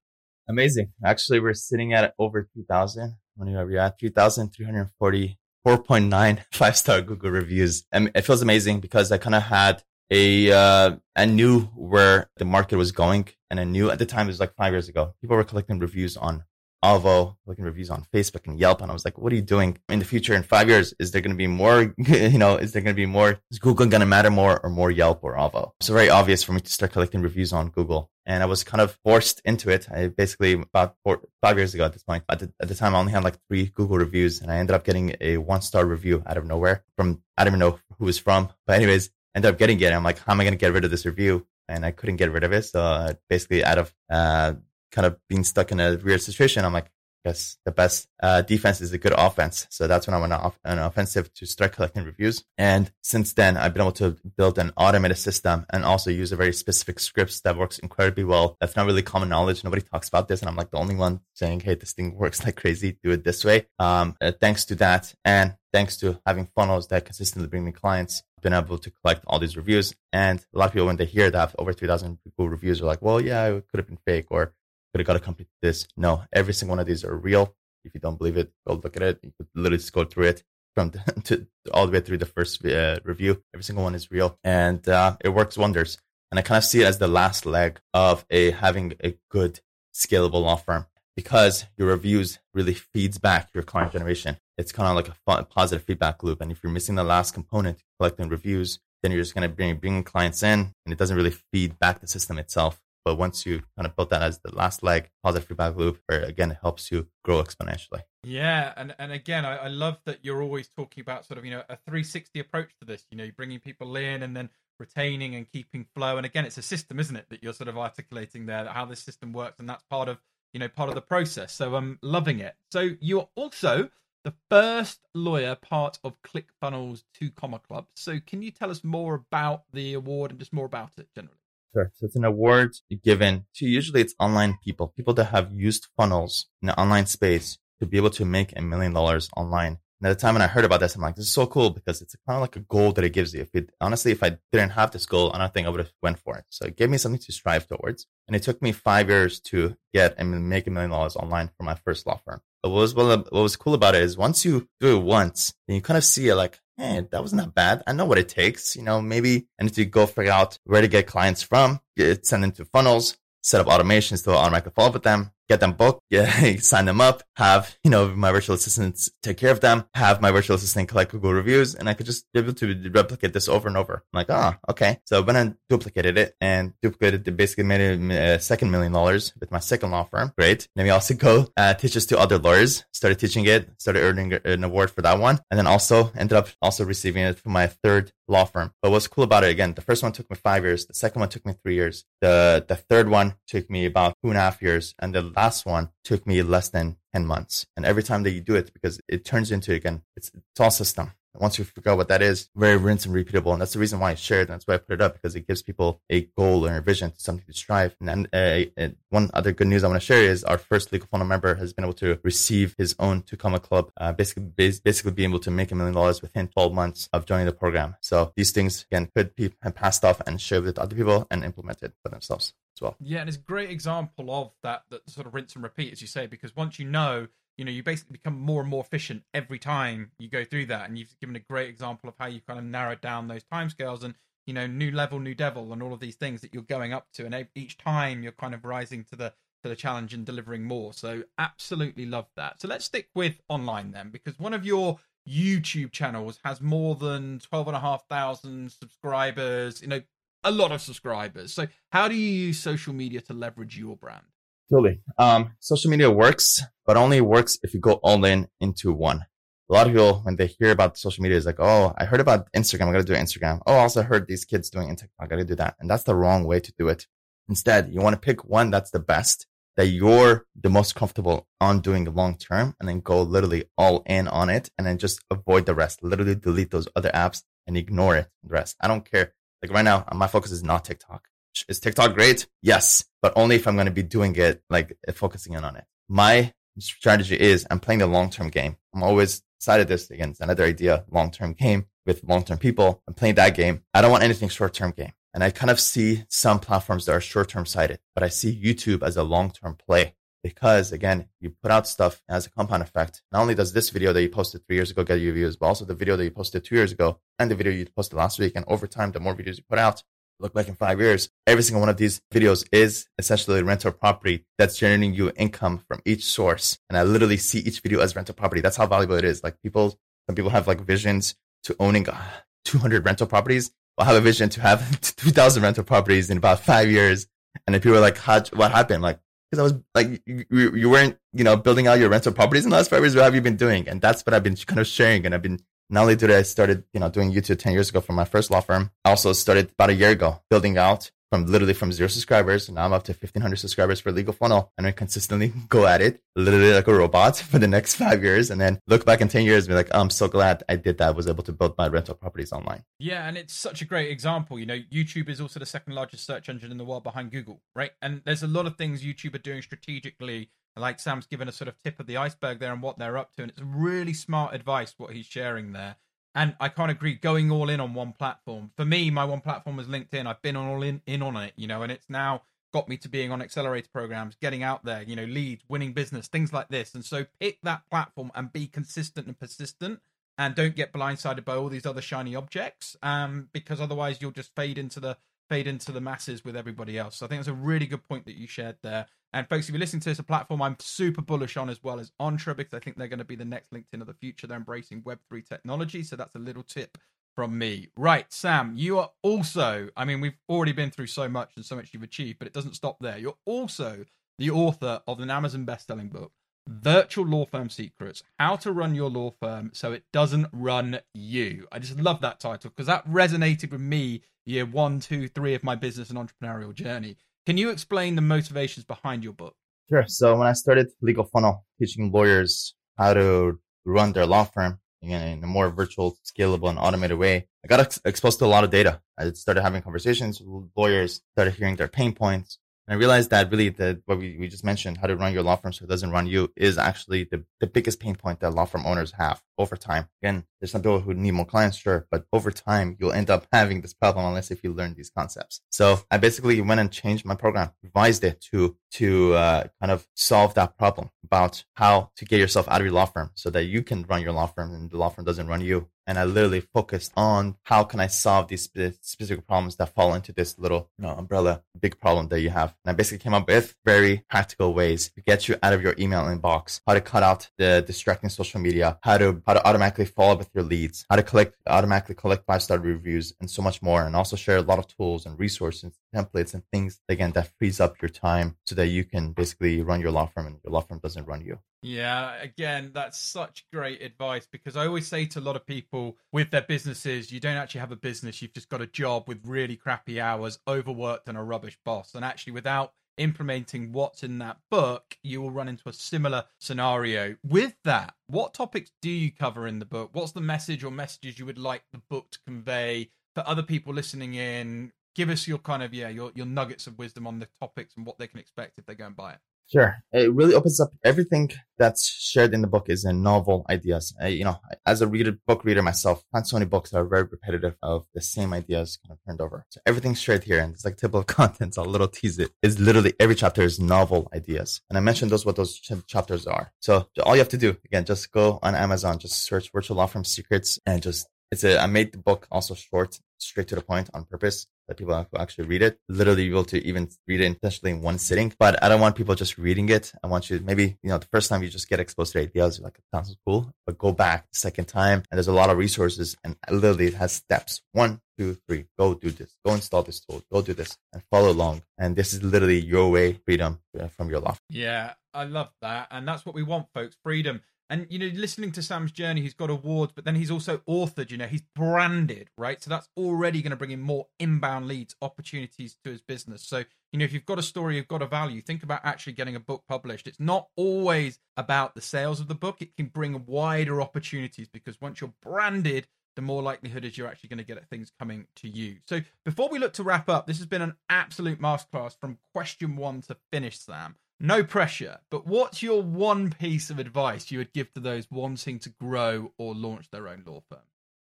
Amazing. 0.48 0.92
Actually, 1.04 1.40
we're 1.40 1.54
sitting 1.54 1.94
at 1.94 2.14
over 2.18 2.48
2,000. 2.54 3.16
When 3.36 3.52
we're 3.52 3.78
at 3.78 3.98
3,340 3.98 5.38
4.9 5.66 6.44
five 6.52 6.76
star 6.76 7.00
Google 7.00 7.30
reviews. 7.30 7.84
And 7.92 8.10
it 8.14 8.22
feels 8.22 8.42
amazing 8.42 8.80
because 8.80 9.10
I 9.10 9.18
kind 9.18 9.34
of 9.34 9.44
had 9.44 9.82
a, 10.10 10.52
uh, 10.52 10.96
I 11.16 11.24
knew 11.24 11.60
where 11.74 12.30
the 12.36 12.44
market 12.44 12.76
was 12.76 12.92
going 12.92 13.28
and 13.50 13.60
I 13.60 13.64
knew 13.64 13.90
at 13.90 13.98
the 13.98 14.06
time, 14.06 14.26
it 14.26 14.30
was 14.30 14.40
like 14.40 14.54
five 14.56 14.72
years 14.72 14.88
ago, 14.88 15.14
people 15.20 15.36
were 15.36 15.44
collecting 15.44 15.78
reviews 15.78 16.16
on 16.16 16.44
Avvo, 16.84 17.36
looking 17.46 17.64
reviews 17.64 17.88
on 17.88 18.04
Facebook 18.12 18.46
and 18.46 18.58
Yelp. 18.58 18.82
And 18.82 18.90
I 18.90 18.94
was 18.94 19.06
like, 19.06 19.16
what 19.16 19.32
are 19.32 19.36
you 19.36 19.42
doing 19.42 19.78
in 19.88 20.00
the 20.00 20.04
future? 20.04 20.34
In 20.34 20.42
five 20.42 20.68
years, 20.68 20.92
is 20.98 21.12
there 21.12 21.22
going 21.22 21.30
to 21.30 21.36
be 21.36 21.46
more, 21.46 21.94
you 21.98 22.38
know, 22.38 22.56
is 22.56 22.72
there 22.72 22.82
going 22.82 22.94
to 22.94 23.00
be 23.00 23.06
more, 23.06 23.40
is 23.50 23.58
Google 23.58 23.86
going 23.86 24.00
to 24.00 24.06
matter 24.06 24.30
more 24.30 24.60
or 24.60 24.68
more 24.68 24.90
Yelp 24.90 25.24
or 25.24 25.34
Avvo? 25.34 25.70
So 25.80 25.94
very 25.94 26.10
obvious 26.10 26.42
for 26.42 26.52
me 26.52 26.60
to 26.60 26.70
start 26.70 26.92
collecting 26.92 27.22
reviews 27.22 27.52
on 27.52 27.70
Google. 27.70 28.10
And 28.26 28.42
I 28.42 28.46
was 28.46 28.64
kind 28.64 28.80
of 28.80 28.98
forced 29.04 29.40
into 29.44 29.70
it. 29.70 29.90
I 29.90 30.08
basically 30.08 30.54
about 30.54 30.96
four, 31.04 31.20
five 31.42 31.56
years 31.58 31.74
ago 31.74 31.84
at 31.84 31.92
this 31.92 32.02
point, 32.02 32.24
at 32.28 32.38
the, 32.38 32.52
at 32.60 32.68
the 32.68 32.74
time, 32.74 32.94
I 32.94 32.98
only 32.98 33.12
had 33.12 33.24
like 33.24 33.38
three 33.48 33.66
Google 33.66 33.98
reviews 33.98 34.40
and 34.40 34.50
I 34.50 34.56
ended 34.56 34.74
up 34.74 34.84
getting 34.84 35.14
a 35.20 35.36
one 35.38 35.62
star 35.62 35.84
review 35.84 36.22
out 36.26 36.36
of 36.36 36.46
nowhere 36.46 36.84
from, 36.96 37.22
I 37.36 37.44
don't 37.44 37.52
even 37.52 37.60
know 37.60 37.78
who 37.98 38.06
was 38.06 38.18
from, 38.18 38.50
but 38.66 38.76
anyways, 38.76 39.10
ended 39.34 39.50
up 39.50 39.58
getting 39.58 39.80
it. 39.80 39.92
I'm 39.92 40.04
like, 40.04 40.18
how 40.18 40.32
am 40.32 40.40
I 40.40 40.44
going 40.44 40.54
to 40.54 40.58
get 40.58 40.72
rid 40.72 40.84
of 40.84 40.90
this 40.90 41.04
review? 41.04 41.46
And 41.68 41.84
I 41.84 41.90
couldn't 41.90 42.16
get 42.16 42.32
rid 42.32 42.44
of 42.44 42.52
it. 42.52 42.62
So 42.62 42.80
uh, 42.80 43.14
basically 43.28 43.64
out 43.64 43.78
of, 43.78 43.94
uh, 44.10 44.54
kind 44.92 45.06
of 45.06 45.18
being 45.28 45.44
stuck 45.44 45.72
in 45.72 45.80
a 45.80 45.96
weird 45.96 46.22
situation, 46.22 46.64
I'm 46.64 46.72
like, 46.72 46.90
guess 47.24 47.56
the 47.64 47.72
best 47.72 48.08
uh, 48.22 48.42
defense 48.42 48.80
is 48.80 48.92
a 48.92 48.98
good 48.98 49.14
offense. 49.16 49.66
So 49.70 49.86
that's 49.86 50.06
when 50.06 50.14
I 50.14 50.20
went 50.20 50.32
off 50.32 50.58
an 50.64 50.78
offensive 50.78 51.32
to 51.34 51.46
start 51.46 51.72
collecting 51.72 52.04
reviews. 52.04 52.44
And 52.58 52.92
since 53.02 53.32
then, 53.32 53.56
I've 53.56 53.72
been 53.72 53.82
able 53.82 53.92
to 53.92 54.16
build 54.36 54.58
an 54.58 54.72
automated 54.76 55.18
system 55.18 55.66
and 55.70 55.84
also 55.84 56.10
use 56.10 56.32
a 56.32 56.36
very 56.36 56.52
specific 56.52 57.00
scripts 57.00 57.40
that 57.40 57.56
works 57.56 57.78
incredibly 57.78 58.24
well. 58.24 58.56
That's 58.60 58.76
not 58.76 58.86
really 58.86 59.02
common 59.02 59.28
knowledge. 59.28 59.64
Nobody 59.64 59.82
talks 59.82 60.08
about 60.08 60.28
this. 60.28 60.40
And 60.40 60.48
I'm 60.48 60.56
like 60.56 60.70
the 60.70 60.78
only 60.78 60.96
one 60.96 61.20
saying, 61.34 61.60
Hey, 61.60 61.74
this 61.74 61.92
thing 61.92 62.16
works 62.16 62.44
like 62.44 62.56
crazy. 62.56 62.98
Do 63.02 63.10
it 63.10 63.24
this 63.24 63.44
way. 63.44 63.66
Um, 63.78 64.16
uh, 64.20 64.32
thanks 64.40 64.64
to 64.66 64.74
that. 64.76 65.14
And 65.24 65.56
thanks 65.72 65.96
to 65.98 66.20
having 66.24 66.46
funnels 66.54 66.88
that 66.88 67.04
consistently 67.04 67.48
bring 67.48 67.64
me 67.64 67.72
clients, 67.72 68.22
been 68.42 68.52
able 68.52 68.78
to 68.78 68.90
collect 68.90 69.24
all 69.26 69.38
these 69.38 69.56
reviews. 69.56 69.94
And 70.12 70.44
a 70.54 70.58
lot 70.58 70.66
of 70.66 70.72
people, 70.72 70.86
when 70.86 70.96
they 70.96 71.04
hear 71.04 71.30
that 71.30 71.54
over 71.58 71.72
3000 71.72 72.18
Google 72.24 72.50
reviews 72.50 72.80
are 72.80 72.84
like, 72.84 73.02
well, 73.02 73.20
yeah, 73.20 73.46
it 73.46 73.66
could 73.68 73.78
have 73.78 73.88
been 73.88 73.98
fake 74.06 74.26
or 74.30 74.54
could 74.94 75.00
have 75.00 75.06
got 75.08 75.16
a 75.16 75.20
company 75.20 75.48
this. 75.60 75.88
No, 75.96 76.22
every 76.32 76.54
single 76.54 76.74
one 76.74 76.78
of 76.78 76.86
these 76.86 77.04
are 77.04 77.16
real. 77.16 77.52
If 77.84 77.94
you 77.94 78.00
don't 78.00 78.16
believe 78.16 78.36
it, 78.36 78.52
go 78.64 78.74
look 78.74 78.96
at 78.96 79.02
it. 79.02 79.18
You 79.24 79.32
could 79.36 79.48
literally 79.56 79.78
just 79.78 79.92
go 79.92 80.04
through 80.04 80.26
it 80.26 80.44
from 80.72 80.90
the, 80.90 80.98
to 81.24 81.46
all 81.72 81.86
the 81.86 81.92
way 81.92 82.00
through 82.00 82.18
the 82.18 82.26
first 82.26 82.64
uh, 82.64 83.00
review. 83.02 83.42
Every 83.52 83.64
single 83.64 83.82
one 83.82 83.96
is 83.96 84.12
real, 84.12 84.38
and 84.44 84.88
uh, 84.88 85.16
it 85.24 85.30
works 85.30 85.58
wonders. 85.58 85.98
And 86.30 86.38
I 86.38 86.42
kind 86.42 86.58
of 86.58 86.64
see 86.64 86.82
it 86.82 86.86
as 86.86 86.98
the 86.98 87.08
last 87.08 87.44
leg 87.44 87.80
of 87.92 88.24
a 88.30 88.52
having 88.52 88.94
a 89.02 89.16
good 89.30 89.58
scalable 89.92 90.42
law 90.42 90.56
firm 90.56 90.86
because 91.16 91.64
your 91.76 91.88
reviews 91.88 92.38
really 92.52 92.74
feeds 92.74 93.18
back 93.18 93.50
your 93.52 93.64
client 93.64 93.92
generation. 93.92 94.36
It's 94.56 94.72
kind 94.72 94.88
of 94.88 94.94
like 94.94 95.08
a 95.08 95.16
fun, 95.26 95.44
positive 95.46 95.84
feedback 95.84 96.22
loop. 96.22 96.40
And 96.40 96.52
if 96.52 96.62
you're 96.62 96.72
missing 96.72 96.94
the 96.94 97.04
last 97.04 97.34
component, 97.34 97.82
collecting 97.98 98.28
reviews, 98.28 98.78
then 99.02 99.10
you're 99.10 99.22
just 99.22 99.34
going 99.34 99.48
to 99.48 99.54
bring, 99.54 99.76
bring 99.76 100.02
clients 100.02 100.42
in 100.42 100.72
and 100.84 100.92
it 100.92 100.98
doesn't 100.98 101.16
really 101.16 101.34
feed 101.52 101.78
back 101.78 102.00
the 102.00 102.06
system 102.06 102.38
itself. 102.38 102.80
But 103.04 103.16
once 103.16 103.44
you 103.44 103.62
kind 103.76 103.86
of 103.86 103.94
built 103.94 104.10
that 104.10 104.22
as 104.22 104.38
the 104.38 104.54
last 104.54 104.82
leg, 104.82 105.10
positive 105.22 105.48
feedback 105.48 105.76
loop, 105.76 106.00
where 106.06 106.22
again, 106.22 106.52
it 106.52 106.58
helps 106.62 106.90
you 106.90 107.08
grow 107.22 107.42
exponentially. 107.42 108.02
Yeah. 108.22 108.72
And, 108.76 108.94
and 108.98 109.12
again, 109.12 109.44
I, 109.44 109.56
I 109.56 109.68
love 109.68 109.98
that 110.06 110.20
you're 110.22 110.42
always 110.42 110.68
talking 110.68 111.02
about 111.02 111.26
sort 111.26 111.38
of, 111.38 111.44
you 111.44 111.50
know, 111.50 111.62
a 111.68 111.76
360 111.76 112.40
approach 112.40 112.70
to 112.80 112.86
this. 112.86 113.04
You 113.10 113.18
know, 113.18 113.24
you're 113.24 113.34
bringing 113.34 113.60
people 113.60 113.94
in 113.96 114.22
and 114.22 114.34
then 114.34 114.48
retaining 114.78 115.34
and 115.34 115.48
keeping 115.48 115.86
flow. 115.94 116.16
And 116.16 116.24
again, 116.24 116.44
it's 116.44 116.58
a 116.58 116.62
system, 116.62 116.98
isn't 116.98 117.16
it, 117.16 117.26
that 117.28 117.42
you're 117.42 117.52
sort 117.52 117.68
of 117.68 117.76
articulating 117.76 118.46
there, 118.46 118.64
how 118.66 118.86
this 118.86 119.00
system 119.00 119.32
works. 119.32 119.58
And 119.58 119.68
that's 119.68 119.84
part 119.90 120.08
of, 120.08 120.18
you 120.52 120.60
know, 120.60 120.68
part 120.68 120.88
of 120.88 120.94
the 120.94 121.02
process. 121.02 121.52
So 121.52 121.74
I'm 121.74 121.98
loving 122.02 122.40
it. 122.40 122.56
So 122.72 122.90
you're 123.00 123.28
also 123.36 123.90
the 124.24 124.34
first 124.50 125.00
lawyer 125.14 125.54
part 125.54 125.98
of 126.02 126.14
ClickFunnels 126.22 127.04
2 127.20 127.30
Comma 127.30 127.58
Club. 127.58 127.86
So 127.94 128.18
can 128.26 128.42
you 128.42 128.50
tell 128.50 128.70
us 128.70 128.82
more 128.82 129.14
about 129.14 129.64
the 129.72 129.92
award 129.92 130.30
and 130.30 130.40
just 130.40 130.52
more 130.52 130.66
about 130.66 130.92
it 130.96 131.08
generally? 131.14 131.36
So 131.74 132.06
it's 132.06 132.16
an 132.16 132.24
award 132.24 132.76
given 133.02 133.46
to 133.56 133.66
usually 133.66 134.00
it's 134.00 134.14
online 134.18 134.58
people, 134.62 134.92
people 134.96 135.14
that 135.14 135.26
have 135.26 135.52
used 135.52 135.88
funnels 135.96 136.46
in 136.62 136.68
the 136.68 136.80
online 136.80 137.06
space 137.06 137.58
to 137.80 137.86
be 137.86 137.96
able 137.96 138.10
to 138.10 138.24
make 138.24 138.52
a 138.56 138.62
million 138.62 138.92
dollars 138.92 139.28
online. 139.36 139.78
And 140.00 140.10
at 140.10 140.18
the 140.18 140.20
time 140.20 140.34
when 140.34 140.42
I 140.42 140.48
heard 140.48 140.64
about 140.64 140.80
this, 140.80 140.94
I'm 140.94 141.02
like, 141.02 141.16
this 141.16 141.26
is 141.26 141.32
so 141.32 141.46
cool 141.46 141.70
because 141.70 142.02
it's 142.02 142.14
kind 142.26 142.36
of 142.36 142.42
like 142.42 142.56
a 142.56 142.60
goal 142.60 142.92
that 142.92 143.04
it 143.04 143.12
gives 143.12 143.32
you. 143.32 143.40
If 143.40 143.54
it, 143.54 143.70
honestly, 143.80 144.12
if 144.12 144.22
I 144.22 144.36
didn't 144.52 144.72
have 144.72 144.90
this 144.90 145.06
goal, 145.06 145.32
I 145.32 145.38
don't 145.38 145.52
think 145.52 145.66
I 145.66 145.70
would 145.70 145.80
have 145.80 145.92
went 146.02 146.18
for 146.18 146.36
it. 146.36 146.44
So 146.50 146.66
it 146.66 146.76
gave 146.76 146.90
me 146.90 146.98
something 146.98 147.20
to 147.20 147.32
strive 147.32 147.66
towards. 147.66 148.06
And 148.26 148.36
it 148.36 148.42
took 148.42 148.60
me 148.60 148.72
five 148.72 149.08
years 149.08 149.40
to 149.40 149.76
get 149.92 150.14
and 150.18 150.48
make 150.48 150.66
a 150.66 150.70
million 150.70 150.90
dollars 150.90 151.16
online 151.16 151.50
for 151.56 151.64
my 151.64 151.74
first 151.74 152.06
law 152.06 152.20
firm. 152.24 152.40
But 152.62 152.70
what 152.70 152.80
was, 152.80 152.94
what 152.94 153.32
was 153.32 153.56
cool 153.56 153.74
about 153.74 153.94
it 153.94 154.02
is 154.02 154.16
once 154.16 154.44
you 154.44 154.68
do 154.80 154.96
it 154.96 155.02
once, 155.02 155.54
then 155.66 155.76
you 155.76 155.82
kind 155.82 155.98
of 155.98 156.04
see 156.04 156.28
it 156.28 156.34
like, 156.34 156.60
hey, 156.76 157.06
that 157.10 157.20
wasn't 157.20 157.54
bad. 157.54 157.82
I 157.86 157.92
know 157.92 158.04
what 158.04 158.18
it 158.18 158.28
takes. 158.28 158.76
You 158.76 158.82
know, 158.82 159.00
maybe 159.00 159.46
I 159.60 159.64
need 159.64 159.74
to 159.74 159.84
go 159.84 160.06
figure 160.06 160.32
out 160.32 160.58
where 160.64 160.82
to 160.82 160.88
get 160.88 161.06
clients 161.06 161.42
from, 161.42 161.80
get, 161.96 162.26
send 162.26 162.42
them 162.42 162.52
to 162.52 162.64
funnels, 162.64 163.16
set 163.42 163.60
up 163.60 163.66
automations 163.66 164.24
to 164.24 164.30
automatically 164.30 164.72
follow 164.74 164.88
up 164.88 164.94
with 164.94 165.02
them, 165.02 165.30
get 165.48 165.60
them 165.60 165.72
booked, 165.72 166.02
get, 166.10 166.62
sign 166.62 166.84
them 166.84 167.00
up, 167.00 167.22
have, 167.36 167.76
you 167.84 167.90
know, 167.90 168.08
my 168.08 168.30
virtual 168.32 168.54
assistants 168.54 169.10
take 169.22 169.36
care 169.36 169.50
of 169.50 169.60
them, 169.60 169.84
have 169.94 170.20
my 170.20 170.30
virtual 170.30 170.56
assistant 170.56 170.88
collect 170.88 171.12
Google 171.12 171.32
reviews, 171.32 171.74
and 171.74 171.88
I 171.88 171.94
could 171.94 172.06
just 172.06 172.26
be 172.32 172.40
able 172.40 172.54
to 172.54 172.90
replicate 172.90 173.32
this 173.32 173.48
over 173.48 173.68
and 173.68 173.76
over. 173.76 174.04
I'm 174.12 174.18
like, 174.18 174.30
oh, 174.30 174.54
okay. 174.70 174.98
So 175.04 175.22
when 175.22 175.36
I 175.36 175.54
duplicated 175.68 176.18
it 176.18 176.36
and 176.40 176.74
duplicated 176.82 177.26
it, 177.26 177.36
basically 177.36 177.64
made 177.64 177.80
a, 177.80 178.34
a 178.34 178.40
second 178.40 178.70
million 178.70 178.92
dollars 178.92 179.32
with 179.40 179.50
my 179.50 179.58
second 179.58 179.90
law 179.90 180.04
firm. 180.04 180.32
Great. 180.36 180.68
Then 180.74 180.84
we 180.86 180.90
also 180.90 181.14
go 181.14 181.48
uh, 181.56 181.74
teach 181.74 181.94
this 181.94 182.06
to 182.06 182.18
other 182.18 182.38
lawyers, 182.38 182.84
started 182.92 183.18
teaching 183.18 183.44
it, 183.46 183.68
started 183.78 184.00
earning 184.00 184.32
an 184.44 184.64
award 184.64 184.90
for 184.90 185.02
that 185.02 185.18
one. 185.18 185.40
And 185.50 185.58
then 185.58 185.66
also 185.66 186.12
ended 186.16 186.36
up 186.36 186.48
also 186.62 186.84
receiving 186.84 187.22
it 187.24 187.38
for 187.38 187.48
my 187.48 187.66
third 187.66 188.12
law 188.28 188.44
firm. 188.44 188.72
But 188.82 188.90
what's 188.90 189.08
cool 189.08 189.24
about 189.24 189.44
it, 189.44 189.50
again, 189.50 189.74
the 189.74 189.82
first 189.82 190.02
one 190.02 190.12
took 190.12 190.30
me 190.30 190.36
five 190.36 190.64
years. 190.64 190.86
The 190.86 190.94
second 190.94 191.20
one 191.20 191.28
took 191.28 191.44
me 191.44 191.54
three 191.62 191.74
years. 191.74 192.04
The, 192.20 192.64
the 192.66 192.76
third 192.76 193.08
one 193.08 193.34
took 193.46 193.68
me 193.70 193.84
about 193.86 194.16
two 194.22 194.30
and 194.30 194.38
a 194.38 194.40
half 194.40 194.62
years. 194.62 194.94
And 194.98 195.14
the 195.14 195.32
last 195.36 195.66
one 195.66 195.90
took 196.04 196.26
me 196.26 196.42
less 196.42 196.68
than 196.68 196.96
10 197.12 197.26
months. 197.26 197.66
And 197.76 197.84
every 197.84 198.02
time 198.02 198.22
that 198.24 198.32
you 198.32 198.40
do 198.40 198.54
it, 198.54 198.72
because 198.72 199.00
it 199.08 199.24
turns 199.24 199.50
into, 199.50 199.72
again, 199.72 200.02
it's, 200.16 200.30
it's 200.34 200.60
all 200.60 200.70
system. 200.70 201.12
Once 201.36 201.58
you 201.58 201.64
figure 201.64 201.90
out 201.90 201.98
what 201.98 202.06
that 202.06 202.22
is, 202.22 202.48
very 202.54 202.76
rinse 202.76 203.06
and 203.06 203.14
repeatable. 203.14 203.52
And 203.52 203.60
that's 203.60 203.72
the 203.72 203.80
reason 203.80 203.98
why 203.98 204.12
I 204.12 204.14
shared. 204.14 204.46
That's 204.46 204.66
why 204.68 204.74
I 204.74 204.78
put 204.78 204.94
it 204.94 205.00
up 205.00 205.14
because 205.14 205.34
it 205.34 205.48
gives 205.48 205.62
people 205.62 206.00
a 206.08 206.22
goal 206.38 206.64
or 206.64 206.76
a 206.76 206.80
vision, 206.80 207.10
to 207.10 207.20
something 207.20 207.44
to 207.46 207.52
strive. 207.52 207.96
And 207.98 208.28
then 208.32 208.68
uh, 208.78 208.88
one 209.08 209.30
other 209.34 209.50
good 209.50 209.66
news 209.66 209.82
I 209.82 209.88
want 209.88 210.00
to 210.00 210.06
share 210.06 210.22
is 210.22 210.44
our 210.44 210.58
first 210.58 210.92
legal 210.92 211.08
funnel 211.10 211.26
member 211.26 211.56
has 211.56 211.72
been 211.72 211.84
able 211.84 211.94
to 211.94 212.20
receive 212.22 212.76
his 212.78 212.94
own 213.00 213.22
two 213.22 213.36
comma 213.36 213.58
club, 213.58 213.90
uh, 213.96 214.12
basically, 214.12 214.44
basically 214.44 215.10
being 215.10 215.30
able 215.30 215.40
to 215.40 215.50
make 215.50 215.72
a 215.72 215.74
million 215.74 215.94
dollars 215.94 216.22
within 216.22 216.46
12 216.46 216.72
months 216.72 217.08
of 217.12 217.26
joining 217.26 217.46
the 217.46 217.52
program. 217.52 217.96
So 218.00 218.32
these 218.36 218.52
things 218.52 218.86
again 218.90 219.10
could 219.14 219.34
be 219.34 219.48
passed 219.74 220.04
off 220.04 220.20
and 220.26 220.40
shared 220.40 220.64
with 220.64 220.78
other 220.78 220.94
people 220.94 221.26
and 221.32 221.42
implemented 221.42 221.94
for 222.00 222.10
themselves 222.10 222.54
as 222.76 222.82
well. 222.82 222.96
Yeah, 223.00 223.20
and 223.20 223.28
it's 223.28 223.38
a 223.38 223.40
great 223.40 223.70
example 223.70 224.30
of 224.34 224.52
that 224.62 224.82
that 224.90 225.08
sort 225.08 225.26
of 225.26 225.34
rinse 225.34 225.54
and 225.54 225.62
repeat, 225.62 225.92
as 225.92 226.00
you 226.00 226.08
say, 226.08 226.26
because 226.26 226.54
once 226.56 226.78
you 226.78 226.86
know, 226.86 227.28
you 227.56 227.64
know, 227.64 227.70
you 227.70 227.82
basically 227.82 228.12
become 228.12 228.40
more 228.40 228.60
and 228.60 228.70
more 228.70 228.82
efficient 228.82 229.22
every 229.32 229.58
time 229.58 230.10
you 230.18 230.28
go 230.28 230.44
through 230.44 230.66
that. 230.66 230.88
And 230.88 230.98
you've 230.98 231.14
given 231.20 231.36
a 231.36 231.40
great 231.40 231.68
example 231.68 232.08
of 232.08 232.14
how 232.18 232.26
you 232.26 232.40
kind 232.40 232.58
of 232.58 232.64
narrowed 232.64 233.00
down 233.00 233.28
those 233.28 233.44
timescales 233.44 234.02
and 234.02 234.14
you 234.46 234.52
know, 234.52 234.66
new 234.66 234.90
level, 234.90 235.20
new 235.20 235.34
devil, 235.34 235.72
and 235.72 235.82
all 235.82 235.94
of 235.94 236.00
these 236.00 236.16
things 236.16 236.42
that 236.42 236.52
you're 236.52 236.62
going 236.62 236.92
up 236.92 237.06
to, 237.14 237.24
and 237.24 237.46
each 237.54 237.78
time 237.78 238.22
you're 238.22 238.32
kind 238.32 238.54
of 238.54 238.64
rising 238.64 239.04
to 239.04 239.16
the 239.16 239.32
to 239.62 239.70
the 239.70 239.76
challenge 239.76 240.12
and 240.12 240.26
delivering 240.26 240.64
more. 240.64 240.92
So 240.92 241.22
absolutely 241.38 242.04
love 242.04 242.26
that. 242.36 242.60
So 242.60 242.68
let's 242.68 242.84
stick 242.84 243.08
with 243.14 243.40
online 243.48 243.92
then, 243.92 244.10
because 244.10 244.38
one 244.38 244.52
of 244.52 244.66
your 244.66 244.98
YouTube 245.26 245.92
channels 245.92 246.38
has 246.44 246.60
more 246.60 246.94
than 246.94 247.38
twelve 247.38 247.68
and 247.68 247.76
a 247.76 247.80
half 247.80 248.06
thousand 248.06 248.72
subscribers. 248.72 249.80
You 249.80 249.88
know, 249.88 250.02
a 250.44 250.50
lot 250.50 250.72
of 250.72 250.80
subscribers. 250.80 251.52
So, 251.52 251.66
how 251.90 252.08
do 252.08 252.14
you 252.14 252.46
use 252.46 252.60
social 252.60 252.92
media 252.92 253.20
to 253.22 253.32
leverage 253.32 253.78
your 253.78 253.96
brand? 253.96 254.24
Totally. 254.70 255.00
Um, 255.18 255.52
social 255.60 255.90
media 255.90 256.10
works, 256.10 256.62
but 256.86 256.96
only 256.96 257.20
works 257.20 257.58
if 257.62 257.74
you 257.74 257.80
go 257.80 257.94
all 258.02 258.24
in 258.24 258.48
into 258.60 258.92
one. 258.92 259.24
A 259.70 259.72
lot 259.72 259.86
of 259.86 259.92
people, 259.92 260.20
when 260.24 260.36
they 260.36 260.46
hear 260.46 260.70
about 260.70 260.98
social 260.98 261.22
media, 261.22 261.38
is 261.38 261.46
like, 261.46 261.58
oh, 261.58 261.94
I 261.96 262.04
heard 262.04 262.20
about 262.20 262.52
Instagram. 262.52 262.88
I 262.88 262.92
got 262.92 262.98
to 262.98 263.04
do 263.04 263.14
Instagram. 263.14 263.60
Oh, 263.66 263.74
I 263.74 263.80
also 263.80 264.02
heard 264.02 264.26
these 264.26 264.44
kids 264.44 264.68
doing 264.68 264.88
TikTok. 264.88 265.10
I 265.18 265.26
got 265.26 265.36
to 265.36 265.44
do 265.44 265.54
that. 265.54 265.76
And 265.80 265.88
that's 265.88 266.02
the 266.02 266.14
wrong 266.14 266.44
way 266.44 266.60
to 266.60 266.72
do 266.78 266.88
it. 266.88 267.06
Instead, 267.48 267.92
you 267.92 268.00
want 268.00 268.14
to 268.14 268.20
pick 268.20 268.44
one 268.44 268.70
that's 268.70 268.90
the 268.90 268.98
best, 268.98 269.46
that 269.76 269.86
you're 269.86 270.46
the 270.60 270.70
most 270.70 270.94
comfortable 270.94 271.46
on 271.60 271.80
doing 271.80 272.04
long 272.04 272.36
term, 272.36 272.74
and 272.78 272.88
then 272.88 273.00
go 273.00 273.22
literally 273.22 273.64
all 273.78 274.02
in 274.06 274.28
on 274.28 274.50
it, 274.50 274.70
and 274.76 274.86
then 274.86 274.98
just 274.98 275.20
avoid 275.30 275.66
the 275.66 275.74
rest. 275.74 276.02
Literally 276.02 276.34
delete 276.34 276.70
those 276.70 276.88
other 276.94 277.10
apps 277.10 277.42
and 277.66 277.76
ignore 277.76 278.16
it. 278.16 278.28
The 278.42 278.50
rest. 278.50 278.76
I 278.80 278.88
don't 278.88 279.10
care. 279.10 279.32
Like 279.64 279.72
right 279.72 279.82
now, 279.82 280.04
my 280.14 280.26
focus 280.26 280.52
is 280.52 280.62
not 280.62 280.84
TikTok. 280.84 281.26
Is 281.70 281.80
TikTok 281.80 282.12
great? 282.12 282.46
Yes, 282.60 283.06
but 283.22 283.32
only 283.34 283.56
if 283.56 283.66
I'm 283.66 283.76
going 283.76 283.86
to 283.86 283.92
be 283.92 284.02
doing 284.02 284.36
it, 284.36 284.62
like 284.68 284.94
focusing 285.14 285.54
in 285.54 285.64
on 285.64 285.74
it. 285.76 285.84
My 286.06 286.52
strategy 286.78 287.40
is 287.40 287.66
I'm 287.70 287.80
playing 287.80 288.00
the 288.00 288.06
long 288.06 288.28
term 288.28 288.50
game. 288.50 288.76
I'm 288.94 289.02
always 289.02 289.42
decided 289.58 289.88
this 289.88 290.10
against 290.10 290.42
another 290.42 290.64
idea, 290.64 291.06
long 291.10 291.30
term 291.30 291.54
game 291.54 291.86
with 292.04 292.22
long 292.24 292.44
term 292.44 292.58
people. 292.58 293.02
I'm 293.08 293.14
playing 293.14 293.36
that 293.36 293.56
game. 293.56 293.84
I 293.94 294.02
don't 294.02 294.10
want 294.10 294.22
anything 294.22 294.50
short 294.50 294.74
term 294.74 294.90
game. 294.90 295.12
And 295.32 295.42
I 295.42 295.48
kind 295.48 295.70
of 295.70 295.80
see 295.80 296.24
some 296.28 296.60
platforms 296.60 297.06
that 297.06 297.12
are 297.12 297.20
short 297.22 297.48
term 297.48 297.64
sighted, 297.64 298.00
but 298.14 298.22
I 298.22 298.28
see 298.28 298.60
YouTube 298.62 299.02
as 299.02 299.16
a 299.16 299.22
long 299.22 299.50
term 299.50 299.78
play 299.88 300.14
because 300.44 300.92
again, 300.92 301.26
you 301.40 301.54
put 301.62 301.72
out 301.72 301.88
stuff 301.88 302.22
as 302.28 302.46
a 302.46 302.50
compound 302.50 302.82
effect. 302.82 303.22
Not 303.32 303.40
only 303.40 303.54
does 303.54 303.72
this 303.72 303.88
video 303.88 304.12
that 304.12 304.20
you 304.20 304.28
posted 304.28 304.64
three 304.66 304.76
years 304.76 304.90
ago 304.90 305.02
get 305.02 305.18
you 305.18 305.32
views, 305.32 305.56
but 305.56 305.66
also 305.66 305.86
the 305.86 305.94
video 305.94 306.16
that 306.16 306.24
you 306.24 306.30
posted 306.30 306.62
two 306.62 306.74
years 306.74 306.92
ago 306.92 307.18
and 307.38 307.50
the 307.50 307.54
video 307.54 307.72
you 307.72 307.86
posted 307.86 308.18
last 308.18 308.38
week. 308.38 308.52
And 308.54 308.64
over 308.68 308.86
time, 308.86 309.10
the 309.12 309.20
more 309.20 309.34
videos 309.34 309.56
you 309.56 309.64
put 309.68 309.78
out, 309.78 310.04
look 310.38 310.52
back 310.52 310.68
in 310.68 310.74
five 310.74 311.00
years, 311.00 311.30
every 311.46 311.62
single 311.62 311.80
one 311.80 311.88
of 311.88 311.96
these 311.96 312.20
videos 312.32 312.68
is 312.72 313.06
essentially 313.18 313.62
rental 313.62 313.90
property 313.90 314.44
that's 314.58 314.76
generating 314.76 315.14
you 315.14 315.32
income 315.34 315.82
from 315.88 316.02
each 316.04 316.24
source. 316.24 316.78
And 316.90 316.98
I 316.98 317.04
literally 317.04 317.38
see 317.38 317.60
each 317.60 317.80
video 317.80 318.00
as 318.00 318.14
rental 318.14 318.34
property. 318.34 318.60
That's 318.60 318.76
how 318.76 318.86
valuable 318.86 319.16
it 319.16 319.24
is. 319.24 319.42
Like 319.42 319.56
people, 319.62 319.98
some 320.28 320.36
people 320.36 320.50
have 320.50 320.68
like 320.68 320.82
visions 320.82 321.36
to 321.62 321.74
owning 321.80 322.06
uh, 322.06 322.22
200 322.66 323.06
rental 323.06 323.26
properties. 323.26 323.70
I'll 323.96 324.04
have 324.04 324.16
a 324.16 324.20
vision 324.20 324.50
to 324.50 324.60
have 324.60 325.00
2000 325.16 325.62
rental 325.62 325.84
properties 325.84 326.28
in 326.28 326.36
about 326.36 326.60
five 326.60 326.90
years. 326.90 327.28
And 327.66 327.74
if 327.74 327.82
people 327.82 327.96
are 327.96 328.02
like, 328.02 328.18
what 328.52 328.72
happened? 328.72 329.00
Like, 329.00 329.20
because 329.54 329.72
I 329.72 329.74
was 329.74 329.82
like, 329.94 330.22
you, 330.26 330.74
you 330.74 330.90
weren't, 330.90 331.18
you 331.32 331.44
know, 331.44 331.56
building 331.56 331.86
out 331.86 331.98
your 331.98 332.08
rental 332.08 332.32
properties 332.32 332.64
in 332.64 332.70
the 332.70 332.76
last 332.76 332.90
five 332.90 333.00
years. 333.00 333.14
What 333.14 333.24
have 333.24 333.34
you 333.34 333.40
been 333.40 333.56
doing? 333.56 333.88
And 333.88 334.00
that's 334.00 334.24
what 334.26 334.34
I've 334.34 334.42
been 334.42 334.56
kind 334.56 334.80
of 334.80 334.86
sharing. 334.86 335.24
And 335.26 335.34
I've 335.34 335.42
been 335.42 335.60
not 335.90 336.02
only 336.02 336.16
did 336.16 336.30
I 336.30 336.42
started, 336.42 336.84
you 336.92 337.00
know, 337.00 337.10
doing 337.10 337.32
YouTube 337.32 337.58
10 337.58 337.72
years 337.72 337.90
ago 337.90 338.00
from 338.00 338.16
my 338.16 338.24
first 338.24 338.50
law 338.50 338.60
firm, 338.60 338.90
I 339.04 339.10
also 339.10 339.32
started 339.32 339.70
about 339.72 339.90
a 339.90 339.94
year 339.94 340.10
ago 340.10 340.42
building 340.50 340.76
out 340.76 341.10
from 341.34 341.46
literally 341.46 341.74
from 341.74 341.90
zero 341.90 342.06
subscribers. 342.06 342.70
Now 342.70 342.84
I'm 342.84 342.92
up 342.92 343.02
to 343.04 343.12
1500 343.12 343.56
subscribers 343.56 343.98
for 343.98 344.12
Legal 344.12 344.32
Funnel 344.32 344.70
and 344.78 344.86
I 344.86 344.92
consistently 344.92 345.52
go 345.68 345.84
at 345.84 346.00
it 346.00 346.22
literally 346.36 346.72
like 346.72 346.86
a 346.86 346.94
robot 346.94 347.36
for 347.50 347.58
the 347.58 347.66
next 347.66 347.96
five 347.96 348.22
years. 348.22 348.52
And 348.52 348.60
then 348.60 348.78
look 348.86 349.04
back 349.04 349.20
in 349.20 349.26
10 349.26 349.44
years 349.44 349.64
and 349.64 349.70
be 349.70 349.74
like, 349.74 349.88
oh, 349.90 350.00
I'm 350.00 350.10
so 350.10 350.28
glad 350.28 350.62
I 350.68 350.76
did 350.76 350.98
that. 350.98 351.08
I 351.08 351.10
was 351.10 351.26
able 351.26 351.42
to 351.42 351.52
build 351.52 351.76
my 351.76 351.88
rental 351.88 352.14
properties 352.14 352.52
online. 352.52 352.84
Yeah. 353.00 353.26
And 353.26 353.36
it's 353.36 353.52
such 353.52 353.82
a 353.82 353.84
great 353.84 354.12
example. 354.12 354.60
You 354.60 354.66
know, 354.66 354.78
YouTube 354.92 355.28
is 355.28 355.40
also 355.40 355.58
the 355.58 355.66
second 355.66 355.94
largest 355.94 356.24
search 356.24 356.48
engine 356.48 356.70
in 356.70 356.78
the 356.78 356.84
world 356.84 357.02
behind 357.02 357.32
Google, 357.32 357.60
right? 357.74 357.90
And 358.00 358.22
there's 358.24 358.44
a 358.44 358.46
lot 358.46 358.66
of 358.66 358.76
things 358.76 359.02
YouTube 359.02 359.34
are 359.34 359.38
doing 359.38 359.60
strategically. 359.60 360.50
Like 360.76 361.00
Sam's 361.00 361.26
given 361.26 361.48
a 361.48 361.52
sort 361.52 361.66
of 361.66 361.76
tip 361.82 361.98
of 361.98 362.06
the 362.06 362.16
iceberg 362.16 362.60
there 362.60 362.72
and 362.72 362.80
what 362.80 362.96
they're 362.96 363.18
up 363.18 363.34
to. 363.36 363.42
And 363.42 363.50
it's 363.50 363.60
really 363.60 364.14
smart 364.14 364.54
advice 364.54 364.94
what 364.98 365.12
he's 365.12 365.26
sharing 365.26 365.72
there. 365.72 365.96
And 366.34 366.56
I 366.58 366.68
can't 366.68 366.90
agree 366.90 367.14
going 367.14 367.50
all 367.50 367.68
in 367.68 367.80
on 367.80 367.94
one 367.94 368.12
platform. 368.12 368.72
For 368.76 368.84
me, 368.84 369.10
my 369.10 369.24
one 369.24 369.40
platform 369.40 369.76
was 369.76 369.86
LinkedIn. 369.86 370.26
I've 370.26 370.42
been 370.42 370.56
all 370.56 370.82
in, 370.82 371.00
in 371.06 371.22
on 371.22 371.36
it, 371.36 371.52
you 371.56 371.68
know, 371.68 371.82
and 371.82 371.92
it's 371.92 372.10
now 372.10 372.42
got 372.72 372.88
me 372.88 372.96
to 372.96 373.08
being 373.08 373.30
on 373.30 373.40
accelerator 373.40 373.88
programs, 373.92 374.34
getting 374.40 374.64
out 374.64 374.84
there, 374.84 375.02
you 375.02 375.14
know, 375.14 375.24
leads, 375.24 375.62
winning 375.68 375.92
business, 375.92 376.26
things 376.26 376.52
like 376.52 376.68
this. 376.68 376.92
And 376.92 377.04
so 377.04 377.26
pick 377.38 377.58
that 377.62 377.88
platform 377.88 378.32
and 378.34 378.52
be 378.52 378.66
consistent 378.66 379.28
and 379.28 379.38
persistent 379.38 380.00
and 380.36 380.56
don't 380.56 380.74
get 380.74 380.92
blindsided 380.92 381.44
by 381.44 381.54
all 381.54 381.68
these 381.68 381.86
other 381.86 382.02
shiny 382.02 382.34
objects 382.34 382.96
um, 383.00 383.48
because 383.52 383.80
otherwise 383.80 384.18
you'll 384.20 384.32
just 384.32 384.54
fade 384.56 384.76
into 384.76 384.98
the 384.98 385.16
fade 385.48 385.66
into 385.66 385.92
the 385.92 386.00
masses 386.00 386.44
with 386.44 386.56
everybody 386.56 386.98
else. 386.98 387.16
So 387.16 387.26
I 387.26 387.28
think 387.28 387.40
that's 387.40 387.48
a 387.48 387.52
really 387.52 387.86
good 387.86 388.06
point 388.08 388.24
that 388.24 388.34
you 388.34 388.46
shared 388.46 388.76
there. 388.82 389.06
And 389.34 389.48
folks, 389.48 389.68
if 389.68 389.72
you're 389.72 389.80
listening 389.80 390.00
to 390.02 390.10
this, 390.10 390.20
a 390.20 390.22
platform 390.22 390.62
I'm 390.62 390.76
super 390.78 391.20
bullish 391.20 391.56
on 391.56 391.68
as 391.68 391.82
well 391.82 391.98
as 391.98 392.12
Entre 392.20 392.54
because 392.54 392.72
I 392.72 392.78
think 392.78 392.96
they're 392.96 393.08
going 393.08 393.18
to 393.18 393.24
be 393.24 393.34
the 393.34 393.44
next 393.44 393.72
LinkedIn 393.72 394.00
of 394.00 394.06
the 394.06 394.14
future. 394.14 394.46
They're 394.46 394.56
embracing 394.56 395.02
Web3 395.02 395.44
technology. 395.44 396.04
So 396.04 396.14
that's 396.14 396.36
a 396.36 396.38
little 396.38 396.62
tip 396.62 396.96
from 397.34 397.58
me. 397.58 397.88
Right, 397.96 398.32
Sam, 398.32 398.74
you 398.76 399.00
are 399.00 399.10
also, 399.22 399.88
I 399.96 400.04
mean, 400.04 400.20
we've 400.20 400.38
already 400.48 400.70
been 400.70 400.92
through 400.92 401.08
so 401.08 401.28
much 401.28 401.50
and 401.56 401.64
so 401.64 401.74
much 401.74 401.90
you've 401.92 402.04
achieved, 402.04 402.38
but 402.38 402.46
it 402.46 402.54
doesn't 402.54 402.76
stop 402.76 402.98
there. 403.00 403.18
You're 403.18 403.34
also 403.44 404.04
the 404.38 404.50
author 404.50 405.02
of 405.08 405.18
an 405.18 405.30
Amazon 405.30 405.64
best-selling 405.64 406.10
book, 406.10 406.30
Virtual 406.68 407.26
Law 407.26 407.44
Firm 407.44 407.70
Secrets: 407.70 408.22
How 408.38 408.54
to 408.54 408.70
Run 408.70 408.94
Your 408.94 409.10
Law 409.10 409.32
Firm 409.32 409.72
So 409.74 409.90
It 409.90 410.04
Doesn't 410.12 410.46
Run 410.52 411.00
You. 411.12 411.66
I 411.72 411.80
just 411.80 411.98
love 411.98 412.20
that 412.20 412.38
title 412.38 412.70
because 412.70 412.86
that 412.86 413.04
resonated 413.08 413.72
with 413.72 413.80
me 413.80 414.22
year 414.46 414.64
one, 414.64 415.00
two, 415.00 415.26
three 415.26 415.54
of 415.54 415.64
my 415.64 415.74
business 415.74 416.10
and 416.10 416.18
entrepreneurial 416.18 416.72
journey. 416.72 417.16
Can 417.46 417.58
you 417.58 417.70
explain 417.70 418.16
the 418.16 418.22
motivations 418.22 418.86
behind 418.86 419.22
your 419.22 419.34
book? 419.34 419.54
Sure. 419.90 420.04
So 420.06 420.36
when 420.38 420.46
I 420.46 420.54
started 420.54 420.88
Legal 421.02 421.24
Funnel, 421.24 421.66
teaching 421.78 422.10
lawyers 422.10 422.74
how 422.96 423.12
to 423.12 423.58
run 423.84 424.12
their 424.14 424.24
law 424.24 424.44
firm 424.44 424.80
in 425.02 425.44
a 425.44 425.46
more 425.46 425.68
virtual, 425.68 426.16
scalable, 426.24 426.70
and 426.70 426.78
automated 426.78 427.18
way, 427.18 427.46
I 427.62 427.68
got 427.68 427.80
ex- 427.80 428.00
exposed 428.06 428.38
to 428.38 428.46
a 428.46 428.52
lot 428.54 428.64
of 428.64 428.70
data. 428.70 429.00
I 429.18 429.30
started 429.32 429.60
having 429.60 429.82
conversations 429.82 430.40
with 430.40 430.70
lawyers, 430.74 431.20
started 431.32 431.54
hearing 431.54 431.76
their 431.76 431.88
pain 431.88 432.14
points, 432.14 432.58
and 432.86 432.94
I 432.94 432.98
realized 432.98 433.30
that 433.30 433.50
really 433.50 433.70
the 433.70 434.02
what 434.04 434.18
we, 434.18 434.36
we 434.38 434.48
just 434.48 434.64
mentioned, 434.64 434.98
how 434.98 435.06
to 435.06 435.16
run 435.16 435.32
your 435.32 435.42
law 435.42 435.56
firm 435.56 435.72
so 435.72 435.84
it 435.84 435.88
doesn't 435.88 436.10
run 436.10 436.26
you, 436.26 436.52
is 436.56 436.76
actually 436.76 437.24
the, 437.24 437.44
the 437.60 437.66
biggest 437.66 437.98
pain 437.98 438.14
point 438.14 438.40
that 438.40 438.52
law 438.52 438.66
firm 438.66 438.84
owners 438.84 439.12
have 439.12 439.42
over 439.58 439.76
time. 439.76 440.08
Again, 440.22 440.44
there's 440.60 440.72
some 440.72 440.82
people 440.82 441.00
who 441.00 441.14
need 441.14 441.30
more 441.30 441.46
clients, 441.46 441.78
sure, 441.78 442.06
but 442.10 442.26
over 442.32 442.50
time 442.50 442.96
you'll 443.00 443.12
end 443.12 443.30
up 443.30 443.46
having 443.52 443.80
this 443.80 443.94
problem 443.94 444.26
unless 444.26 444.50
if 444.50 444.62
you 444.62 444.72
learn 444.72 444.94
these 444.94 445.10
concepts. 445.10 445.60
So 445.70 446.00
I 446.10 446.18
basically 446.18 446.60
went 446.60 446.80
and 446.80 446.92
changed 446.92 447.24
my 447.24 447.34
program, 447.34 447.70
revised 447.82 448.24
it 448.24 448.40
to 448.52 448.76
to 448.92 449.34
uh, 449.34 449.64
kind 449.80 449.90
of 449.90 450.06
solve 450.14 450.54
that 450.54 450.78
problem 450.78 451.10
about 451.24 451.64
how 451.74 452.10
to 452.16 452.24
get 452.24 452.38
yourself 452.38 452.68
out 452.68 452.80
of 452.80 452.86
your 452.86 452.94
law 452.94 453.06
firm 453.06 453.30
so 453.34 453.50
that 453.50 453.64
you 453.64 453.82
can 453.82 454.04
run 454.04 454.22
your 454.22 454.32
law 454.32 454.46
firm 454.46 454.72
and 454.72 454.90
the 454.90 454.96
law 454.96 455.08
firm 455.08 455.24
doesn't 455.24 455.48
run 455.48 455.60
you 455.60 455.88
and 456.06 456.18
I 456.18 456.24
literally 456.24 456.60
focused 456.60 457.12
on 457.16 457.56
how 457.64 457.84
can 457.84 458.00
I 458.00 458.08
solve 458.08 458.48
these 458.48 458.64
specific 458.64 459.46
problems 459.46 459.76
that 459.76 459.94
fall 459.94 460.14
into 460.14 460.32
this 460.32 460.58
little 460.58 460.90
you 460.98 461.04
know, 461.04 461.10
umbrella 461.10 461.62
big 461.80 461.98
problem 462.00 462.28
that 462.28 462.40
you 462.40 462.50
have. 462.50 462.74
And 462.84 462.92
I 462.92 462.94
basically 462.94 463.22
came 463.22 463.34
up 463.34 463.46
with 463.48 463.74
very 463.84 464.24
practical 464.30 464.74
ways 464.74 465.10
to 465.10 465.20
get 465.20 465.48
you 465.48 465.56
out 465.62 465.72
of 465.72 465.82
your 465.82 465.94
email 465.98 466.24
inbox, 466.24 466.80
how 466.86 466.94
to 466.94 467.00
cut 467.00 467.22
out 467.22 467.48
the 467.58 467.82
distracting 467.86 468.30
social 468.30 468.60
media, 468.60 468.98
how 469.02 469.18
to 469.18 469.42
how 469.46 469.54
to 469.54 469.66
automatically 469.66 470.04
follow 470.06 470.32
up 470.32 470.38
with 470.38 470.50
your 470.54 470.64
leads, 470.64 471.04
how 471.10 471.16
to 471.16 471.22
collect 471.22 471.56
automatically 471.66 472.14
collect 472.14 472.46
five 472.46 472.62
star 472.62 472.78
reviews, 472.78 473.34
and 473.40 473.50
so 473.50 473.62
much 473.62 473.82
more. 473.82 474.04
And 474.04 474.16
also 474.16 474.36
share 474.36 474.58
a 474.58 474.62
lot 474.62 474.78
of 474.78 474.86
tools 474.86 475.26
and 475.26 475.38
resources, 475.38 475.92
templates, 476.14 476.54
and 476.54 476.62
things 476.72 477.00
again 477.08 477.32
that 477.32 477.50
frees 477.58 477.80
up 477.80 478.00
your 478.00 478.08
time 478.08 478.56
so 478.66 478.74
that 478.76 478.88
you 478.88 479.04
can 479.04 479.32
basically 479.32 479.82
run 479.82 480.00
your 480.00 480.10
law 480.10 480.26
firm 480.26 480.46
and 480.46 480.58
your 480.64 480.72
law 480.72 480.80
firm 480.80 481.00
doesn't 481.02 481.26
run 481.26 481.42
you. 481.44 481.58
Yeah, 481.86 482.40
again, 482.40 482.92
that's 482.94 483.20
such 483.20 483.66
great 483.70 484.00
advice 484.00 484.48
because 484.50 484.74
I 484.74 484.86
always 484.86 485.06
say 485.06 485.26
to 485.26 485.38
a 485.38 485.42
lot 485.42 485.54
of 485.54 485.66
people 485.66 486.16
with 486.32 486.50
their 486.50 486.62
businesses, 486.62 487.30
you 487.30 487.40
don't 487.40 487.58
actually 487.58 487.80
have 487.80 487.92
a 487.92 487.96
business, 487.96 488.40
you've 488.40 488.54
just 488.54 488.70
got 488.70 488.80
a 488.80 488.86
job 488.86 489.24
with 489.28 489.44
really 489.44 489.76
crappy 489.76 490.18
hours, 490.18 490.58
overworked, 490.66 491.28
and 491.28 491.36
a 491.36 491.42
rubbish 491.42 491.78
boss. 491.84 492.14
And 492.14 492.24
actually, 492.24 492.54
without 492.54 492.94
implementing 493.18 493.92
what's 493.92 494.22
in 494.22 494.38
that 494.38 494.60
book, 494.70 495.18
you 495.22 495.42
will 495.42 495.50
run 495.50 495.68
into 495.68 495.86
a 495.86 495.92
similar 495.92 496.44
scenario. 496.58 497.36
With 497.46 497.74
that, 497.84 498.14
what 498.28 498.54
topics 498.54 498.90
do 499.02 499.10
you 499.10 499.30
cover 499.30 499.66
in 499.66 499.78
the 499.78 499.84
book? 499.84 500.08
What's 500.14 500.32
the 500.32 500.40
message 500.40 500.84
or 500.84 500.90
messages 500.90 501.38
you 501.38 501.44
would 501.44 501.58
like 501.58 501.82
the 501.92 502.00
book 502.08 502.30
to 502.30 502.38
convey 502.46 503.10
for 503.34 503.46
other 503.46 503.62
people 503.62 503.92
listening 503.92 504.32
in? 504.32 504.90
Give 505.14 505.28
us 505.28 505.46
your 505.46 505.58
kind 505.58 505.82
of 505.82 505.92
yeah, 505.92 506.08
your 506.08 506.32
your 506.34 506.46
nuggets 506.46 506.86
of 506.86 506.98
wisdom 506.98 507.26
on 507.26 507.40
the 507.40 507.48
topics 507.60 507.94
and 507.98 508.06
what 508.06 508.16
they 508.16 508.26
can 508.26 508.40
expect 508.40 508.78
if 508.78 508.86
they 508.86 508.94
go 508.94 509.04
and 509.04 509.14
buy 509.14 509.34
it. 509.34 509.40
Sure. 509.66 509.96
It 510.12 510.32
really 510.32 510.54
opens 510.54 510.78
up 510.78 510.90
everything 511.04 511.50
that's 511.78 512.06
shared 512.06 512.54
in 512.54 512.60
the 512.60 512.66
book 512.68 512.88
is 512.88 513.04
in 513.04 513.22
novel 513.22 513.64
ideas. 513.68 514.14
I, 514.20 514.28
you 514.28 514.44
know, 514.44 514.58
as 514.86 515.00
a 515.00 515.06
reader, 515.06 515.36
book 515.46 515.64
reader 515.64 515.82
myself, 515.82 516.22
find 516.30 516.46
so 516.46 516.56
many 516.56 516.66
books 516.66 516.90
that 516.90 516.98
are 516.98 517.04
very 517.04 517.22
repetitive 517.24 517.74
of 517.82 518.06
the 518.14 518.20
same 518.20 518.52
ideas 518.52 518.98
kind 519.04 519.18
of 519.18 519.24
turned 519.26 519.40
over. 519.40 519.64
So 519.70 519.80
everything's 519.86 520.20
shared 520.20 520.44
here 520.44 520.60
and 520.60 520.74
it's 520.74 520.84
like 520.84 520.96
table 520.96 521.18
of 521.20 521.26
contents. 521.26 521.78
I'll 521.78 521.86
little 521.86 522.08
tease 522.08 522.38
it 522.38 522.52
is 522.62 522.78
literally 522.78 523.14
every 523.18 523.34
chapter 523.34 523.62
is 523.62 523.80
novel 523.80 524.28
ideas. 524.34 524.82
And 524.88 524.98
I 524.98 525.00
mentioned 525.00 525.30
those, 525.30 525.46
what 525.46 525.56
those 525.56 525.78
ch- 525.78 525.92
chapters 526.06 526.46
are. 526.46 526.72
So 526.80 527.08
all 527.22 527.34
you 527.34 527.40
have 527.40 527.48
to 527.48 527.58
do 527.58 527.76
again, 527.86 528.04
just 528.04 528.30
go 528.32 528.58
on 528.62 528.74
Amazon, 528.74 529.18
just 529.18 529.44
search 529.44 529.72
virtual 529.72 529.96
law 529.96 530.06
firm 530.06 530.24
secrets 530.24 530.78
and 530.86 531.02
just 531.02 531.26
it's 531.54 531.64
a, 531.64 531.80
I 531.80 531.86
made 531.86 532.12
the 532.12 532.18
book 532.18 532.46
also 532.50 532.74
short, 532.74 533.20
straight 533.38 533.68
to 533.68 533.76
the 533.76 533.80
point 533.80 534.10
on 534.12 534.24
purpose 534.24 534.66
that 534.88 534.96
people 534.96 535.14
will 535.14 535.40
actually 535.40 535.66
read 535.66 535.82
it, 535.82 535.98
literally 536.08 536.46
able 536.48 536.64
to 536.64 536.84
even 536.84 537.08
read 537.28 537.40
it 537.40 537.56
essentially 537.56 537.92
in 537.92 538.02
one 538.02 538.18
sitting. 538.18 538.52
But 538.58 538.82
I 538.82 538.88
don't 538.88 539.00
want 539.00 539.16
people 539.16 539.34
just 539.34 539.56
reading 539.56 539.88
it. 539.88 540.12
I 540.22 540.26
want 540.26 540.50
you 540.50 540.60
maybe, 540.64 540.98
you 541.02 541.10
know, 541.10 541.18
the 541.18 541.26
first 541.26 541.48
time 541.48 541.62
you 541.62 541.68
just 541.68 541.88
get 541.88 542.00
exposed 542.00 542.32
to 542.32 542.40
ideas, 542.40 542.78
you're 542.78 542.84
like, 542.84 542.98
it 542.98 543.04
sounds 543.14 543.34
cool, 543.46 543.72
but 543.86 543.96
go 543.96 544.12
back 544.12 544.46
the 544.52 544.58
second 544.58 544.86
time. 544.86 545.22
And 545.30 545.38
there's 545.38 545.48
a 545.48 545.52
lot 545.52 545.70
of 545.70 545.78
resources 545.78 546.36
and 546.44 546.56
literally 546.68 547.06
it 547.06 547.14
has 547.14 547.32
steps. 547.32 547.82
One, 547.92 548.20
two, 548.36 548.58
three, 548.66 548.86
go 548.98 549.14
do 549.14 549.30
this, 549.30 549.56
go 549.64 549.74
install 549.74 550.02
this 550.02 550.20
tool, 550.20 550.42
go 550.52 550.60
do 550.60 550.74
this 550.74 550.98
and 551.12 551.22
follow 551.30 551.50
along. 551.50 551.82
And 551.96 552.16
this 552.16 552.34
is 552.34 552.42
literally 552.42 552.80
your 552.80 553.10
way, 553.10 553.34
freedom 553.44 553.78
uh, 553.98 554.08
from 554.08 554.28
your 554.28 554.40
life. 554.40 554.60
Yeah, 554.68 555.14
I 555.32 555.44
love 555.44 555.70
that. 555.82 556.08
And 556.10 556.26
that's 556.26 556.44
what 556.44 556.54
we 556.54 556.64
want, 556.64 556.88
folks 556.92 557.16
freedom. 557.22 557.62
And 557.94 558.08
you 558.10 558.18
know, 558.18 558.26
listening 558.34 558.72
to 558.72 558.82
Sam's 558.82 559.12
journey, 559.12 559.40
he's 559.40 559.54
got 559.54 559.70
awards, 559.70 560.10
but 560.12 560.24
then 560.24 560.34
he's 560.34 560.50
also 560.50 560.78
authored. 560.78 561.30
You 561.30 561.36
know, 561.36 561.46
he's 561.46 561.62
branded, 561.76 562.50
right? 562.58 562.82
So 562.82 562.90
that's 562.90 563.08
already 563.16 563.62
going 563.62 563.70
to 563.70 563.76
bring 563.76 563.92
in 563.92 564.00
more 564.00 564.26
inbound 564.40 564.88
leads, 564.88 565.14
opportunities 565.22 565.96
to 566.02 566.10
his 566.10 566.20
business. 566.20 566.66
So 566.66 566.82
you 567.12 567.20
know, 567.20 567.24
if 567.24 567.32
you've 567.32 567.46
got 567.46 567.60
a 567.60 567.62
story, 567.62 567.94
you've 567.94 568.08
got 568.08 568.20
a 568.20 568.26
value. 568.26 568.60
Think 568.60 568.82
about 568.82 569.02
actually 569.04 569.34
getting 569.34 569.54
a 569.54 569.60
book 569.60 569.84
published. 569.88 570.26
It's 570.26 570.40
not 570.40 570.66
always 570.74 571.38
about 571.56 571.94
the 571.94 572.00
sales 572.00 572.40
of 572.40 572.48
the 572.48 572.56
book. 572.56 572.82
It 572.82 572.96
can 572.96 573.06
bring 573.06 573.46
wider 573.46 574.02
opportunities 574.02 574.66
because 574.66 575.00
once 575.00 575.20
you're 575.20 575.32
branded, 575.40 576.08
the 576.34 576.42
more 576.42 576.64
likelihood 576.64 577.04
is 577.04 577.16
you're 577.16 577.28
actually 577.28 577.50
going 577.50 577.58
to 577.58 577.64
get 577.64 577.88
things 577.88 578.10
coming 578.18 578.48
to 578.56 578.68
you. 578.68 578.96
So 579.06 579.20
before 579.44 579.68
we 579.68 579.78
look 579.78 579.92
to 579.92 580.02
wrap 580.02 580.28
up, 580.28 580.48
this 580.48 580.58
has 580.58 580.66
been 580.66 580.82
an 580.82 580.96
absolute 581.08 581.60
masterclass 581.60 582.18
from 582.18 582.38
question 582.52 582.96
one 582.96 583.22
to 583.22 583.36
finish, 583.52 583.78
Sam. 583.78 584.16
No 584.40 584.64
pressure, 584.64 585.18
but 585.30 585.46
what's 585.46 585.82
your 585.82 586.02
one 586.02 586.50
piece 586.50 586.90
of 586.90 586.98
advice 586.98 587.50
you 587.50 587.58
would 587.58 587.72
give 587.72 587.92
to 587.94 588.00
those 588.00 588.30
wanting 588.30 588.78
to 588.80 588.90
grow 588.90 589.52
or 589.58 589.74
launch 589.74 590.10
their 590.10 590.28
own 590.28 590.42
law 590.46 590.60
firm? 590.68 590.80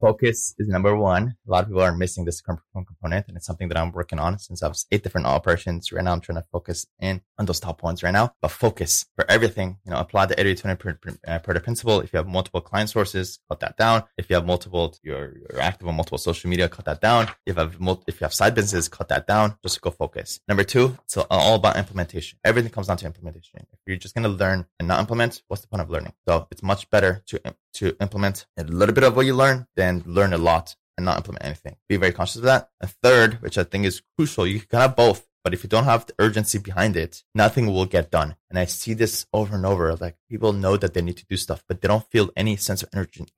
Focus 0.04 0.54
is 0.60 0.68
number 0.68 0.94
one. 0.98 1.34
A 1.48 1.52
lot 1.52 1.64
of 1.64 1.70
people 1.70 1.82
are 1.82 1.96
missing 1.96 2.26
this 2.26 2.42
component 2.42 3.26
and 3.30 3.38
it's 3.38 3.46
something 3.46 3.70
that 3.70 3.78
I'm 3.78 3.94
working 3.94 4.20
on 4.20 4.38
since 4.38 4.62
I 4.62 4.68
have 4.68 4.76
eight 4.92 5.02
different 5.02 5.28
operations. 5.28 5.94
Right 5.94 6.04
now, 6.04 6.12
I'm 6.12 6.20
trying 6.20 6.42
to 6.42 6.48
focus 6.52 6.86
in 7.00 7.22
on 7.40 7.46
those 7.46 7.62
top 7.62 7.84
ones 7.84 8.04
right 8.04 8.12
now, 8.12 8.34
but 8.42 8.52
focus 8.52 9.06
for 9.16 9.24
everything, 9.32 9.78
you 9.86 9.92
know, 9.92 10.00
apply 10.00 10.26
the 10.26 10.38
80 10.38 10.56
20 10.56 10.76
per, 10.76 10.94
per, 10.96 11.18
uh, 11.26 11.40
per 11.40 11.58
principle. 11.62 12.02
If 12.02 12.12
you 12.12 12.18
have 12.18 12.28
multiple 12.28 12.60
client 12.60 12.90
sources, 12.90 13.40
cut 13.50 13.62
that 13.62 13.78
down. 13.78 14.04
If 14.18 14.30
you 14.30 14.36
have 14.36 14.46
multiple, 14.46 14.94
you're, 15.04 15.38
you're 15.38 15.62
active 15.62 15.88
on 15.88 15.96
multiple 15.96 16.18
social 16.18 16.50
media, 16.50 16.68
cut 16.68 16.84
that 16.84 17.00
down. 17.00 17.30
If 17.46 17.56
you 17.56 17.62
have, 17.62 17.78
if 18.06 18.20
you 18.20 18.26
have 18.26 18.34
side 18.34 18.56
businesses, 18.56 18.90
cut 18.90 19.08
that 19.08 19.26
down. 19.26 19.56
Just 19.64 19.80
go 19.80 19.90
focus. 19.90 20.42
Number 20.50 20.66
two, 20.66 20.98
it's 21.06 21.16
all 21.16 21.56
about 21.56 21.78
implementation. 21.78 22.40
Everything 22.44 22.72
comes 22.72 22.88
down 22.88 22.98
to 22.98 23.06
implementation. 23.06 23.66
If 23.72 23.80
you're 23.88 23.96
just 23.96 24.16
going 24.16 24.24
to 24.24 24.38
learn 24.44 24.66
and 24.80 24.88
not 24.90 25.00
implement, 25.00 25.44
what's 25.48 25.62
the 25.62 25.70
point 25.70 25.82
of 25.82 25.90
learning? 25.90 26.12
So 26.28 26.48
it's 26.52 26.62
much 26.62 26.90
better 26.90 27.24
to, 27.28 27.56
to 27.74 27.96
implement 28.00 28.46
a 28.58 28.64
little 28.64 28.94
bit 28.94 29.04
of 29.04 29.16
what 29.16 29.26
you 29.26 29.36
learn 29.36 29.68
than 29.76 30.04
learn 30.06 30.34
a 30.34 30.38
lot 30.38 30.76
and 30.98 31.06
not 31.06 31.18
implement 31.18 31.46
anything. 31.46 31.76
Be 31.90 31.98
very 31.98 32.14
conscious 32.14 32.38
of 32.38 32.44
that. 32.44 32.70
A 32.82 32.88
third, 32.88 33.42
which 33.42 33.58
I 33.58 33.64
think 33.64 33.86
is 33.86 34.02
crucial, 34.16 34.46
you 34.46 34.60
can 34.62 34.80
have 34.80 34.96
both. 34.96 35.28
But 35.44 35.54
if 35.54 35.64
you 35.64 35.70
don't 35.70 35.84
have 35.84 36.06
the 36.06 36.14
urgency 36.20 36.58
behind 36.58 36.96
it, 36.96 37.24
nothing 37.36 37.68
will 37.68 37.86
get 37.86 38.12
done. 38.12 38.36
And 38.50 38.58
I 38.58 38.66
see 38.66 38.94
this 38.94 39.26
over 39.34 39.56
and 39.56 39.66
over. 39.66 39.96
Like 39.96 40.16
people 40.30 40.54
know 40.54 40.78
that 40.78 40.94
they 40.94 41.02
need 41.02 41.18
to 41.18 41.26
do 41.26 41.38
stuff, 41.38 41.64
but 41.68 41.82
they 41.82 41.88
don't 41.88 42.10
feel 42.10 42.32
any 42.38 42.56
sense 42.56 42.84
of 42.84 42.90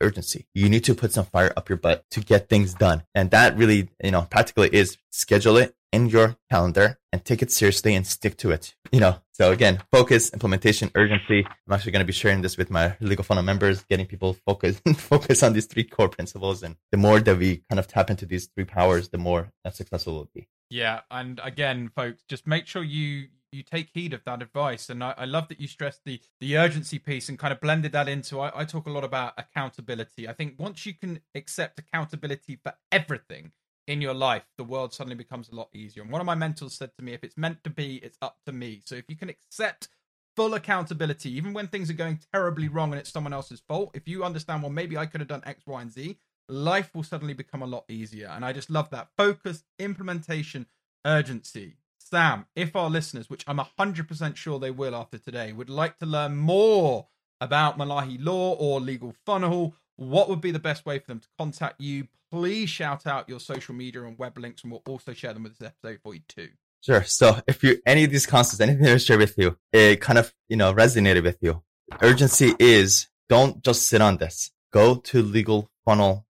urgency. 0.02 0.48
You 0.54 0.70
need 0.70 0.84
to 0.84 0.94
put 0.94 1.14
some 1.14 1.26
fire 1.26 1.52
up 1.58 1.70
your 1.70 1.78
butt 1.78 2.06
to 2.12 2.20
get 2.20 2.50
things 2.50 2.74
done. 2.74 3.04
And 3.16 3.32
that 3.32 3.58
really, 3.58 3.90
you 4.04 4.12
know, 4.12 4.28
practically 4.30 4.70
is 4.72 4.98
schedule 5.12 5.58
it 5.58 5.76
in 5.96 6.08
your 6.10 6.36
calendar 6.52 7.00
and 7.12 7.24
take 7.24 7.42
it 7.42 7.52
seriously 7.52 7.96
and 7.96 8.06
stick 8.06 8.36
to 8.38 8.52
it. 8.52 8.76
You 8.92 9.00
know, 9.00 9.22
so 9.32 9.52
again, 9.52 9.82
focus, 9.92 10.32
implementation, 10.34 10.92
urgency. 10.94 11.46
I'm 11.46 11.74
actually 11.74 11.94
going 11.94 12.02
to 12.02 12.06
be 12.06 12.14
sharing 12.14 12.42
this 12.42 12.58
with 12.58 12.70
my 12.70 12.98
legal 13.00 13.24
funnel 13.24 13.44
members, 13.44 13.84
getting 13.84 14.06
people 14.06 14.34
focused, 14.46 14.82
focus 14.98 15.42
on 15.42 15.54
these 15.54 15.66
three 15.66 15.86
core 15.86 16.10
principles. 16.10 16.64
And 16.64 16.76
the 16.92 16.98
more 16.98 17.20
that 17.22 17.38
we 17.38 17.64
kind 17.70 17.80
of 17.80 17.88
tap 17.88 18.10
into 18.10 18.26
these 18.26 18.48
three 18.48 18.66
powers, 18.66 19.10
the 19.10 19.18
more 19.18 19.52
successful 19.72 20.16
we'll 20.16 20.30
be. 20.34 20.48
Yeah. 20.76 21.02
And 21.10 21.40
again, 21.42 21.90
folks, 21.96 22.24
just 22.28 22.46
make 22.46 22.68
sure 22.68 22.84
you, 22.84 23.28
you 23.54 23.64
take 23.64 23.92
heed 23.94 24.14
of 24.14 24.26
that 24.26 24.42
advice. 24.42 24.90
And 24.90 25.02
I, 25.02 25.14
I, 25.18 25.24
love 25.24 25.48
that 25.48 25.62
you 25.62 25.70
stressed 25.70 26.02
the 26.04 26.20
the 26.42 26.58
urgency 26.58 27.00
piece 27.00 27.30
and 27.30 27.40
kind 27.40 27.54
of 27.54 27.62
blended 27.62 27.94
that 27.94 28.10
into. 28.10 28.42
I, 28.42 28.52
I, 28.54 28.66
talk 28.66 28.86
a 28.86 28.90
lot 28.90 29.06
about 29.06 29.36
accountability. 29.38 30.28
I 30.28 30.34
think 30.34 30.56
once 30.58 30.86
you 30.86 30.94
can 30.94 31.22
accept 31.34 31.80
accountability 31.80 32.60
for 32.62 32.74
everything, 32.92 33.54
in 33.88 34.02
your 34.02 34.14
life, 34.16 34.44
the 34.58 34.64
world 34.66 34.94
suddenly 34.94 35.16
becomes 35.16 35.48
a 35.50 35.56
lot 35.56 35.70
easier. 35.74 36.04
And 36.04 36.12
one 36.12 36.20
of 36.20 36.26
my 36.26 36.36
mentors 36.36 36.74
said 36.74 36.90
to 36.98 37.06
me, 37.06 37.14
if 37.14 37.24
it's 37.24 37.38
meant 37.38 37.64
to 37.64 37.70
be, 37.70 37.98
it's 37.98 38.18
up 38.22 38.38
to 38.46 38.52
me. 38.52 38.82
So 38.84 38.96
if 38.96 39.06
you 39.08 39.16
can 39.16 39.30
accept 39.30 39.90
full 40.36 40.56
accountability, 40.56 41.32
even 41.38 41.54
when 41.54 41.68
things 41.68 41.90
are 41.90 41.94
going 41.94 42.20
terribly 42.34 42.68
wrong 42.68 42.92
and 42.92 43.00
it's 43.00 43.12
someone 43.12 43.32
else's 43.32 43.62
fault, 43.68 43.92
if 43.94 44.08
you 44.08 44.24
understand, 44.24 44.64
well, 44.64 44.72
maybe 44.72 44.98
I 44.98 45.06
could 45.06 45.22
have 45.22 45.28
done 45.28 45.44
X, 45.46 45.62
Y, 45.68 45.82
and 45.82 45.92
Z, 45.92 46.18
life 46.50 46.94
will 46.94 47.04
suddenly 47.04 47.34
become 47.34 47.62
a 47.62 47.68
lot 47.68 47.86
easier. 47.90 48.28
And 48.28 48.46
I 48.46 48.54
just 48.54 48.70
love 48.70 48.90
that 48.92 49.10
focus, 49.18 49.64
implementation, 49.80 50.68
urgency. 51.06 51.78
Sam, 51.98 52.46
if 52.56 52.76
our 52.76 52.90
listeners, 52.90 53.30
which 53.30 53.44
I'm 53.48 53.60
100% 53.60 54.36
sure 54.36 54.60
they 54.60 54.72
will 54.72 54.96
after 54.96 55.18
today, 55.18 55.54
would 55.54 55.70
like 55.70 55.98
to 56.00 56.06
learn 56.06 56.36
more 56.38 57.08
about 57.42 57.78
Mollaei 57.78 58.24
Law 58.24 58.54
or 58.54 58.80
Legal 58.80 59.16
Funnel, 59.26 59.76
what 59.96 60.30
would 60.30 60.42
be 60.42 60.52
the 60.52 60.60
best 60.60 60.86
way 60.86 61.00
for 61.00 61.08
them 61.08 61.20
to 61.20 61.28
contact 61.38 61.82
you? 61.82 62.08
Please 62.32 62.70
shout 62.70 63.08
out 63.08 63.30
your 63.30 63.40
social 63.40 63.74
media 63.74 64.04
and 64.04 64.18
web 64.20 64.38
links, 64.38 64.64
and 64.64 64.72
we'll 64.72 64.84
also 64.88 65.14
share 65.14 65.34
them 65.34 65.44
with 65.44 65.58
this 65.58 65.68
episode 65.68 66.00
for 66.04 66.14
you 66.14 66.22
too. 66.28 66.50
Sure. 66.82 67.04
So 67.04 67.40
if 67.48 67.64
you 67.64 67.82
any 67.86 68.04
of 68.04 68.12
these 68.12 68.26
concepts, 68.28 68.60
anything 68.60 68.86
I 68.86 68.98
share 68.98 69.18
with 69.18 69.38
you, 69.38 69.58
it 69.72 70.02
kind 70.02 70.20
of 70.20 70.34
you 70.48 70.58
know 70.58 70.74
resonated 70.74 71.24
with 71.24 71.38
you. 71.42 71.64
Urgency 72.02 72.54
is 72.60 73.08
don't 73.30 73.64
just 73.64 73.88
sit 73.88 74.02
on 74.02 74.18
this. 74.18 74.52
Go 74.72 74.96
to 74.96 75.24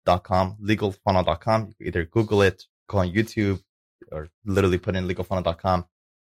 legalfunnel.com, 0.08 0.56
legalfunnel.com. 0.62 1.60
You 1.68 1.74
can 1.74 1.86
either 1.86 2.04
Google 2.04 2.42
it, 2.42 2.64
go 2.88 2.98
on 2.98 3.12
YouTube, 3.12 3.62
or 4.10 4.28
literally 4.44 4.78
put 4.78 4.96
in 4.96 5.06
legalfunnel.com. 5.06 5.86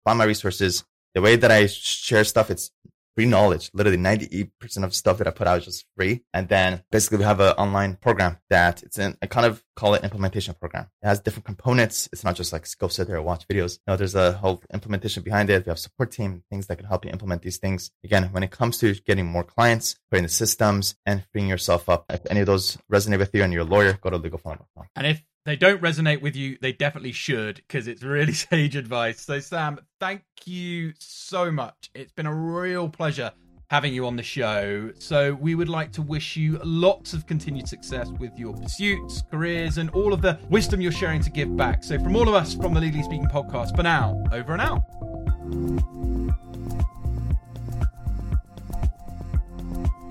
Find 0.05 0.18
my 0.18 0.25
resources. 0.25 0.85
The 1.14 1.20
way 1.20 1.37
that 1.37 1.51
I 1.51 1.66
share 1.66 2.25
stuff, 2.25 2.51
it's 2.51 2.70
free 3.14 3.26
knowledge. 3.26 3.70
Literally 3.72 3.98
98% 3.98 4.50
of 4.84 4.94
stuff 4.94 5.18
that 5.18 5.26
I 5.26 5.30
put 5.30 5.46
out 5.46 5.58
is 5.58 5.64
just 5.64 5.86
free. 5.96 6.24
And 6.32 6.48
then 6.48 6.82
basically 6.90 7.18
we 7.18 7.24
have 7.24 7.40
an 7.40 7.52
online 7.52 7.96
program 7.96 8.38
that 8.50 8.82
it's 8.82 8.98
in, 8.98 9.16
I 9.22 9.26
kind 9.26 9.46
of 9.46 9.62
call 9.76 9.94
it 9.94 10.04
implementation 10.04 10.54
program. 10.54 10.88
It 11.02 11.06
has 11.06 11.20
different 11.20 11.46
components. 11.46 12.08
It's 12.12 12.24
not 12.24 12.36
just 12.36 12.52
like 12.52 12.66
go 12.78 12.88
sit 12.88 13.06
there 13.06 13.16
and 13.16 13.24
watch 13.24 13.46
videos. 13.48 13.78
No, 13.86 13.96
there's 13.96 14.14
a 14.14 14.32
whole 14.32 14.62
implementation 14.72 15.22
behind 15.22 15.50
it. 15.50 15.66
We 15.66 15.70
have 15.70 15.78
support 15.78 16.10
team, 16.10 16.42
things 16.50 16.66
that 16.66 16.76
can 16.76 16.86
help 16.86 17.04
you 17.04 17.10
implement 17.10 17.42
these 17.42 17.58
things. 17.58 17.90
Again, 18.04 18.24
when 18.32 18.42
it 18.42 18.50
comes 18.50 18.78
to 18.78 18.94
getting 19.06 19.26
more 19.26 19.44
clients, 19.44 19.96
creating 20.10 20.26
the 20.26 20.32
systems 20.32 20.96
and 21.06 21.24
freeing 21.32 21.48
yourself 21.48 21.88
up, 21.88 22.04
if 22.10 22.26
any 22.30 22.40
of 22.40 22.46
those 22.46 22.78
resonate 22.92 23.18
with 23.18 23.34
you 23.34 23.42
and 23.42 23.52
you're 23.52 23.62
a 23.62 23.64
lawyer, 23.64 23.98
go 24.00 24.10
to 24.10 24.18
legalfunnel.com. 24.18 24.86
And 24.96 25.06
if 25.06 25.22
they 25.45 25.57
don't 25.57 25.80
resonate 25.82 26.22
with 26.22 26.36
you, 26.36 26.57
they 26.61 26.72
definitely 26.72 27.12
should 27.12 27.57
because 27.57 27.86
it's 27.86 28.03
really 28.03 28.32
sage 28.32 28.76
advice. 28.76 29.20
So, 29.20 29.40
Sam, 29.40 29.78
thank 30.01 30.22
you 30.45 30.92
so 30.99 31.51
much. 31.51 31.90
It's 31.95 32.12
been 32.12 32.26
a 32.26 32.34
real 32.34 32.88
pleasure 32.88 33.32
having 33.70 33.95
you 33.95 34.07
on 34.07 34.16
the 34.16 34.22
show. 34.22 34.90
So, 34.99 35.34
we 35.34 35.55
would 35.55 35.68
like 35.68 35.92
to 35.92 36.03
wish 36.03 36.36
you 36.36 36.59
lots 36.64 37.12
of 37.12 37.26
continued 37.26 37.68
success 37.68 38.09
with 38.18 38.38
your 38.38 38.55
pursuits, 38.55 39.22
careers, 39.30 39.78
and 39.78 39.90
all 39.90 40.12
of 40.12 40.22
the 40.22 40.38
wisdom 40.49 40.80
you're 40.80 40.92
sharing 40.92 41.22
to 41.22 41.30
give 41.30 41.55
back. 41.57 41.84
So, 41.84 41.99
from 41.99 42.16
all 42.16 42.28
of 42.28 42.34
us 42.34 42.55
from 42.55 42.72
the 42.74 42.80
Legally 42.80 43.03
Speaking 43.03 43.26
podcast, 43.26 43.76
for 43.76 43.82
now, 43.82 44.22
over 44.32 44.53
and 44.53 44.62
out. 44.62 46.43